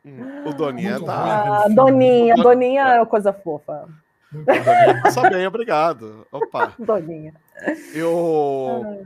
[0.05, 1.65] Hum, o Doninha Muito tá.
[1.65, 3.89] Ah, Doninha, Doninha é coisa fofa.
[4.31, 6.27] Doninha passa bem, obrigado.
[6.31, 6.73] Opa.
[6.79, 7.35] Doninha.
[7.93, 9.05] Eu.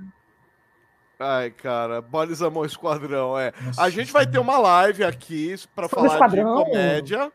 [1.19, 3.53] Ai, cara, Bolis amou Esquadrão, é.
[3.65, 7.33] Nossa, a gente vai ter uma live aqui para falar de comédia.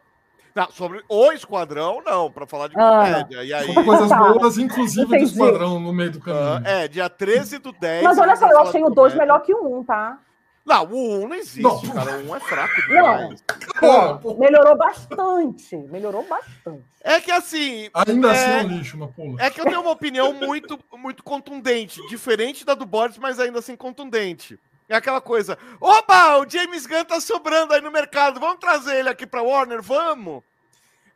[0.55, 3.43] Não, sobre o Esquadrão, não, para falar de ah, comédia.
[3.43, 3.73] E aí...
[3.73, 6.61] coisas boas, inclusive do Esquadrão no meio do caminho.
[6.61, 8.03] Uh, é, dia 13 do 10.
[8.03, 10.19] Mas olha só, eu achei o 2 melhor que o 1, um, tá?
[10.65, 11.93] Não, o 1 não existe, não.
[11.93, 12.17] cara.
[12.17, 13.43] O 1 é fraco demais.
[13.81, 15.75] Não, pô, melhorou bastante.
[15.75, 16.83] Melhorou bastante.
[17.01, 17.89] É que assim.
[17.93, 18.31] Ainda é...
[18.31, 19.41] assim é um lixo, uma pula.
[19.41, 22.05] É que eu tenho uma opinião muito, muito contundente.
[22.07, 24.59] Diferente da do Boris, mas ainda assim contundente.
[24.89, 25.55] É aquela coisa.
[25.79, 28.39] Opa, o James Gunn tá sobrando aí no mercado.
[28.39, 29.83] Vamos trazer ele aqui pra Warner?
[29.83, 30.39] Vamos?
[30.39, 30.43] O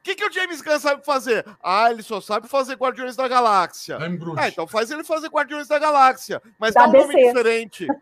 [0.04, 1.44] que, que o James Gunn sabe fazer?
[1.62, 3.98] Ah, ele só sabe fazer Guardiões da Galáxia.
[4.38, 6.40] Ah, então faz ele fazer Guardiões da Galáxia.
[6.60, 7.88] Mas da dá um nome diferente.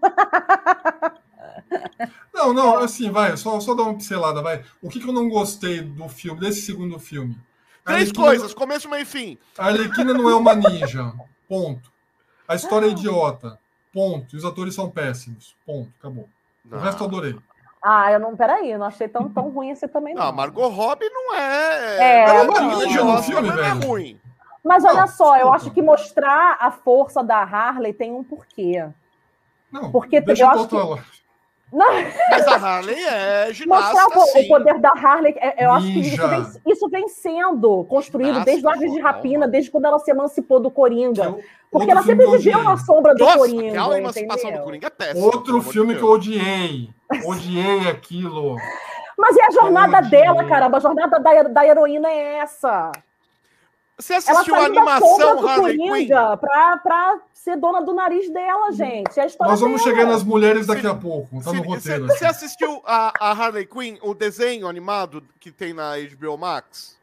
[2.33, 4.63] Não, não, assim, vai, só, só dar uma pincelada, vai.
[4.81, 7.37] O que, que eu não gostei do filme, desse segundo filme?
[7.83, 9.37] Três Arlequina, coisas, começo, meio e fim.
[9.57, 11.13] A Arlequina não é uma ninja,
[11.47, 11.91] ponto.
[12.47, 13.59] A história é idiota,
[13.93, 14.33] ponto.
[14.33, 16.27] E os atores são péssimos, ponto, acabou.
[16.69, 17.35] O resto eu adorei.
[17.83, 20.13] Ah, eu não, peraí, eu não achei tão, tão ruim assim também.
[20.13, 21.97] Não, não Margot Robbie não é.
[21.97, 24.19] É, é, não, filme, não é ruim.
[24.63, 28.87] Mas olha não, só, eu acho que mostrar a força da Harley tem um porquê.
[29.71, 31.20] Não, porque deixa eu acho que...
[31.71, 31.87] Não.
[32.29, 33.93] Mas a Harley é ginasta.
[33.93, 37.85] Mostrar o, o poder da Harley, é, eu acho que isso vem, isso vem sendo
[37.85, 41.35] construído ginasta, desde o Aves de Rapina, desde quando ela se emancipou do Coringa.
[41.71, 43.69] Porque ela sempre viveu na sombra do Nossa, Coringa.
[43.69, 45.25] Aquela emancipação do Coringa é péssima.
[45.25, 46.89] Outro filme que eu odiei.
[47.25, 48.57] Odiei aquilo.
[49.17, 50.77] Mas é a jornada dela, caramba.
[50.77, 52.91] A jornada da, da heroína é essa.
[54.01, 56.07] Você assistiu a animação Harley Quinn?
[56.39, 59.19] Pra, pra ser dona do nariz dela, gente.
[59.19, 59.95] É Nós vamos dela.
[59.95, 61.43] chegar nas mulheres daqui a pouco.
[61.43, 62.07] Tá no roteiro.
[62.07, 66.99] Você assistiu a, a Harley Quinn, o desenho animado que tem na HBO Max?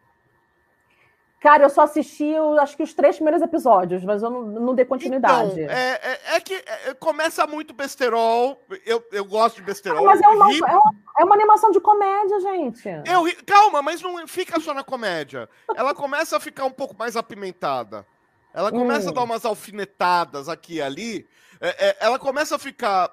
[1.40, 4.84] Cara, eu só assisti, acho que os três primeiros episódios, mas eu não, não dei
[4.84, 5.60] continuidade.
[5.60, 8.60] Então, é, é, é, que é, começa muito besterol.
[8.84, 10.00] Eu, eu gosto de besterol.
[10.00, 12.88] Ah, mas é uma, é uma, é, uma, animação de comédia, gente.
[12.88, 15.48] Eu, calma, mas não fica só na comédia.
[15.76, 18.04] Ela começa a ficar um pouco mais apimentada.
[18.52, 19.10] Ela começa hum.
[19.10, 21.28] a dar umas alfinetadas aqui e ali.
[21.60, 23.12] É, é, ela começa a ficar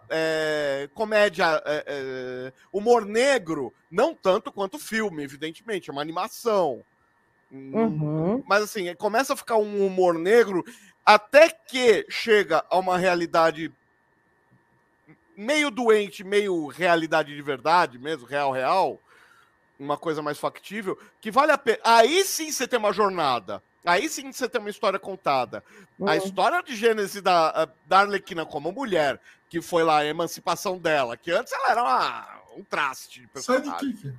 [0.95, 1.61] comédia,
[2.73, 5.91] humor negro, não tanto quanto filme, evidentemente.
[5.91, 6.83] É uma animação.
[7.51, 8.43] Uhum.
[8.47, 10.63] Mas assim, começa a ficar um humor negro
[11.05, 13.71] até que chega a uma realidade
[15.37, 18.99] meio doente, meio realidade de verdade mesmo, real, real,
[19.79, 21.79] uma coisa mais factível, que vale a pena.
[21.83, 23.61] Aí sim você tem uma jornada.
[23.85, 25.63] Aí sim você tem uma história contada.
[25.99, 26.07] Uhum.
[26.07, 31.15] A história de Gênesis da, da Arlequina como mulher, que foi lá a emancipação dela,
[31.15, 33.29] que antes ela era uma, um traste.
[33.35, 34.13] De Kiki.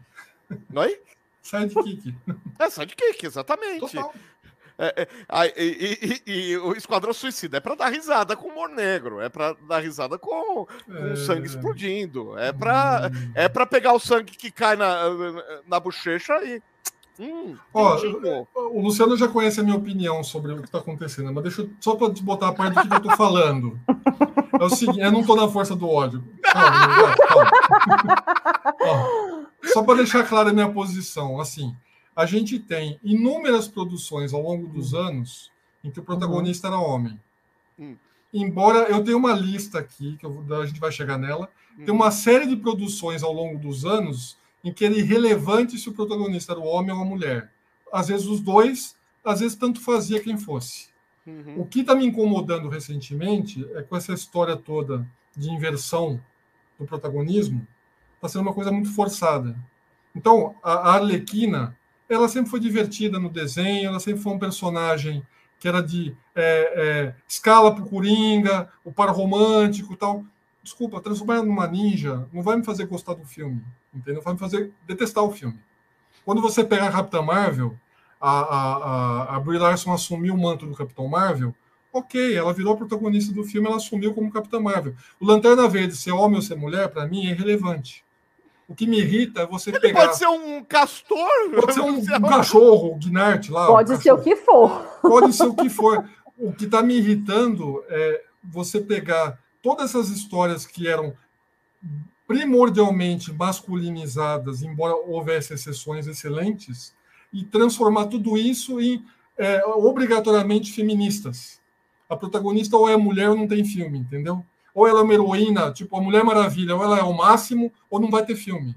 [0.75, 1.01] Oi?
[1.47, 2.15] Sidekick.
[2.59, 3.81] É, sidekick, exatamente.
[3.81, 4.15] Total.
[4.79, 9.21] É, é, e, e, e, o Esquadrão Suicida é para dar risada com humor negro,
[9.21, 11.17] é para dar risada com, com é...
[11.17, 13.33] sangue explodindo, é para hum.
[13.35, 15.05] é para pegar o sangue que cai na,
[15.67, 16.63] na bochecha e.
[17.19, 17.97] Hum, Ó,
[18.55, 21.71] o Luciano já conhece a minha opinião sobre o que está acontecendo, mas deixa eu,
[21.81, 23.81] só para botar a parte do que eu estou falando.
[24.61, 26.23] É o seguinte, eu não estou na força do ódio.
[26.43, 28.17] Calma, calma.
[28.79, 29.36] calma.
[29.73, 31.75] Só para deixar clara a minha posição, assim,
[32.15, 34.99] a gente tem inúmeras produções ao longo dos hum.
[34.99, 35.53] anos
[35.85, 36.75] em que o protagonista uhum.
[36.75, 37.21] era homem.
[37.79, 37.97] Uhum.
[38.33, 41.49] Embora eu tenha uma lista aqui, que a gente vai chegar nela,
[41.79, 41.85] uhum.
[41.85, 45.93] tem uma série de produções ao longo dos anos em que era irrelevante se o
[45.93, 47.53] protagonista era o homem ou a mulher.
[47.93, 50.89] Às vezes os dois, às vezes tanto fazia quem fosse.
[51.25, 51.61] Uhum.
[51.61, 55.07] O que está me incomodando recentemente é com essa história toda
[55.37, 56.21] de inversão
[56.79, 57.67] do protagonismo,
[58.27, 59.57] está sendo uma coisa muito forçada.
[60.15, 61.77] Então, a Arlequina,
[62.09, 65.23] ela sempre foi divertida no desenho, ela sempre foi um personagem
[65.59, 70.25] que era de é, é, escala para o Coringa, o par romântico tal.
[70.63, 73.63] Desculpa, transformar numa ninja não vai me fazer gostar do filme,
[73.95, 74.21] entendeu?
[74.23, 75.59] Vai me fazer detestar o filme.
[76.25, 77.77] Quando você pega a Capitã Marvel,
[78.21, 81.55] a, a, a, a Brie Larson assumiu o manto do Capitão Marvel,
[81.93, 84.95] ok, ela virou a protagonista do filme, ela assumiu como Capitã Marvel.
[85.21, 88.05] O Lanterna Verde, ser homem ou ser mulher, para mim é irrelevante.
[88.69, 90.07] O que me irrita é você Ele pegar.
[90.07, 91.51] Pode ser um castor?
[91.61, 93.67] Pode ser um, um cachorro, um Gnart lá.
[93.69, 94.83] Pode um ser o que for.
[95.01, 96.09] Pode ser o que for.
[96.37, 101.15] O que está me irritando é você pegar todas essas histórias que eram
[102.27, 106.95] primordialmente masculinizadas, embora houvesse exceções excelentes,
[107.33, 109.05] e transformar tudo isso em
[109.39, 111.61] é, obrigatoriamente feministas.
[112.09, 114.45] A protagonista ou é mulher ou não tem filme, entendeu?
[114.77, 117.99] Ou ela é uma heroína, tipo a Mulher Maravilha, ou ela é o máximo, ou
[117.99, 118.77] não vai ter filme.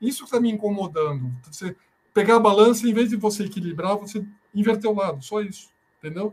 [0.00, 1.32] Isso está me incomodando.
[1.50, 1.74] Você
[2.14, 4.24] pegar a balança, em vez de você equilibrar, você
[4.54, 6.32] inverter o lado, só isso, entendeu?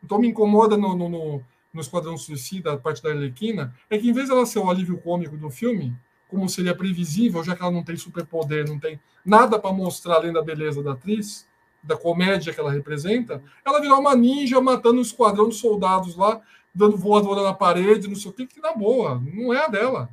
[0.00, 1.42] Então me incomoda no, no, no,
[1.74, 4.96] no Esquadrão Suicida, a parte da Arlequina, é que em vez dela ser o alívio
[4.98, 5.96] cômico do filme,
[6.28, 10.32] como seria previsível, já que ela não tem superpoder, não tem nada para mostrar além
[10.32, 11.48] da beleza da atriz,
[11.82, 16.40] da comédia que ela representa, ela virou uma ninja matando um esquadrão de soldados lá,
[16.76, 20.10] dando voadora na parede, não sei o que, que na boa, não é a dela.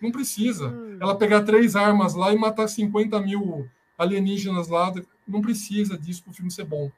[0.00, 0.68] Não precisa.
[0.68, 0.96] Hum.
[1.00, 3.68] Ela pegar três armas lá e matar 50 mil
[3.98, 4.94] alienígenas lá,
[5.26, 6.90] não precisa disso para o filme ser bom.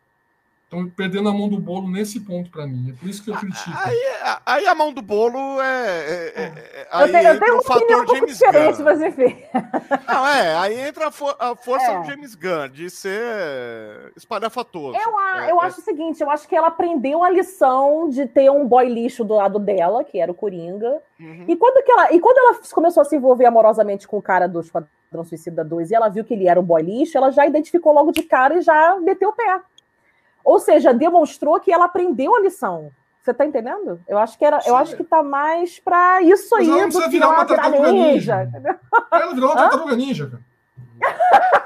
[0.73, 2.89] Estão perdendo a mão do bolo nesse ponto para mim.
[2.89, 3.77] É por isso que eu critico.
[3.85, 3.99] Aí,
[4.47, 5.87] aí a mão do bolo é.
[5.87, 9.07] é, é, é aí eu tenho, eu tenho um fator um James diferente, Gunn.
[9.07, 9.37] enfim.
[10.09, 11.99] Não, é, aí entra a, for, a força é.
[11.99, 14.97] do James Gunn de ser espalhafatoso.
[14.97, 15.67] Eu, é, eu é.
[15.67, 19.25] acho o seguinte: eu acho que ela aprendeu a lição de ter um boy lixo
[19.25, 21.03] do lado dela, que era o Coringa.
[21.21, 21.45] Uhum.
[21.49, 24.49] E, quando que ela, e quando ela começou a se envolver amorosamente com o cara
[24.49, 27.47] do Esquadrão Suicida 2 e ela viu que ele era um boy lixo, ela já
[27.47, 29.61] identificou logo de cara e já meteu o pé.
[30.45, 32.91] Ou seja, demonstrou que ela aprendeu a lição.
[33.23, 34.01] Você tá entendendo?
[34.09, 37.29] Eu acho que era, eu acho que tá mais para isso aí do que virar
[37.29, 38.45] uma tartaruga ninja.
[38.51, 38.81] ninja.
[39.13, 40.43] Ela virou uma tartaruga ninja, cara.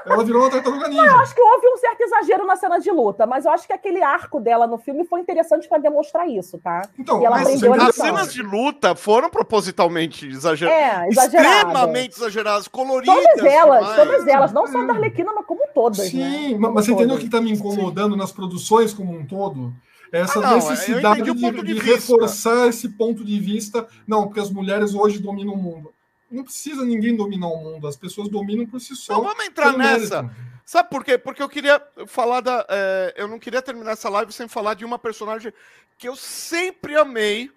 [0.05, 1.05] Ela virou uma tartaruga ninja.
[1.05, 3.73] Eu acho que houve um certo exagero na cena de luta, mas eu acho que
[3.73, 6.81] aquele arco dela no filme foi interessante para demonstrar isso, tá?
[6.97, 10.79] Então, mas as cenas de luta foram propositalmente exageradas.
[10.79, 11.57] É, exageradas.
[11.57, 13.15] Extremamente exageradas, coloridas.
[13.15, 13.95] Todas elas, demais.
[14.09, 16.07] todas elas, não só da Arlequina, mas como todas.
[16.09, 16.57] Sim, né?
[16.57, 18.19] mas você entendeu o que está me incomodando Sim.
[18.19, 19.73] nas produções como um todo?
[20.11, 23.87] Essa ah, não, necessidade de, de, de reforçar esse ponto de vista.
[24.07, 25.91] Não, porque as mulheres hoje dominam o mundo
[26.29, 29.13] não precisa ninguém dominar o mundo, as pessoas dominam por si só.
[29.13, 30.23] Não vamos entrar nessa.
[30.23, 30.41] Mérito.
[30.65, 31.17] Sabe por quê?
[31.17, 32.65] Porque eu queria falar da.
[32.69, 35.53] É, eu não queria terminar essa live sem falar de uma personagem
[35.97, 37.49] que eu sempre amei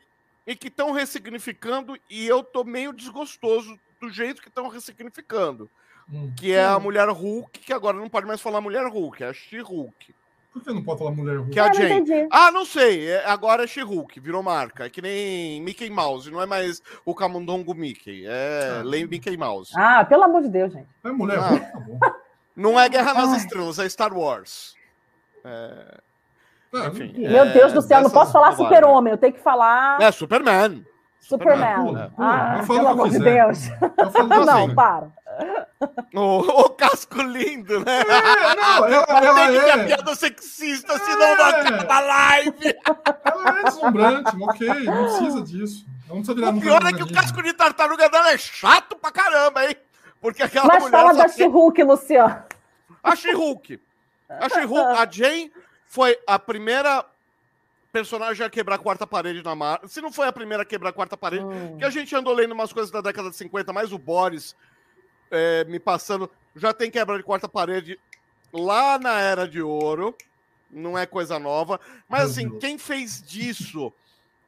[0.46, 5.68] e que estão ressignificando, e eu tô meio desgostoso do jeito que estão ressignificando.
[6.12, 6.32] Hum.
[6.36, 9.32] Que é a mulher Hulk, que agora não pode mais falar mulher Hulk, é a
[9.32, 10.14] She-Hulk.
[10.52, 11.52] Por que não pode falar mulher Hulk?
[11.52, 12.28] Que é a Jane.
[12.30, 13.08] Ah, não sei.
[13.08, 14.86] É, agora é She-Hulk, virou marca.
[14.86, 18.26] É que nem Mickey Mouse, não é mais o Camundongo Mickey.
[18.26, 18.82] É ah.
[18.82, 19.72] Lei Mickey Mouse.
[19.76, 20.88] Ah, pelo amor de Deus, gente.
[21.04, 21.48] É mulher ah.
[21.48, 21.98] Hulk, tá bom.
[22.56, 24.74] Não é Guerra nas Estrelas, é Star Wars.
[25.44, 25.98] É...
[26.74, 27.52] Ah, Enfim, Meu é...
[27.52, 30.00] Deus do céu, não posso falar super-homem, eu tenho que falar.
[30.00, 30.84] É, Superman.
[31.20, 31.86] Superman.
[31.86, 32.12] Superman.
[32.18, 33.68] Ah, pelo amor de Deus.
[34.46, 35.08] Não, para.
[36.12, 38.00] O, o, casco lindo, né?
[38.00, 39.84] É, não, ela, ela tem que ter é...
[39.86, 41.36] piada sexista, senão é...
[41.36, 42.76] não acaba a live.
[43.24, 45.86] Ela é deslumbrante, ok, não precisa disso.
[46.06, 49.10] Não precisa virar o pior é que o casco de tartaruga dela é chato pra
[49.10, 49.76] caramba, hein?
[50.20, 52.42] Porque aquela Mas mulher fala da She-Hulk, Luciano.
[53.02, 53.80] A She-Hulk.
[54.28, 55.52] A She-Hulk, a Jane
[55.86, 57.06] foi a primeira
[57.90, 59.88] personagem a quebrar a quarta parede na Marvel.
[59.88, 61.78] Se não foi a primeira a quebrar a quarta parede, hum.
[61.78, 64.54] que a gente andou lendo umas coisas da década de 50, mas o Boris
[65.30, 66.30] é, me passando.
[66.56, 67.98] Já tem quebra de quarta parede
[68.52, 70.14] lá na Era de Ouro.
[70.70, 71.80] Não é coisa nova.
[72.08, 73.92] Mas assim, quem fez disso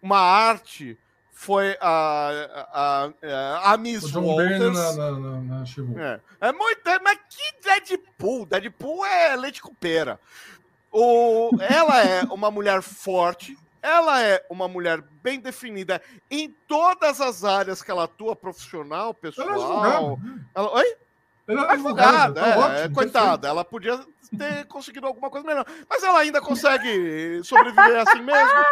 [0.00, 0.98] uma arte
[1.32, 2.30] foi a,
[2.72, 4.76] a, a, a Miss Walters.
[4.76, 5.64] Na, na, na,
[6.00, 6.20] é.
[6.40, 6.88] é muito.
[6.88, 8.46] É, mas que Deadpool?
[8.46, 10.20] Deadpool é leite com pera.
[10.92, 16.00] O, ela é uma mulher forte, ela é uma mulher bem definida
[16.30, 19.48] em todas as áreas que ela atua, profissional, pessoal.
[19.48, 20.96] Ela é ela, oi?
[21.48, 23.48] Ela é advogada, é, tá é, coitada.
[23.48, 23.98] Ela podia
[24.38, 25.66] ter conseguido alguma coisa melhor.
[25.90, 28.64] Mas ela ainda consegue sobreviver assim mesmo.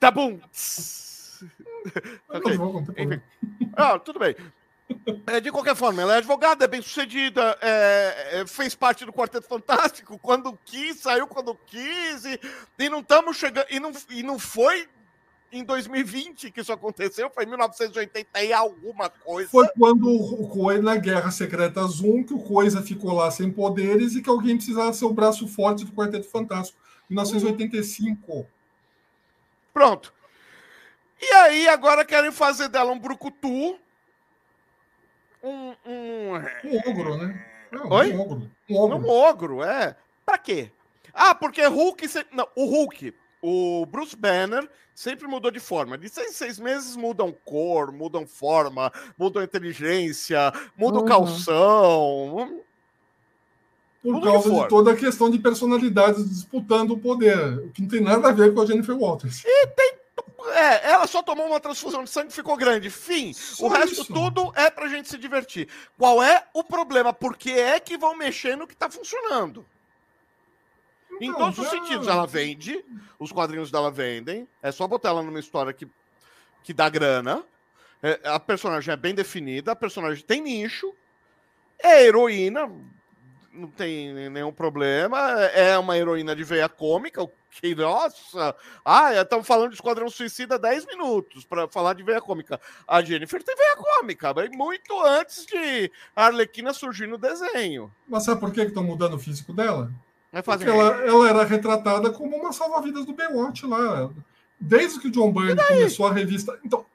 [0.00, 0.40] tá bom.
[2.28, 2.56] okay.
[2.98, 3.22] Enfim.
[3.76, 4.34] Ah, tudo bem.
[5.26, 9.12] É, de qualquer forma, ela é advogada, é bem sucedida, é, é, fez parte do
[9.12, 12.40] Quarteto Fantástico quando quis, saiu quando quis, e,
[12.78, 13.66] e não estamos chegando.
[13.70, 14.88] E não, e não foi
[15.52, 19.50] em 2020 que isso aconteceu, foi em 1980 e alguma coisa.
[19.50, 24.14] Foi quando o Coisa, na Guerra Secreta Zoom, que o Coisa ficou lá sem poderes
[24.14, 26.80] e que alguém precisava ser o braço forte do Quarteto Fantástico.
[27.08, 28.46] 1985.
[29.74, 30.12] Pronto.
[31.20, 33.78] E aí, agora querem fazer dela um brucutu
[35.42, 36.32] um, um...
[36.64, 37.46] um ogro, né?
[37.70, 38.12] Não, Oi?
[38.12, 38.50] Um ogro.
[38.68, 38.98] Um ogro.
[38.98, 39.96] Um ogro, é.
[40.24, 40.70] Pra quê?
[41.12, 42.06] Ah, porque Hulk.
[42.32, 45.98] Não, o Hulk, o Bruce Banner sempre mudou de forma.
[45.98, 51.04] De seis, seis meses mudam cor, mudam forma, mudam inteligência, muda uhum.
[51.04, 52.62] o calção.
[54.02, 57.88] Por causa de, de, toda a questão de personalidades disputando o poder, o que não
[57.88, 59.44] tem nada a ver com a Jennifer Walters.
[59.44, 59.91] E tem
[60.54, 62.90] é, ela só tomou uma transfusão de sangue e ficou grande.
[62.90, 63.32] Fim.
[63.32, 64.12] Só o resto isso.
[64.12, 65.68] tudo é pra gente se divertir.
[65.96, 67.12] Qual é o problema?
[67.12, 69.64] Por que é que vão mexer no que tá funcionando?
[71.20, 72.08] Então, em todos os sentidos.
[72.08, 72.84] Ela vende,
[73.18, 74.48] os quadrinhos dela vendem.
[74.62, 75.88] É só botar ela numa história que,
[76.62, 77.42] que dá grana.
[78.02, 80.92] É, a personagem é bem definida, a personagem tem nicho.
[81.78, 82.70] É heroína,
[83.52, 85.18] não tem nenhum problema.
[85.54, 87.30] É uma heroína de veia cômica, o
[87.60, 88.54] que, nossa!
[88.84, 92.60] Ah, estamos falando de Esquadrão Suicida 10 minutos para falar de veia cômica.
[92.86, 97.92] A Jennifer tem veia cômica, muito antes de a Arlequina surgir no desenho.
[98.08, 99.90] Mas sabe por que estão mudando o físico dela?
[100.44, 104.10] Porque ela, ela, era retratada como uma salva-vidas do Baywatch lá.
[104.58, 106.58] Desde que o John Byrne começou a revista.
[106.64, 106.86] Então,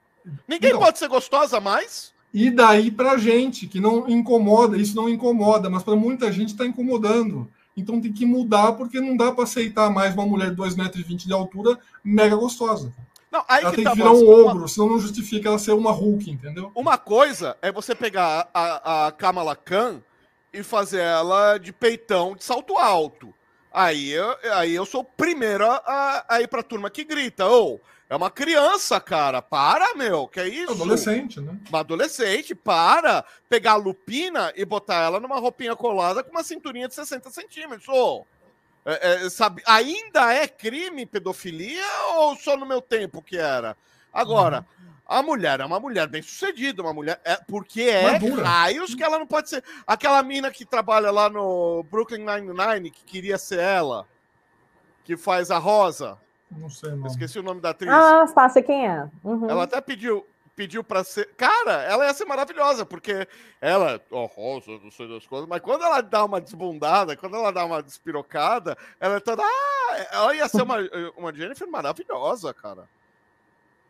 [0.47, 2.13] Ninguém então, pode ser gostosa mais?
[2.33, 6.65] E daí pra gente, que não incomoda, isso não incomoda, mas para muita gente está
[6.65, 7.49] incomodando.
[7.77, 11.23] Então tem que mudar, porque não dá para aceitar mais uma mulher de 2,20 metros
[11.23, 12.91] de altura mega gostosa.
[13.31, 14.67] Não, aí ela que tem tá que virar um ogro, uma...
[14.67, 16.71] senão não justifica ela ser uma Hulk, entendeu?
[16.73, 20.01] Uma coisa é você pegar a, a Kamala Khan
[20.51, 23.31] e fazer ela de peitão de salto alto.
[23.71, 27.75] Aí eu, aí eu sou o primeiro a, a ir pra turma que grita, ou...
[27.75, 29.41] Oh, é uma criança, cara.
[29.41, 30.27] Para, meu.
[30.27, 30.71] Que é isso?
[30.71, 31.57] Adolescente, né?
[31.67, 33.25] Uma adolescente, para.
[33.49, 37.87] Pegar a lupina e botar ela numa roupinha colada com uma cinturinha de 60 centímetros.
[37.89, 38.25] Oh,
[38.89, 41.83] é, é, sabe, ainda é crime pedofilia
[42.15, 43.75] ou só no meu tempo que era?
[44.13, 44.87] Agora, uhum.
[45.05, 47.19] a mulher é uma mulher bem sucedida, uma mulher.
[47.25, 49.61] É, porque é raios que ela não pode ser.
[49.85, 54.07] Aquela mina que trabalha lá no Brooklyn Nine-Nine, que queria ser ela,
[55.03, 56.17] que faz a Rosa.
[56.51, 57.07] Não sei, não.
[57.07, 57.91] Esqueci o nome da atriz.
[57.91, 59.09] Ah, tá, sei quem é.
[59.23, 59.49] Uhum.
[59.49, 60.25] Ela até pediu,
[60.55, 61.29] pediu para ser.
[61.35, 63.27] Cara, ela ia ser maravilhosa, porque
[63.61, 67.51] ela, oh, rosa, não sei das coisas, mas quando ela dá uma desbundada, quando ela
[67.51, 69.43] dá uma despirocada, ela é toda.
[69.43, 70.77] Ah, ela ia ser uma,
[71.17, 72.87] uma Jennifer maravilhosa, cara.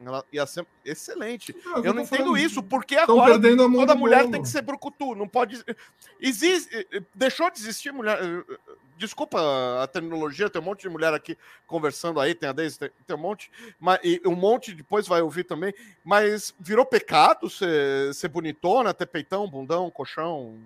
[0.04, 1.56] Ela ia ser excelente.
[1.66, 2.38] Não, eu não entendo falando.
[2.38, 4.32] isso, porque agora toda mulher bolo.
[4.32, 5.64] tem que ser brucutu, não pode.
[6.20, 6.88] Existe.
[7.16, 8.20] Deixou de existir mulher.
[8.98, 9.40] Desculpa
[9.84, 11.38] a terminologia, tem um monte de mulher aqui
[11.68, 15.22] conversando aí, tem a Deise, tem, tem, um monte, mas, e um monte depois vai
[15.22, 20.57] ouvir também, mas virou pecado ser, ser bonitona, ter peitão, bundão, colchão?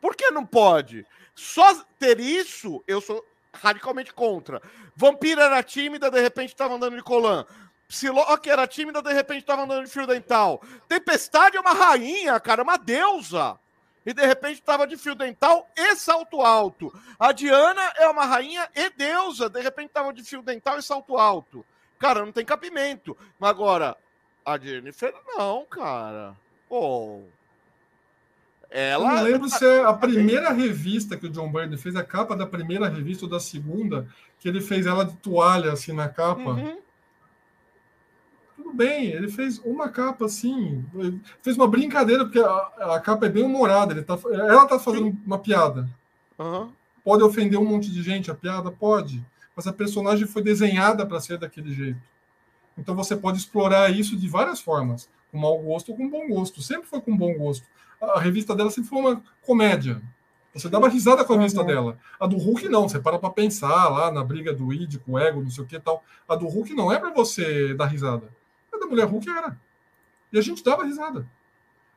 [0.00, 1.06] Por que não pode?
[1.34, 4.62] Só ter isso, eu sou radicalmente contra.
[4.96, 7.44] Vampira era tímida, de repente estava andando de colã.
[7.88, 10.62] Psylocke era tímida, de repente estava andando de fio dental.
[10.88, 13.58] Tempestade é uma rainha, cara, uma deusa.
[14.04, 16.92] E de repente estava de fio dental e salto alto.
[17.18, 21.16] A Diana é uma rainha e deusa, de repente estava de fio dental e salto
[21.16, 21.64] alto.
[21.98, 23.16] Cara, não tem capimento.
[23.38, 23.96] Mas agora,
[24.44, 26.34] a Jennifer, não, cara.
[26.68, 27.18] Pô.
[27.18, 27.40] Oh.
[28.70, 29.04] Ela...
[29.04, 32.36] Eu não lembro se é a primeira revista que o John Byrne fez, a capa
[32.36, 34.06] da primeira revista ou da segunda,
[34.38, 36.50] que ele fez ela de toalha, assim, na capa.
[36.50, 36.78] Uhum.
[38.70, 40.84] Tudo bem, ele fez uma capa assim,
[41.42, 45.06] fez uma brincadeira, porque a, a capa é bem humorada, ele tá, ela tá fazendo
[45.06, 45.18] Sim.
[45.26, 45.88] uma piada.
[46.38, 46.70] Uhum.
[47.04, 48.70] Pode ofender um monte de gente a piada?
[48.70, 49.24] Pode.
[49.56, 52.00] Mas a personagem foi desenhada para ser daquele jeito.
[52.78, 56.62] Então você pode explorar isso de várias formas, com mau gosto ou com bom gosto.
[56.62, 57.66] Sempre foi com bom gosto
[58.00, 60.00] a revista dela sempre foi uma comédia.
[60.54, 61.66] Você dava risada com a revista uhum.
[61.66, 61.98] dela.
[62.18, 65.18] A do Hulk não, você para para pensar lá na briga do id com o
[65.18, 66.02] ego, não sei o que tal.
[66.28, 68.28] A do Hulk não é para você dar risada.
[68.80, 69.56] Da mulher Hulk era.
[70.32, 71.26] E a gente dava risada.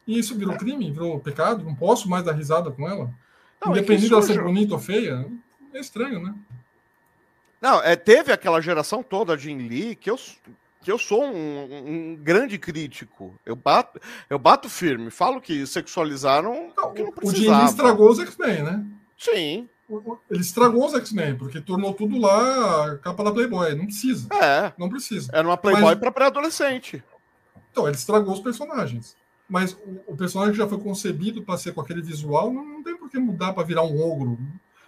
[0.06, 3.10] E isso virou crime, virou pecado, não posso mais dar risada com ela.
[3.64, 5.26] Não, é Independente é dela ser bonita ou feia,
[5.74, 6.36] é estranho, né?
[7.62, 10.18] Não, é, teve aquela geração toda de Jin Lee que eu
[10.84, 13.34] que eu sou um, um, grande crítico.
[13.46, 15.10] Eu bato, eu bato firme.
[15.10, 17.56] Falo que sexualizaram não, que não precisava.
[17.56, 18.86] O Jim estragou os X-Men, né?
[19.18, 19.70] Sim.
[20.30, 23.76] Ele estragou os X-Men, porque tornou tudo lá capa da Playboy.
[23.76, 24.28] Não precisa.
[24.34, 24.72] É.
[24.78, 25.30] Não precisa.
[25.34, 27.04] Era uma Playboy para pré-adolescente.
[27.72, 29.16] Então, ele estragou os personagens.
[29.50, 32.84] Mas o, o personagem que já foi concebido para ser com aquele visual, não, não
[32.84, 34.38] tem por que mudar para virar um ogro.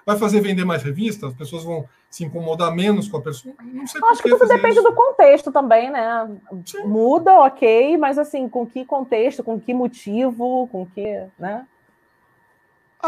[0.06, 1.32] Vai fazer vender mais revistas?
[1.32, 3.56] As pessoas vão se incomodar menos com a pessoa?
[3.62, 4.84] Não sei Acho que tudo depende isso.
[4.84, 6.30] do contexto também, né?
[6.66, 6.84] Sim.
[6.84, 11.66] Muda, ok, mas assim, com que contexto, com que motivo, com que, né?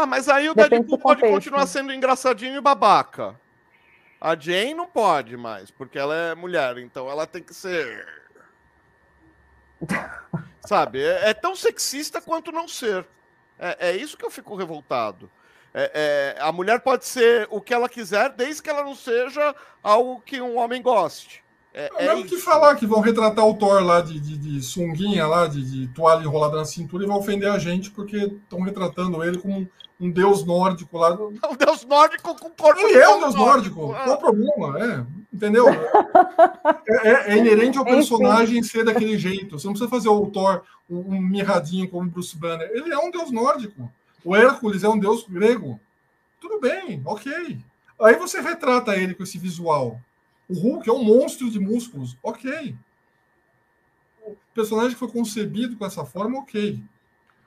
[0.00, 3.34] Ah, mas aí o Depende Deadpool pode continuar sendo engraçadinho e babaca.
[4.20, 8.06] A Jane não pode mais, porque ela é mulher, então ela tem que ser.
[10.64, 11.02] Sabe?
[11.02, 13.04] É, é, tão sexista quanto não ser.
[13.58, 15.28] É, é isso que eu fico revoltado.
[15.74, 19.54] É, é, a mulher pode ser o que ela quiser, desde que ela não seja
[19.82, 21.42] algo que um homem goste.
[21.72, 25.26] É, é mesmo que falar que vão retratar o Thor lá de, de, de sunguinha,
[25.26, 29.22] lá, de, de, toalha enrolada na cintura, e vão ofender a gente porque estão retratando
[29.22, 29.68] ele como um,
[30.00, 31.14] um, deus nórdico lá.
[31.20, 33.86] Um deus nórdico com corpo Ele é um deus nórdico.
[33.86, 34.04] nórdico.
[34.04, 34.84] Qual o problema?
[34.84, 35.68] É, entendeu?
[35.68, 39.58] É, é, é, inerente ao personagem ser daquele jeito.
[39.58, 42.68] Você não precisa fazer o Thor um, um mirradinho como Bruce Banner.
[42.72, 43.90] Ele é um deus nórdico.
[44.24, 45.78] O Hércules é um deus grego.
[46.40, 47.58] Tudo bem, ok.
[48.00, 50.00] Aí você retrata ele com esse visual.
[50.48, 52.76] O Hulk é um monstro de músculos, ok.
[54.22, 56.82] O personagem que foi concebido com essa forma, ok.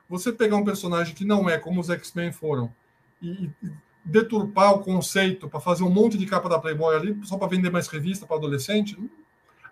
[0.07, 2.73] Você pegar um personagem que não é como os X-Men foram
[3.21, 3.71] e, e
[4.03, 7.69] deturpar o conceito para fazer um monte de capa da Playboy ali só para vender
[7.69, 8.97] mais revista para adolescente,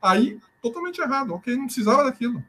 [0.02, 2.44] aí totalmente errado, ok, não precisava daquilo.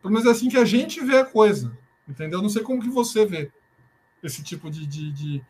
[0.00, 1.76] Pelo menos é assim que a gente vê a coisa.
[2.08, 2.42] Entendeu?
[2.42, 3.50] Não sei como que você vê
[4.22, 4.86] esse tipo de.
[4.86, 5.44] de, de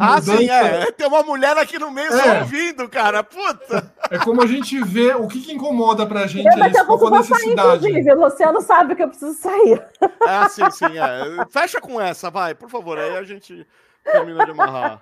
[0.00, 0.90] ah, sim, é.
[0.92, 2.16] Tem uma mulher aqui no meio é.
[2.16, 3.22] só ouvindo, cara.
[3.22, 3.92] Puta!
[4.10, 6.46] É como a gente vê o que, que incomoda pra gente.
[6.46, 7.82] Eu, é isso, a necessidade.
[7.82, 8.12] Sair, inclusive.
[8.12, 9.82] O Luciano sabe que eu preciso sair.
[10.28, 10.98] Ah, sim, sim.
[10.98, 11.46] É.
[11.50, 12.98] Fecha com essa, vai, por favor.
[12.98, 13.66] Aí a gente
[14.02, 15.00] termina de amarrar.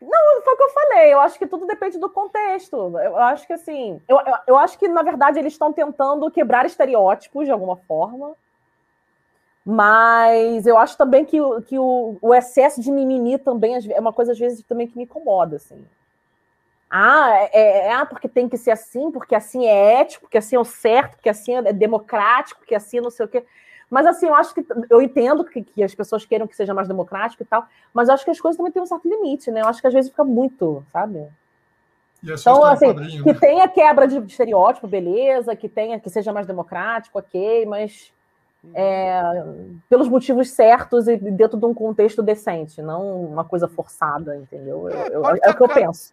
[0.00, 1.12] Não, foi o que eu falei.
[1.12, 2.98] Eu acho que tudo depende do contexto.
[2.98, 4.00] Eu acho que assim.
[4.08, 8.34] Eu, eu, eu acho que, na verdade, eles estão tentando quebrar estereótipos de alguma forma.
[9.64, 14.32] Mas eu acho também que, que o, o excesso de mimimi também é uma coisa,
[14.32, 15.82] às vezes, também que me incomoda, assim.
[16.96, 20.38] Ah, é, é, é, ah, porque tem que ser assim, porque assim é ético, porque
[20.38, 23.44] assim é o certo, porque assim é democrático, porque assim não sei o quê.
[23.90, 26.86] Mas assim, eu acho que eu entendo que, que, as pessoas queiram que seja mais
[26.86, 29.62] democrático e tal, mas eu acho que as coisas também têm um certo limite, né?
[29.62, 31.26] Eu acho que às vezes fica muito, sabe?
[32.22, 33.38] Então, assim, que né?
[33.40, 38.13] tenha quebra de estereótipo, beleza, que tenha que seja mais democrático, ok, mas
[38.74, 39.22] é,
[39.88, 44.88] pelos motivos certos e dentro de um contexto decente, não uma coisa forçada, entendeu?
[44.88, 46.12] É, eu, é o que eu penso.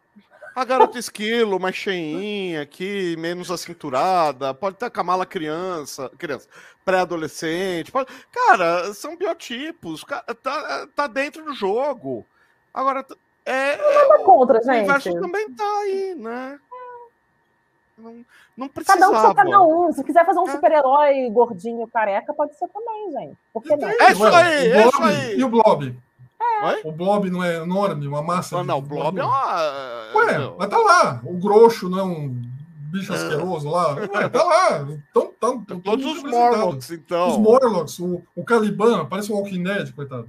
[0.54, 6.48] A garota esquilo, mais cheinha aqui, menos acinturada, pode ter a Kamala criança, criança,
[6.84, 7.92] pré-adolescente.
[7.92, 8.10] Pode...
[8.32, 10.04] Cara, são biotipos,
[10.44, 12.26] tá, tá dentro do jogo.
[12.74, 13.06] Agora,
[13.46, 13.78] é.
[13.78, 14.70] Nada contra, gente.
[14.70, 16.60] O universo também tá aí, né?
[18.02, 18.26] Não,
[18.58, 19.12] não precisava.
[19.12, 19.94] Cada um cada um.
[19.94, 20.52] Se quiser fazer um é.
[20.52, 23.38] super-herói gordinho, careca, pode ser também, gente.
[23.54, 23.88] Por que não?
[23.88, 25.40] É isso aí, é isso aí.
[25.40, 25.96] E o Blob?
[26.42, 26.88] É.
[26.88, 28.58] O Blob não é enorme, uma massa.
[28.58, 30.12] Não, não, o Blob é uma.
[30.16, 31.22] Ué, mas tá lá.
[31.24, 32.42] O Grosso não é um
[32.92, 33.94] bicho asqueroso lá.
[33.94, 34.88] Ué, tá lá.
[35.14, 37.30] Tão, tão, tão, Todos os Morlocks, então.
[37.30, 40.28] Os Morlocks, o, o Caliban, parece um Walking Dead, coitado.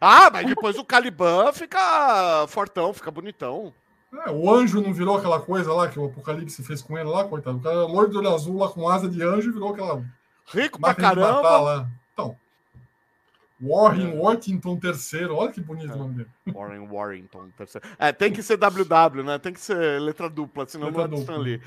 [0.00, 3.72] Ah, mas depois o Caliban fica fortão, fica bonitão.
[4.12, 7.24] É, o anjo não virou aquela coisa lá que o Apocalipse fez com ele lá,
[7.24, 7.56] coitado.
[7.56, 10.04] O cara loiro de olho azul lá com asa de anjo virou aquela.
[10.46, 11.88] Rico pra caramba.
[12.12, 12.36] Então,
[13.62, 14.14] Warren é.
[14.14, 15.94] Worthington III, olha que bonito é.
[15.94, 16.30] o nome dele.
[16.52, 17.80] Warren Warrington III.
[17.96, 19.38] É, tem que ser WW, né?
[19.38, 21.62] Tem que ser letra dupla, senão letra não é ali.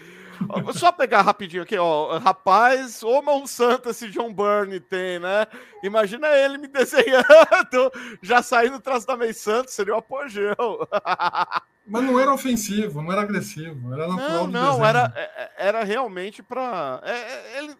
[0.73, 2.17] Só pegar rapidinho aqui, ó.
[2.17, 5.47] Rapaz, ô mão santa esse John Byrne tem, né?
[5.81, 7.91] Imagina ele me desenhando,
[8.21, 10.55] já saindo atrás da May Santos, seria o um apogeu.
[11.87, 16.41] Mas não era ofensivo, não era agressivo, era natural Não, não, era, é, era realmente
[16.41, 17.77] para é, ele,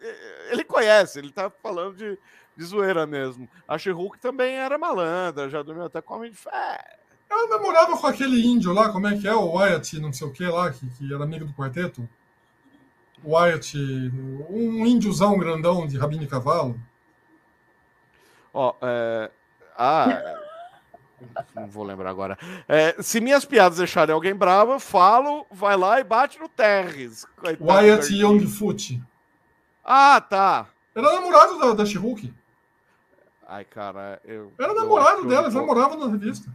[0.52, 2.20] ele conhece, ele tá falando de
[2.56, 3.50] de zoeira mesmo.
[3.68, 6.98] A She-Hulk também era malandra, já dormiu até com homem de fé.
[7.30, 9.34] Ela namorava com aquele índio lá, como é que é?
[9.34, 12.08] O Wyatt, não sei o que lá, que, que era amigo do quarteto.
[13.24, 13.78] Wyatt,
[14.50, 16.80] um índiozão grandão de rabinho de cavalo.
[18.54, 19.32] Ó, é...
[19.78, 20.40] Ah,
[21.56, 22.38] não vou lembrar agora.
[22.68, 27.26] É, se minhas piadas deixarem alguém bravo, eu falo, vai lá e bate no Terres.
[27.60, 29.02] Wyatt Youngfoot.
[29.84, 30.68] Ah, tá.
[30.96, 32.34] Era namorado da, da She-Hulk.
[33.48, 34.52] Ai, cara, eu.
[34.58, 36.50] Era namorado dela, eles namoravam na revista.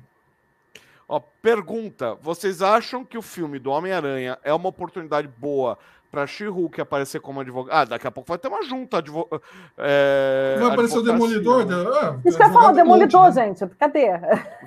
[1.09, 5.79] Ó, pergunta: vocês acham que o filme do Homem-Aranha é uma oportunidade boa
[6.11, 7.77] pra She-Hulk aparecer como advogado.
[7.77, 8.99] Ah, daqui a pouco vai ter uma junta.
[8.99, 9.29] Advo...
[9.79, 10.57] É...
[10.59, 11.65] Vai aparecer o Demolidor?
[11.65, 11.77] Né?
[11.77, 13.47] É, Isso que eu ia falar, o Demolidor, monte, né?
[13.47, 13.67] gente.
[13.79, 14.09] Cadê?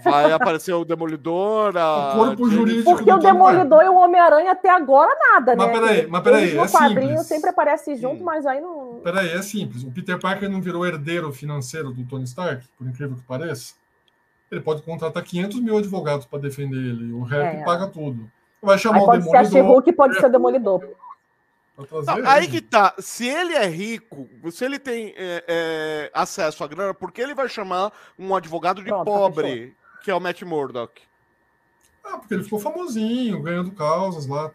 [0.03, 1.75] Vai aparecer o Demolidor.
[1.75, 2.13] A...
[2.13, 2.95] O corpo jurídico.
[2.95, 5.73] Porque o Demolidor e o Homem-Aranha até agora nada, mas né?
[5.73, 7.27] Peraí, mas peraí, no é quadrinho simples.
[7.27, 8.25] sempre aparece junto, hum.
[8.25, 9.01] mas aí não.
[9.03, 9.83] Peraí, é simples.
[9.83, 13.73] O Peter Parker não virou herdeiro financeiro do Tony Stark, por incrível que pareça.
[14.49, 17.11] Ele pode contratar 500 mil advogados para defender ele.
[17.11, 17.63] O resto é.
[17.63, 18.29] paga tudo.
[18.61, 19.45] Vai chamar aí o pode Demolidor.
[19.45, 20.83] Ser a She-Hulk pode ser o Demolidor.
[21.75, 22.93] Não, aí que tá.
[22.99, 27.33] Se ele é rico, se ele tem é, é, acesso à grana, por que ele
[27.33, 31.01] vai chamar um advogado de Pronto, pobre, que é o Matt Murdock?
[32.03, 34.49] Ah, porque ele ficou famosinho, ganhando causas lá.
[34.49, 34.51] Tá.